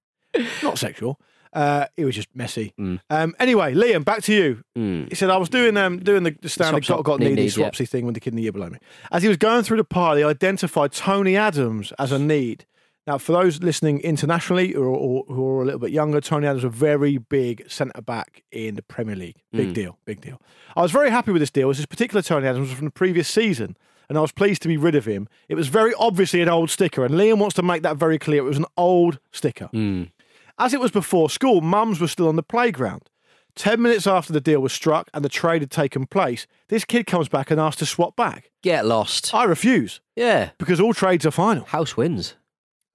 Not 0.63 0.77
sexual. 0.77 1.19
Uh, 1.53 1.85
it 1.97 2.05
was 2.05 2.15
just 2.15 2.29
messy. 2.33 2.73
Mm. 2.79 3.01
Um, 3.09 3.35
anyway, 3.37 3.73
Liam, 3.73 4.05
back 4.05 4.23
to 4.23 4.33
you. 4.33 4.63
Mm. 4.77 5.09
He 5.09 5.15
said 5.15 5.29
I 5.29 5.35
was 5.37 5.49
doing 5.49 5.75
um 5.75 5.99
doing 5.99 6.23
the, 6.23 6.33
the 6.41 6.47
standard 6.47 6.85
Swap, 6.85 7.03
got 7.03 7.19
needy 7.19 7.35
need, 7.35 7.57
yeah. 7.57 7.69
swapsy 7.69 7.87
thing 7.87 8.05
with 8.05 8.15
the 8.15 8.21
kid 8.21 8.31
in 8.31 8.37
the 8.37 8.43
year 8.43 8.53
below 8.53 8.69
me. 8.69 8.77
As 9.11 9.21
he 9.21 9.27
was 9.27 9.37
going 9.37 9.63
through 9.63 9.77
the 9.77 9.83
pile, 9.83 10.15
he 10.15 10.23
identified 10.23 10.93
Tony 10.93 11.35
Adams 11.35 11.91
as 11.99 12.13
a 12.13 12.19
need. 12.19 12.65
Now, 13.07 13.17
for 13.17 13.31
those 13.31 13.61
listening 13.63 13.99
internationally 14.01 14.75
or, 14.75 14.85
or 14.85 15.23
who 15.27 15.47
are 15.49 15.61
a 15.63 15.65
little 15.65 15.79
bit 15.79 15.91
younger, 15.91 16.21
Tony 16.21 16.45
Adams 16.45 16.63
was 16.63 16.73
a 16.73 16.77
very 16.77 17.17
big 17.17 17.69
centre 17.69 18.01
back 18.01 18.43
in 18.51 18.75
the 18.75 18.83
Premier 18.83 19.15
League. 19.15 19.37
Big 19.51 19.69
Mm. 19.69 19.73
deal, 19.73 19.97
big 20.05 20.21
deal. 20.21 20.39
I 20.75 20.81
was 20.83 20.91
very 20.91 21.09
happy 21.09 21.31
with 21.31 21.41
this 21.41 21.49
deal. 21.49 21.69
as 21.71 21.77
This 21.77 21.85
particular 21.87 22.21
Tony 22.21 22.45
Adams 22.47 22.69
was 22.69 22.77
from 22.77 22.85
the 22.85 22.91
previous 22.91 23.27
season, 23.27 23.75
and 24.07 24.17
I 24.17 24.21
was 24.21 24.31
pleased 24.31 24.61
to 24.63 24.67
be 24.67 24.77
rid 24.77 24.93
of 24.93 25.05
him. 25.05 25.27
It 25.49 25.55
was 25.55 25.67
very 25.67 25.93
obviously 25.97 26.41
an 26.41 26.49
old 26.49 26.69
sticker, 26.69 27.03
and 27.03 27.15
Liam 27.15 27.39
wants 27.39 27.55
to 27.55 27.63
make 27.63 27.81
that 27.81 27.97
very 27.97 28.19
clear. 28.19 28.41
It 28.43 28.47
was 28.49 28.57
an 28.59 28.65
old 28.77 29.17
sticker. 29.31 29.69
Mm. 29.73 30.11
As 30.59 30.73
it 30.73 30.79
was 30.79 30.91
before 30.91 31.29
school, 31.31 31.61
mums 31.61 31.99
were 31.99 32.07
still 32.07 32.27
on 32.27 32.35
the 32.35 32.43
playground. 32.43 33.09
Ten 33.55 33.81
minutes 33.81 34.05
after 34.07 34.31
the 34.31 34.39
deal 34.39 34.61
was 34.61 34.71
struck 34.71 35.09
and 35.13 35.25
the 35.25 35.29
trade 35.29 35.61
had 35.63 35.71
taken 35.71 36.05
place, 36.05 36.45
this 36.69 36.85
kid 36.85 37.05
comes 37.07 37.27
back 37.27 37.49
and 37.51 37.59
asks 37.59 37.79
to 37.79 37.85
swap 37.85 38.15
back. 38.15 38.51
Get 38.61 38.85
lost. 38.85 39.33
I 39.33 39.43
refuse 39.45 39.99
Yeah. 40.15 40.51
because 40.59 40.79
all 40.79 40.93
trades 40.93 41.25
are 41.25 41.31
final. 41.31 41.65
House 41.65 41.97
wins. 41.97 42.35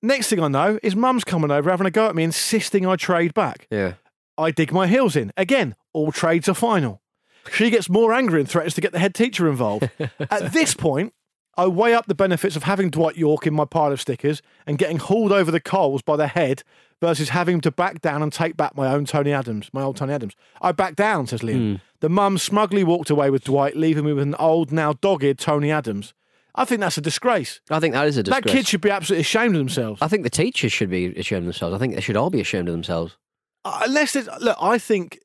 Next 0.03 0.29
thing 0.29 0.41
I 0.41 0.49
know, 0.49 0.79
his 0.83 0.95
mum's 0.95 1.25
coming 1.25 1.51
over 1.51 1.71
having 1.71 1.87
a 1.87 1.91
go 1.91 2.07
at 2.09 2.15
me, 2.15 2.23
insisting 2.23 2.87
I 2.87 2.97
trade 2.97 3.35
back. 3.35 3.67
Yeah. 3.71 3.95
I 4.39 4.51
dig 4.51 4.73
my 4.73 4.87
heels 4.87 5.17
in. 5.17 5.33
Again, 5.37 5.75
all 5.93 6.13
trades 6.13 6.49
are 6.49 6.55
final. 6.55 7.01
She 7.53 7.71
gets 7.71 7.89
more 7.89 8.13
angry 8.13 8.41
and 8.41 8.49
threatens 8.49 8.75
to 8.75 8.81
get 8.81 8.93
the 8.93 8.99
head 8.99 9.15
teacher 9.15 9.49
involved. 9.49 9.89
At 10.31 10.53
this 10.53 10.75
point, 10.75 11.15
I 11.57 11.67
weigh 11.67 11.95
up 11.95 12.07
the 12.07 12.15
benefits 12.15 12.57
of 12.57 12.65
having 12.65 12.91
Dwight 12.91 13.17
Yorke 13.17 13.47
in 13.47 13.55
my 13.55 13.65
pile 13.65 13.93
of 13.93 14.01
stickers 14.01 14.43
and 14.67 14.77
getting 14.77 14.99
hauled 14.99 15.33
over 15.33 15.51
the 15.51 15.61
coals 15.61 16.03
by 16.03 16.17
the 16.17 16.27
head 16.27 16.63
versus 17.01 17.31
having 17.31 17.61
to 17.63 17.71
back 17.71 18.01
down 18.03 18.23
and 18.23 18.33
take 18.33 18.57
back 18.57 18.77
my 18.77 18.93
own 18.93 19.05
Tony 19.05 19.33
Adams, 19.33 19.71
my 19.73 19.83
old 19.83 19.97
Tony 19.97 20.13
Adams. 20.13 20.35
I 20.61 20.73
back 20.73 20.97
down, 20.97 21.27
says 21.27 21.41
Liam. 21.41 21.55
Hmm. 21.55 21.75
The 22.01 22.09
mum 22.11 22.37
smugly 22.37 22.85
walked 22.85 23.09
away 23.09 23.31
with 23.31 23.45
Dwight, 23.45 23.77
leaving 23.77 24.05
me 24.05 24.13
with 24.13 24.25
an 24.25 24.35
old, 24.39 24.71
now 24.71 24.93
dogged 24.95 25.39
Tony 25.39 25.71
Adams. 25.71 26.13
I 26.57 26.65
think 26.65 26.81
that's 26.81 26.97
a 26.99 27.01
disgrace. 27.03 27.61
I 27.71 27.81
think 27.81 27.95
that 27.95 28.07
is 28.07 28.17
a 28.17 28.23
disgrace. 28.23 28.45
That 28.45 28.51
kid 28.51 28.67
should 28.67 28.81
be 28.81 28.91
absolutely 28.91 29.21
ashamed 29.21 29.55
of 29.55 29.59
themselves. 29.61 30.01
I 30.03 30.09
think 30.09 30.23
the 30.23 30.31
teachers 30.31 30.73
should 30.73 30.91
be 30.91 31.07
ashamed 31.17 31.41
of 31.41 31.45
themselves. 31.45 31.75
I 31.75 31.79
think 31.79 31.95
they 31.95 32.01
should 32.01 32.17
all 32.17 32.31
be 32.31 32.41
ashamed 32.41 32.69
of 32.69 32.73
themselves. 32.73 33.17
Uh, 33.65 33.83
Unless 33.87 34.13
there's, 34.15 34.29
look, 34.41 34.57
I 34.61 34.79
think 34.79 35.19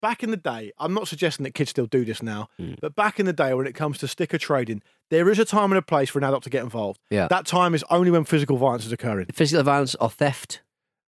back 0.00 0.22
in 0.22 0.30
the 0.30 0.36
day, 0.36 0.72
I'm 0.78 0.94
not 0.94 1.08
suggesting 1.08 1.44
that 1.44 1.54
kids 1.54 1.70
still 1.70 1.86
do 1.86 2.04
this 2.04 2.22
now, 2.22 2.48
Hmm. 2.58 2.74
but 2.80 2.94
back 2.94 3.18
in 3.20 3.26
the 3.26 3.32
day 3.32 3.52
when 3.54 3.66
it 3.66 3.74
comes 3.74 3.98
to 3.98 4.08
sticker 4.08 4.38
trading, 4.38 4.82
there 5.10 5.28
is 5.28 5.38
a 5.38 5.44
time 5.44 5.72
and 5.72 5.78
a 5.78 5.82
place 5.82 6.08
for 6.10 6.18
an 6.18 6.24
adult 6.24 6.42
to 6.44 6.50
get 6.50 6.62
involved. 6.62 7.00
Yeah. 7.10 7.28
That 7.28 7.46
time 7.46 7.74
is 7.74 7.84
only 7.90 8.10
when 8.10 8.24
physical 8.24 8.56
violence 8.56 8.86
is 8.86 8.92
occurring. 8.92 9.26
Physical 9.32 9.62
violence 9.64 9.94
or 9.96 10.08
theft. 10.10 10.60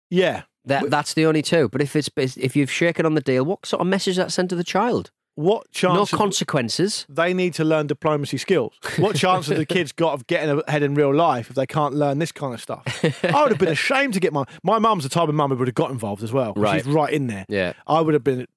Yeah. 0.10 0.44
That, 0.66 0.90
that's 0.90 1.14
the 1.14 1.26
only 1.26 1.42
two. 1.42 1.70
But 1.70 1.82
if 1.82 1.96
it's 1.96 2.10
if 2.18 2.56
you've 2.56 2.70
shaken 2.72 3.06
on 3.06 3.14
the 3.14 3.22
deal, 3.22 3.46
what 3.46 3.66
sort 3.66 3.80
of 3.82 3.88
message 3.88 4.16
does 4.16 4.26
that 4.26 4.32
send 4.34 4.50
to 4.50 4.56
the 4.56 4.66
child? 4.66 5.12
What 5.38 5.70
chance? 5.70 5.94
No 5.94 6.00
have- 6.00 6.10
consequences. 6.10 7.06
they 7.08 7.32
need 7.32 7.54
to 7.54 7.64
learn 7.64 7.86
diplomacy 7.86 8.40
skills. 8.40 8.74
What 8.98 9.16
chance 9.24 9.46
have 9.50 9.58
the 9.60 9.68
kids 9.68 9.92
got 9.92 10.16
of 10.16 10.26
getting 10.26 10.64
ahead 10.68 10.82
in 10.82 10.96
real 10.96 11.14
life 11.14 11.52
if 11.52 11.56
they 11.56 11.68
can't 11.68 11.94
learn 11.94 12.18
this 12.18 12.32
kind 12.32 12.56
of 12.56 12.60
stuff? 12.60 12.84
I 13.24 13.44
would 13.44 13.52
have 13.52 13.60
been 13.60 13.70
ashamed 13.70 14.16
to 14.16 14.20
get 14.20 14.34
my 14.34 14.46
my 14.64 14.80
mum's 14.80 15.04
the 15.04 15.10
type 15.10 15.30
of 15.30 15.36
mum 15.36 15.52
who 15.52 15.58
would 15.58 15.68
have 15.68 15.76
got 15.76 15.92
involved 15.92 16.24
as 16.24 16.34
well. 16.34 16.54
Right. 16.56 16.84
She's 16.84 16.92
right 16.92 17.14
in 17.14 17.28
there. 17.28 17.46
Yeah. 17.50 17.74
I 17.86 18.02
would 18.02 18.16
have 18.16 18.24
been 18.24 18.48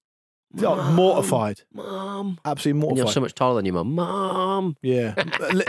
oh, 0.63 0.93
mortified. 0.93 1.61
Mom. 1.75 2.39
Absolutely 2.47 2.81
mortified. 2.81 3.05
You're 3.05 3.13
so 3.13 3.21
much 3.21 3.35
taller 3.35 3.57
than 3.57 3.67
your 3.67 3.75
mum. 3.75 3.95
Mom. 3.95 4.77
Yeah. 4.81 5.13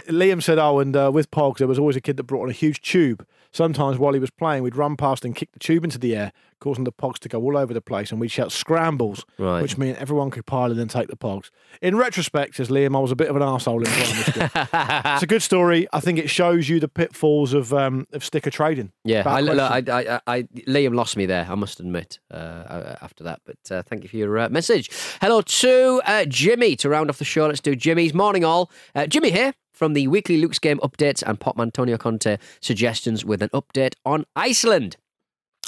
Liam 0.08 0.42
said, 0.42 0.60
oh, 0.60 0.80
and 0.80 0.96
uh, 0.96 1.12
with 1.14 1.30
Pogs, 1.30 1.58
there 1.58 1.68
was 1.68 1.78
always 1.78 1.98
a 1.98 2.02
kid 2.02 2.16
that 2.16 2.24
brought 2.24 2.44
on 2.44 2.50
a 2.50 2.54
huge 2.54 2.82
tube. 2.82 3.28
Sometimes 3.54 3.98
while 3.98 4.14
he 4.14 4.20
was 4.20 4.30
playing, 4.32 4.64
we'd 4.64 4.76
run 4.76 4.96
past 4.96 5.26
and 5.26 5.36
kick 5.36 5.52
the 5.52 5.60
tube 5.60 5.84
into 5.84 6.00
the 6.00 6.16
air, 6.16 6.32
causing 6.60 6.86
the 6.86 6.92
Pogs 6.92 7.20
to 7.20 7.30
go 7.30 7.42
all 7.42 7.58
over 7.58 7.74
the 7.74 7.82
place, 7.82 8.12
and 8.12 8.22
we'd 8.22 8.32
shout 8.32 8.52
scrambles, 8.52 9.26
Right. 9.38 9.62
which 9.62 9.78
meant 9.78 9.98
everyone 10.00 10.32
could 10.32 10.46
pile 10.46 10.72
in 10.72 10.80
and 10.80 10.90
take 10.90 11.08
the 11.10 11.18
Pogs. 11.18 11.50
In 11.82 11.98
retrospect, 11.98 12.56
says 12.56 12.70
Liam, 12.70 12.96
I 12.96 13.00
was 13.00 13.12
a 13.12 13.16
bit 13.16 13.30
of 13.30 13.36
an 13.36 13.42
arsehole 13.42 13.80
in 13.86 13.92
primary 13.92 14.24
school. 14.24 14.70
it's 15.16 15.24
a 15.24 15.28
good 15.28 15.42
story. 15.42 15.88
I 15.92 16.00
think 16.00 16.18
it 16.18 16.30
shows 16.30 16.70
you 16.70 16.80
the 16.80 16.88
pitfalls 16.88 17.54
of 17.54 17.74
um, 17.74 18.08
of 18.14 18.24
sticker 18.24 18.50
trading. 18.52 18.94
Yeah, 19.04 19.24
I, 19.26 19.42
look, 19.42 19.60
I. 19.60 19.84
I, 19.92 20.20
I, 20.28 20.42
Liam 20.68 20.96
lost 20.96 21.18
me 21.18 21.26
there. 21.26 21.46
I 21.50 21.56
must 21.56 21.80
admit. 21.80 22.20
Uh, 22.32 22.96
after 23.02 23.24
that, 23.26 23.42
but 23.46 23.58
uh, 23.70 23.84
thank 23.84 24.04
you 24.04 24.10
for 24.10 24.16
your 24.18 24.38
uh, 24.38 24.50
message. 24.50 24.90
Hello 25.20 25.42
to 25.42 26.02
uh, 26.06 26.26
Jimmy 26.26 26.76
to 26.78 26.88
round 26.90 27.10
off 27.10 27.18
the 27.18 27.26
show. 27.26 27.48
Let's 27.48 27.60
do 27.60 27.76
Jimmy's 27.76 28.14
morning 28.14 28.46
all. 28.46 28.72
Uh, 28.96 29.08
Jimmy 29.08 29.32
here 29.32 29.54
from 29.82 29.94
the 29.94 30.08
weekly 30.08 30.38
Luke's 30.38 30.60
game 30.60 30.78
updates 30.84 31.24
and 31.26 31.40
Pop 31.40 31.60
Antonio 31.60 31.98
Conte 31.98 32.38
suggestions 32.60 33.26
with 33.26 33.42
an 33.42 33.50
update 33.50 33.96
on 34.06 34.28
Iceland. 34.36 34.96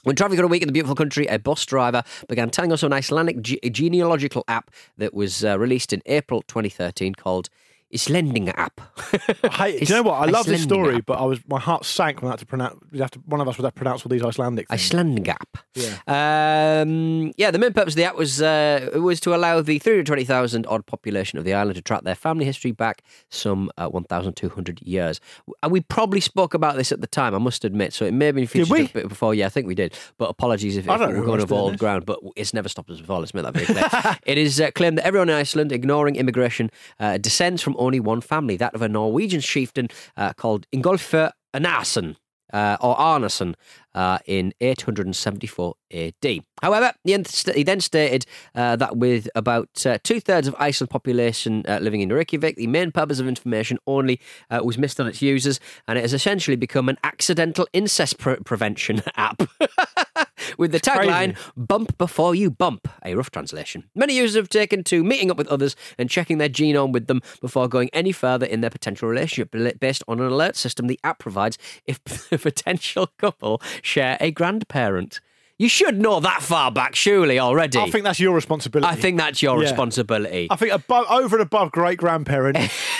When 0.04 0.16
travelling 0.16 0.38
for 0.38 0.44
a 0.44 0.48
week 0.48 0.62
in 0.62 0.68
the 0.68 0.72
beautiful 0.72 0.94
country, 0.94 1.26
a 1.26 1.40
bus 1.40 1.66
driver 1.66 2.04
began 2.30 2.52
telling 2.52 2.72
us 2.72 2.84
of 2.84 2.92
an 2.92 2.94
Icelandic 2.94 3.42
ge- 3.42 3.58
genealogical 3.72 4.44
app 4.48 4.70
that 5.00 5.16
was 5.16 5.44
uh, 5.44 5.58
released 5.58 5.94
in 5.94 6.04
April 6.06 6.44
2013 6.44 7.16
called 7.16 7.50
Islendinga 7.94 8.54
app. 8.58 8.82
I 9.44 9.48
hate, 9.48 9.80
do 9.86 9.94
you 9.94 10.02
know 10.02 10.10
what? 10.10 10.16
I 10.16 10.26
love 10.26 10.46
this 10.46 10.64
story, 10.64 10.98
app. 10.98 11.06
but 11.06 11.20
I 11.20 11.24
was 11.24 11.40
my 11.48 11.60
heart 11.60 11.86
sank 11.86 12.22
when 12.22 12.30
I 12.30 12.34
had 12.34 12.40
to 12.40 12.46
pronounce. 12.46 12.80
Have 12.98 13.12
to, 13.12 13.20
one 13.20 13.42
of 13.42 13.48
us 13.48 13.58
would 13.58 13.64
have 13.64 13.74
to 13.74 13.78
pronounce 13.78 14.06
all 14.06 14.10
these 14.10 14.24
Icelandic 14.24 14.68
things. 14.68 14.82
Icelandic 14.82 15.30
app. 15.30 15.58
Yeah. 15.76 16.82
Um, 16.82 17.32
yeah, 17.38 17.52
the 17.52 17.60
main 17.60 17.74
purpose 17.74 17.94
of 17.94 17.98
the 17.98 18.06
app 18.06 18.16
was 18.16 18.42
uh, 18.42 18.90
was 18.96 19.20
to 19.22 19.36
allow 19.36 19.62
the 19.62 19.80
320,000 19.80 20.66
odd 20.68 20.86
population 20.86 21.40
of 21.40 21.46
the 21.46 21.54
island 21.54 21.76
to 21.76 21.82
track 21.82 22.04
their 22.04 22.16
family 22.16 22.46
history 22.46 22.72
back 22.72 23.04
some 23.30 23.72
uh, 23.78 23.88
1,200 23.88 24.82
years. 24.82 25.20
And 25.62 25.72
we 25.72 25.82
probably 25.82 26.20
spoke 26.20 26.54
about 26.54 26.76
this 26.76 26.92
at 26.92 27.02
the 27.02 27.08
time, 27.08 27.36
I 27.36 27.40
must 27.40 27.66
admit. 27.66 27.94
So 27.94 28.06
it 28.06 28.14
may 28.14 28.28
have 28.28 28.36
been 28.36 28.48
featured 28.48 28.70
we? 28.70 28.86
a 28.86 28.90
bit 28.90 29.10
before. 29.10 29.34
Yeah, 29.34 29.46
I 29.46 29.50
think 29.50 29.68
we 29.68 29.76
did. 29.76 29.96
But 30.18 30.30
apologies 30.30 30.78
if, 30.78 30.88
if 30.88 31.00
we're 31.00 31.26
going 31.26 31.42
over 31.42 31.56
old 31.56 31.78
ground. 31.78 32.06
But 32.06 32.20
it's 32.36 32.54
never 32.54 32.70
stopped 32.70 32.90
us 32.90 33.00
before. 33.00 33.20
Let's 33.20 33.34
make 33.34 33.44
that 33.44 33.54
very 33.54 33.66
clear. 33.66 34.18
it 34.26 34.38
is 34.38 34.60
uh, 34.60 34.72
claimed 34.72 34.98
that 34.98 35.06
everyone 35.06 35.30
in 35.30 35.36
Iceland, 35.36 35.72
ignoring 35.72 36.16
immigration, 36.16 36.70
uh, 37.00 37.18
descends 37.18 37.62
from 37.62 37.76
only 37.84 38.00
one 38.00 38.22
family, 38.22 38.58
that 38.58 38.74
of 38.74 38.82
a 38.82 38.90
Norwegian 38.90 39.42
chieftain 39.42 39.90
uh, 40.18 40.34
called 40.34 40.66
Ingolfur 40.72 41.32
Anarsson 41.54 42.16
uh, 42.54 42.78
or 42.80 42.96
Arneson 42.96 43.56
uh, 43.96 44.20
in 44.26 44.54
874 44.62 45.74
AD. 45.92 46.40
However, 46.62 46.94
he 47.04 47.12
then 47.12 47.26
he 47.56 47.64
then 47.64 47.82
stated 47.82 48.26
uh, 48.56 48.76
that 48.76 48.98
with 48.98 49.28
about 49.36 49.86
uh, 49.86 49.98
two 50.04 50.20
thirds 50.20 50.48
of 50.48 50.56
Iceland 50.60 50.92
population 50.92 51.66
uh, 51.68 51.80
living 51.82 52.02
in 52.02 52.10
Reykjavik, 52.10 52.56
the 52.56 52.68
main 52.68 52.92
purpose 52.92 53.20
of 53.20 53.28
information 53.28 53.80
only 53.88 54.22
uh, 54.50 54.62
was 54.64 54.78
missed 54.78 55.00
on 55.00 55.08
its 55.08 55.22
users, 55.22 55.60
and 55.88 55.98
it 55.98 56.02
has 56.02 56.14
essentially 56.14 56.56
become 56.56 56.88
an 56.88 56.98
accidental 57.04 57.68
incest 57.74 58.20
pre- 58.20 58.38
prevention 58.38 59.02
app. 59.16 59.42
with 60.58 60.72
the 60.72 60.80
tagline 60.80 61.36
"Bump 61.58 61.98
before 61.98 62.36
you 62.36 62.50
bump," 62.52 62.88
a 63.04 63.16
rough 63.16 63.32
translation. 63.32 63.86
Many 63.96 64.16
users 64.16 64.36
have 64.36 64.50
taken 64.50 64.84
to 64.86 65.04
meeting 65.04 65.30
up 65.32 65.38
with 65.38 65.48
others 65.48 65.76
and 65.98 66.10
checking 66.10 66.38
their 66.38 66.50
genome 66.50 66.92
with 66.92 67.08
them 67.08 67.22
before 67.42 67.68
going 67.68 67.90
any 67.94 68.12
further 68.12 68.46
in 68.46 68.62
their 68.62 68.70
potential 68.70 69.08
relationship, 69.10 69.54
based 69.80 70.04
on 70.08 70.20
an 70.20 70.26
alert 70.28 70.56
system 70.56 70.88
the 70.88 71.00
app 71.04 71.20
provides 71.20 71.58
if 71.86 72.04
the 72.30 72.38
potential 72.38 73.08
couple 73.18 73.62
share 73.82 74.18
a 74.20 74.32
grandparent. 74.32 75.20
You 75.60 75.70
should 75.70 76.02
know 76.02 76.20
that 76.20 76.42
far 76.42 76.72
back, 76.72 76.96
surely 76.96 77.40
already. 77.40 77.78
I 77.78 77.90
think 77.90 78.04
that's 78.04 78.20
your 78.20 78.34
responsibility. 78.34 78.92
I 78.92 78.96
think 79.00 79.18
that's 79.20 79.42
your 79.42 79.56
Yeah. 79.62 79.70
responsibility. 79.70 80.48
I 80.50 80.56
think 80.56 80.74
above, 80.74 81.06
over 81.10 81.36
and 81.38 81.44
above 81.44 81.72
great 81.72 82.00
grandparent, 82.00 82.58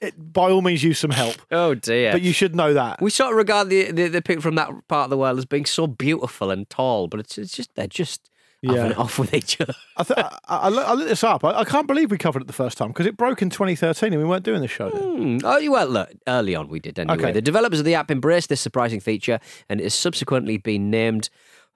it, 0.00 0.32
by 0.32 0.50
all 0.50 0.62
means 0.62 0.82
use 0.82 0.98
some 0.98 1.10
help. 1.10 1.36
Oh 1.50 1.74
dear. 1.74 2.12
But 2.12 2.22
you 2.22 2.32
should 2.32 2.54
know 2.54 2.74
that. 2.74 3.00
we 3.02 3.10
sort 3.10 3.30
of 3.32 3.36
regard 3.36 3.68
the, 3.68 3.90
the 3.90 4.08
the 4.08 4.22
people 4.22 4.42
from 4.42 4.54
that 4.56 4.70
part 4.88 5.04
of 5.04 5.10
the 5.10 5.16
world 5.18 5.38
as 5.38 5.44
being 5.44 5.66
so 5.66 5.86
beautiful 5.86 6.50
and 6.50 6.68
tall, 6.70 7.06
but 7.08 7.20
it's, 7.20 7.36
it's 7.38 7.52
just 7.52 7.74
they're 7.74 7.86
just 7.86 8.30
having 8.62 8.76
Yeah. 8.76 8.90
it 8.90 8.98
off 8.98 9.18
with 9.18 9.32
each 9.32 9.60
other. 9.60 9.72
I, 9.96 10.02
th- 10.04 10.18
I, 10.18 10.38
I, 10.48 10.68
I 10.68 10.92
looked 10.94 11.08
this 11.08 11.24
up. 11.24 11.44
I, 11.44 11.60
I 11.60 11.64
can't 11.64 11.86
believe 11.86 12.10
we 12.10 12.18
covered 12.18 12.42
it 12.42 12.46
the 12.46 12.52
first 12.52 12.76
time 12.78 12.88
because 12.88 13.06
it 13.06 13.16
broke 13.16 13.40
in 13.42 13.48
2013 13.50 14.12
and 14.12 14.22
we 14.22 14.28
weren't 14.28 14.44
doing 14.44 14.60
this 14.60 14.70
show 14.70 14.90
then. 14.90 15.38
Hmm. 15.40 15.46
Oh, 15.46 15.70
well, 15.70 15.86
look, 15.86 16.10
early 16.28 16.54
on 16.54 16.68
we 16.68 16.78
did 16.80 16.98
anyway. 16.98 17.16
Okay. 17.18 17.32
The 17.32 17.40
developers 17.42 17.78
of 17.78 17.84
the 17.86 17.94
app 17.94 18.10
embraced 18.10 18.48
this 18.50 18.60
surprising 18.60 19.00
feature 19.00 19.40
and 19.68 19.80
it 19.80 19.84
has 19.84 19.94
subsequently 19.94 20.56
been 20.58 20.90
named. 20.90 21.30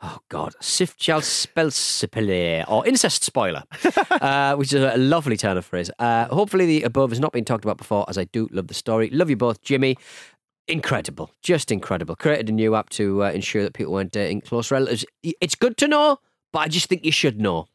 Oh 0.07 0.19
God, 0.29 0.53
Sifjalspelsipile 0.61 2.65
or 2.71 2.87
incest 2.87 3.25
spoiler, 3.25 3.63
uh, 4.11 4.55
which 4.57 4.73
is 4.73 4.83
a 4.83 4.97
lovely 4.99 5.37
turn 5.37 5.57
of 5.57 5.65
phrase. 5.65 5.91
Uh, 5.99 6.27
hopefully, 6.27 6.67
the 6.67 6.83
above 6.83 7.11
has 7.11 7.21
not 7.21 7.33
been 7.33 7.45
talked 7.45 7.65
about 7.65 7.79
before, 7.79 8.05
as 8.09 8.19
I 8.19 8.25
do 8.25 8.49
love 8.53 8.67
the 8.69 8.75
story. 8.75 9.09
Love 9.11 9.31
you 9.31 9.37
both, 9.37 9.63
Jimmy. 9.63 9.97
Incredible, 10.69 11.31
just 11.43 11.71
incredible. 11.73 12.17
Created 12.17 12.49
a 12.49 12.53
new 12.53 12.75
app 12.75 12.91
to 12.91 13.25
uh, 13.25 13.31
ensure 13.31 13.63
that 13.63 13.75
people 13.75 13.93
weren't 13.93 14.13
dating 14.13 14.43
close 14.43 14.71
relatives. 14.71 15.05
It's 15.23 15.55
good 15.55 15.77
to 15.79 15.89
know, 15.89 16.19
but 16.53 16.61
I 16.61 16.69
just 16.69 16.89
think 16.89 17.05
you 17.05 17.13
should 17.13 17.41
know. 17.41 17.67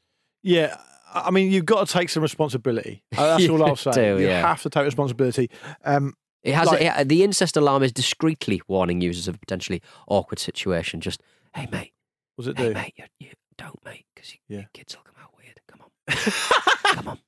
Yeah. 0.43 0.75
I 1.13 1.27
I 1.27 1.31
mean, 1.31 1.51
you've 1.51 1.65
got 1.65 1.87
to 1.87 1.93
take 1.93 2.09
some 2.09 2.21
responsibility. 2.21 3.03
Uh, 3.17 3.37
That's 3.37 3.49
all 3.53 3.63
I'll 3.65 3.75
say. 3.75 3.91
do, 3.91 4.19
you 4.21 4.27
yeah. 4.27 4.41
have 4.41 4.61
to 4.61 4.69
take 4.69 4.85
responsibility. 4.85 5.49
Um, 5.83 6.13
It 6.43 6.53
has 6.53 6.67
Like- 6.67 6.81
it- 6.81 7.09
the 7.09 7.23
incest 7.23 7.57
alarm 7.57 7.81
is 7.83 7.91
discreetly 7.91 8.61
warning 8.67 9.01
users 9.01 9.27
of 9.27 9.35
a 9.35 9.39
potentially 9.39 9.81
awkward 10.07 10.39
situation. 10.39 11.01
Just, 11.01 11.21
hey 11.55 11.67
mate, 11.71 11.93
was 12.39 12.47
it 12.47 12.57
hey 12.57 12.67
do? 12.69 12.73
mate, 12.73 12.93
you, 12.97 13.03
you 13.19 13.27
don't 13.57 13.79
mate, 13.85 14.05
because 14.15 14.33
Yeah. 14.47 14.57
your 14.59 14.69
kids 14.73 14.95
will 14.95 15.03
come 15.03 15.15
out 15.21 15.31
weird. 15.37 15.59
Come 15.67 15.81
on, 15.81 15.91
come 16.95 17.07
on. 17.09 17.19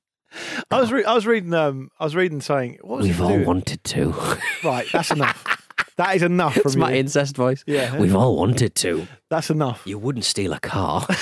I 0.70 0.80
was 0.80 0.90
re- 0.90 1.04
I 1.04 1.14
was 1.14 1.26
reading 1.26 1.52
um 1.54 1.90
I 2.00 2.04
was 2.04 2.16
reading 2.16 2.40
saying 2.40 2.78
what 2.80 2.98
was 2.98 3.06
We've 3.06 3.20
all 3.20 3.28
doing? 3.28 3.44
wanted 3.44 3.84
to. 3.84 4.14
right. 4.64 4.86
That's 4.92 5.10
enough. 5.10 5.44
that 5.98 6.16
is 6.16 6.22
enough 6.22 6.56
It's 6.56 6.72
from 6.72 6.80
my 6.80 6.92
you. 6.92 6.96
incest 7.00 7.36
voice. 7.36 7.62
Yeah. 7.66 7.98
We've 7.98 8.16
all 8.16 8.34
wanted 8.36 8.74
to. 8.76 9.06
That's 9.28 9.50
enough. 9.50 9.82
You 9.86 9.98
wouldn't 9.98 10.24
steal 10.24 10.54
a 10.54 10.60
car. 10.60 11.06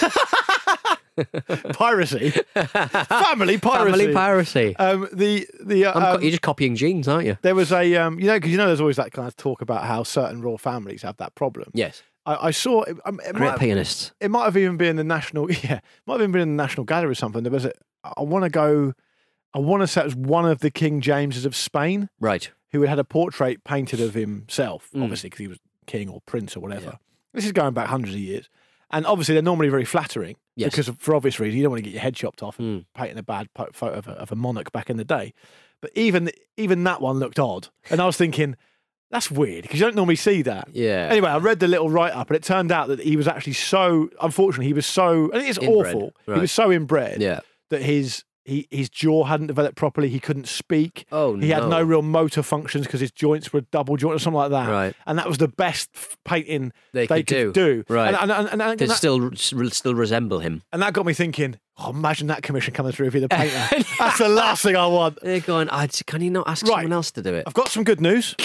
Piracy, 1.74 2.30
family 2.30 3.58
piracy. 3.58 3.90
Family 3.90 4.12
piracy. 4.14 4.76
Um, 4.76 5.06
the 5.12 5.46
the 5.62 5.84
uh, 5.86 6.14
um, 6.14 6.22
you're 6.22 6.30
just 6.30 6.40
copying 6.42 6.76
genes, 6.76 7.08
aren't 7.08 7.26
you? 7.26 7.36
there 7.42 7.54
was 7.54 7.72
a 7.72 7.94
um, 7.96 8.18
you 8.18 8.26
know 8.26 8.36
because 8.36 8.50
you 8.50 8.56
know 8.56 8.66
there's 8.66 8.80
always 8.80 8.96
that 8.96 9.12
kind 9.12 9.28
of 9.28 9.36
talk 9.36 9.60
about 9.60 9.84
how 9.84 10.02
certain 10.02 10.40
royal 10.40 10.56
families 10.56 11.02
have 11.02 11.16
that 11.18 11.34
problem. 11.34 11.70
Yes. 11.74 12.02
I, 12.26 12.48
I 12.48 12.50
saw 12.50 12.82
it, 12.82 12.96
um, 13.04 13.20
it, 13.26 13.34
Great 13.34 13.50
might, 13.50 13.58
pianists. 13.58 14.12
it 14.20 14.30
might 14.30 14.44
have 14.44 14.56
even 14.56 14.76
been 14.76 14.96
the 14.96 15.04
national 15.04 15.50
yeah 15.64 15.80
might 16.06 16.14
have 16.14 16.20
even 16.22 16.32
been 16.32 16.42
in 16.42 16.56
the 16.56 16.62
National 16.62 16.84
Gallery 16.84 17.12
or 17.12 17.14
something. 17.14 17.42
There 17.42 17.52
was 17.52 17.64
a 17.64 17.72
I 18.04 18.22
want 18.22 18.44
to 18.44 18.50
go. 18.50 18.92
I 19.52 19.58
want 19.58 19.82
to 19.82 19.86
say 19.86 20.02
it 20.02 20.04
was 20.04 20.14
one 20.16 20.46
of 20.46 20.60
the 20.60 20.70
King 20.70 21.00
Jameses 21.00 21.44
of 21.44 21.56
Spain 21.56 22.08
Right. 22.20 22.50
who 22.72 22.80
had 22.82 22.90
had 22.90 22.98
a 23.00 23.04
portrait 23.04 23.64
painted 23.64 24.00
of 24.00 24.14
himself, 24.14 24.88
Mm. 24.94 25.02
obviously 25.02 25.28
because 25.28 25.40
he 25.40 25.48
was 25.48 25.58
king 25.86 26.08
or 26.08 26.20
prince 26.26 26.56
or 26.56 26.60
whatever. 26.60 26.98
This 27.34 27.44
is 27.44 27.52
going 27.52 27.74
back 27.74 27.88
hundreds 27.88 28.14
of 28.14 28.20
years, 28.20 28.48
and 28.90 29.04
obviously 29.06 29.34
they're 29.34 29.42
normally 29.42 29.68
very 29.68 29.84
flattering 29.84 30.36
Yes. 30.56 30.70
because 30.70 30.88
of, 30.88 30.98
for 31.00 31.14
obvious 31.16 31.40
reasons 31.40 31.56
you 31.56 31.62
don't 31.64 31.70
want 31.72 31.78
to 31.78 31.84
get 31.84 31.92
your 31.94 32.02
head 32.02 32.14
chopped 32.14 32.42
off 32.42 32.58
and 32.58 32.82
Mm. 32.82 32.84
painting 32.94 33.18
a 33.18 33.22
bad 33.22 33.48
photo 33.54 33.92
of 33.92 34.06
a, 34.08 34.12
of 34.12 34.30
a 34.30 34.36
monarch 34.36 34.70
back 34.72 34.88
in 34.88 34.96
the 34.98 35.04
day. 35.04 35.32
But 35.80 35.90
even 35.96 36.30
even 36.56 36.84
that 36.84 37.00
one 37.00 37.18
looked 37.18 37.38
odd, 37.38 37.68
and 37.90 38.00
I 38.00 38.06
was 38.06 38.16
thinking. 38.16 38.56
That's 39.10 39.30
weird 39.30 39.62
because 39.62 39.80
you 39.80 39.86
don't 39.86 39.96
normally 39.96 40.16
see 40.16 40.42
that. 40.42 40.68
Yeah. 40.72 41.08
Anyway, 41.10 41.28
I 41.28 41.38
read 41.38 41.58
the 41.58 41.66
little 41.66 41.90
write 41.90 42.12
up, 42.12 42.28
and 42.30 42.36
it 42.36 42.44
turned 42.44 42.70
out 42.70 42.88
that 42.88 43.00
he 43.00 43.16
was 43.16 43.26
actually 43.26 43.54
so. 43.54 44.08
Unfortunately, 44.22 44.66
he 44.66 44.72
was 44.72 44.86
so. 44.86 45.30
And 45.32 45.42
it's 45.42 45.58
Inbred, 45.58 45.94
awful. 45.94 46.14
He 46.26 46.40
was 46.40 46.52
so 46.52 46.70
inbred 46.70 47.20
Yeah. 47.20 47.40
that 47.70 47.82
his 47.82 48.22
He, 48.44 48.66
his 48.70 48.88
jaw 48.88 49.24
hadn't 49.24 49.48
developed 49.48 49.76
properly. 49.76 50.08
He 50.08 50.18
couldn't 50.18 50.48
speak. 50.48 51.06
Oh, 51.12 51.36
He 51.36 51.50
had 51.50 51.64
no. 51.64 51.68
no 51.68 51.82
real 51.82 52.02
motor 52.02 52.42
functions 52.42 52.86
because 52.86 53.00
his 53.00 53.10
joints 53.12 53.52
were 53.52 53.60
double 53.60 53.96
jointed 53.96 54.16
or 54.16 54.18
something 54.18 54.38
like 54.38 54.50
that. 54.50 54.68
Right. 54.68 54.94
And 55.06 55.18
that 55.18 55.28
was 55.28 55.38
the 55.38 55.46
best 55.48 55.90
painting 56.24 56.72
They 56.92 57.06
could 57.06 57.26
do. 57.26 57.52
do. 57.52 57.84
Right. 57.88 58.14
And, 58.14 58.30
and, 58.32 58.48
and, 58.48 58.62
and, 58.62 58.78
that, 58.80 58.96
still 58.96 59.30
still 59.36 59.94
resemble 59.94 60.40
him. 60.40 60.62
and 60.72 60.80
that 60.82 60.92
got 60.94 61.04
me 61.06 61.12
thinking. 61.12 61.58
Oh, 61.82 61.90
imagine 61.90 62.26
that 62.26 62.42
commission 62.42 62.74
coming 62.74 62.92
through 62.92 63.06
if 63.06 63.14
you're 63.14 63.22
the 63.22 63.28
painter. 63.30 63.84
That's 63.98 64.18
the 64.18 64.28
last 64.28 64.62
thing 64.62 64.76
I 64.76 64.86
want. 64.86 65.18
They're 65.22 65.40
going. 65.40 65.70
"I- 65.70 65.86
Can 65.86 66.20
you 66.20 66.30
not 66.30 66.46
ask 66.46 66.62
Right. 66.66 66.72
someone 66.82 66.92
else 66.92 67.10
to 67.12 67.22
do 67.22 67.32
it? 67.32 67.44
I've 67.46 67.54
got 67.54 67.68
some 67.68 67.84
good 67.84 68.02
news. 68.02 68.34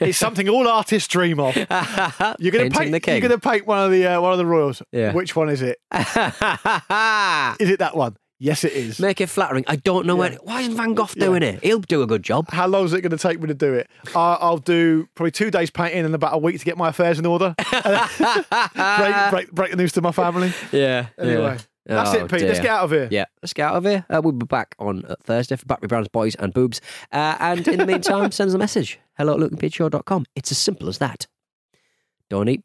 it's 0.00 0.18
something 0.18 0.46
all 0.50 0.68
artists 0.68 1.08
dream 1.08 1.40
of. 1.40 1.56
You're 1.56 2.52
going 2.52 2.70
to 2.70 2.78
paint. 2.78 2.92
the 2.92 3.00
king. 3.00 3.14
You're 3.22 3.28
going 3.28 3.40
to 3.40 3.48
paint 3.48 3.66
one 3.66 3.78
of 3.86 3.90
the 3.90 4.06
uh, 4.06 4.20
one 4.20 4.32
of 4.32 4.38
the 4.38 4.44
royals. 4.44 4.82
Yeah. 4.92 5.12
Which 5.14 5.34
one 5.34 5.48
is 5.48 5.62
it? 5.62 5.78
Is 5.94 7.70
it 7.70 7.78
that 7.78 7.92
one? 7.94 8.16
Yes, 8.40 8.64
it 8.64 8.72
is. 8.72 8.98
Make 8.98 9.20
it 9.20 9.28
flattering. 9.28 9.64
I 9.68 9.76
don't 9.76 10.06
know 10.06 10.16
where. 10.16 10.32
Why 10.42 10.62
isn't 10.62 10.76
Van 10.76 10.94
Gogh 10.94 11.06
doing 11.06 11.42
it? 11.42 11.62
He'll 11.62 11.78
do 11.78 12.02
a 12.02 12.06
good 12.06 12.22
job. 12.22 12.50
How 12.50 12.66
long 12.66 12.84
is 12.84 12.92
it 12.92 13.00
going 13.00 13.12
to 13.12 13.16
take 13.18 13.40
me 13.40 13.46
to 13.48 13.54
do 13.54 13.72
it? 13.74 13.88
Uh, 14.14 14.34
I'll 14.40 14.58
do 14.58 15.08
probably 15.14 15.30
two 15.30 15.50
days 15.50 15.70
painting 15.70 16.04
and 16.04 16.14
about 16.14 16.34
a 16.34 16.38
week 16.38 16.58
to 16.58 16.64
get 16.64 16.76
my 16.76 16.88
affairs 16.88 17.18
in 17.18 17.26
order. 17.26 17.54
break, 17.70 19.30
break, 19.30 19.52
break 19.52 19.70
the 19.70 19.76
news 19.76 19.92
to 19.92 20.02
my 20.02 20.12
family. 20.12 20.52
Yeah. 20.72 21.06
Anyway, 21.18 21.58
that's 21.86 22.10
Oh, 22.14 22.24
it, 22.24 22.30
Pete. 22.30 22.42
Let's 22.42 22.58
get 22.58 22.66
out 22.70 22.84
of 22.84 22.90
here. 22.90 23.08
Yeah, 23.10 23.26
let's 23.42 23.52
get 23.52 23.66
out 23.68 23.76
of 23.76 23.84
here. 23.84 24.04
Uh, 24.10 24.20
we'll 24.22 24.32
be 24.32 24.46
back 24.46 24.74
on 24.78 25.04
uh, 25.04 25.14
Thursday 25.22 25.54
for 25.56 25.66
Battery 25.66 25.86
Brown's 25.88 26.08
Boys 26.08 26.34
and 26.34 26.52
Boobs. 26.52 26.80
Uh, 27.12 27.36
and 27.38 27.66
in 27.68 27.78
the 27.78 27.86
meantime, 27.86 28.32
send 28.32 28.48
us 28.48 28.54
a 28.54 28.58
message. 28.58 28.98
Hello 29.16 29.34
at 29.34 29.38
lukeandpeteshow.com. 29.40 30.26
It's 30.34 30.50
as 30.50 30.58
simple 30.58 30.88
as 30.88 30.98
that. 30.98 31.26
Don't 32.30 32.48
eat 32.48 32.64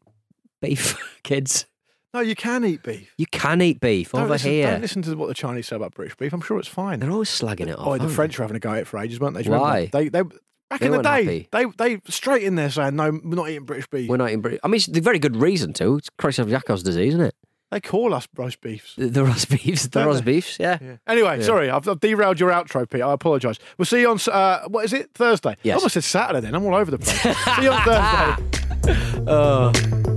beef, 0.60 0.96
kids. 1.22 1.66
No, 2.12 2.20
you 2.20 2.34
can 2.34 2.64
eat 2.64 2.82
beef. 2.82 3.14
You 3.18 3.26
can 3.26 3.62
eat 3.62 3.80
beef 3.80 4.10
Don't 4.12 4.22
over 4.22 4.32
listen, 4.32 4.50
here. 4.50 4.70
Don't 4.72 4.80
listen 4.80 5.02
to 5.02 5.14
what 5.16 5.28
the 5.28 5.34
Chinese 5.34 5.68
say 5.68 5.76
about 5.76 5.94
British 5.94 6.16
beef. 6.16 6.32
I'm 6.32 6.40
sure 6.40 6.58
it's 6.58 6.66
fine. 6.68 6.98
They're 7.00 7.10
always 7.10 7.28
slagging 7.30 7.68
it 7.68 7.78
off. 7.78 7.86
Oh, 7.86 7.98
the 7.98 8.08
French 8.08 8.36
were 8.38 8.42
having 8.44 8.56
a 8.56 8.60
go 8.60 8.72
at 8.72 8.78
it 8.78 8.86
for 8.88 8.98
ages, 8.98 9.20
weren't 9.20 9.34
they? 9.36 9.42
Do 9.42 9.50
you 9.50 9.54
remember? 9.54 9.72
Why? 9.72 9.86
They, 9.92 10.08
they, 10.08 10.22
back 10.22 10.80
They 10.80 10.86
in 10.86 10.92
the 10.92 11.02
day, 11.02 11.24
happy. 11.24 11.48
they, 11.52 11.64
they 11.96 12.00
straight 12.08 12.42
in 12.42 12.56
there 12.56 12.70
saying, 12.70 12.96
no, 12.96 13.10
we're 13.12 13.36
not 13.36 13.48
eating 13.48 13.64
British 13.64 13.86
beef. 13.88 14.08
We're 14.08 14.16
not 14.16 14.32
in 14.32 14.40
Britain. 14.40 14.58
I 14.64 14.68
mean, 14.68 14.76
it's 14.76 14.88
a 14.88 15.00
very 15.00 15.18
good 15.20 15.36
reason 15.36 15.72
to. 15.74 15.98
It's 15.98 16.08
Creutzfeldt-Jakob 16.18 16.82
disease, 16.82 17.14
isn't 17.14 17.26
it? 17.26 17.34
They 17.70 17.80
call 17.80 18.12
us 18.14 18.26
roast 18.36 18.60
beefs. 18.60 18.96
The, 18.96 19.06
the 19.06 19.24
roast 19.24 19.48
beefs. 19.48 19.86
The 19.86 20.04
roast 20.04 20.24
beefs, 20.24 20.58
yeah. 20.58 20.78
Anyway, 21.06 21.38
Yeah. 21.38 21.44
sorry, 21.44 21.70
I've, 21.70 21.86
I've 21.86 22.00
derailed 22.00 22.40
your 22.40 22.50
outro, 22.50 22.90
Pete. 22.90 23.02
I 23.02 23.12
apologise. 23.12 23.58
We'll 23.78 23.86
see 23.86 24.00
you 24.00 24.10
on, 24.10 24.18
uh, 24.32 24.66
what 24.66 24.84
is 24.84 24.92
it, 24.92 25.10
Thursday? 25.14 25.54
Yes. 25.62 25.74
I 25.74 25.76
almost 25.76 25.94
said 25.94 26.02
Saturday 26.02 26.40
then. 26.40 26.56
I'm 26.56 26.64
all 26.66 26.74
over 26.74 26.90
the 26.90 26.98
place. 26.98 27.20
see 27.56 27.62
you 27.62 27.70
on 27.70 27.82
Thursday. 27.84 29.24
Oh. 29.28 30.06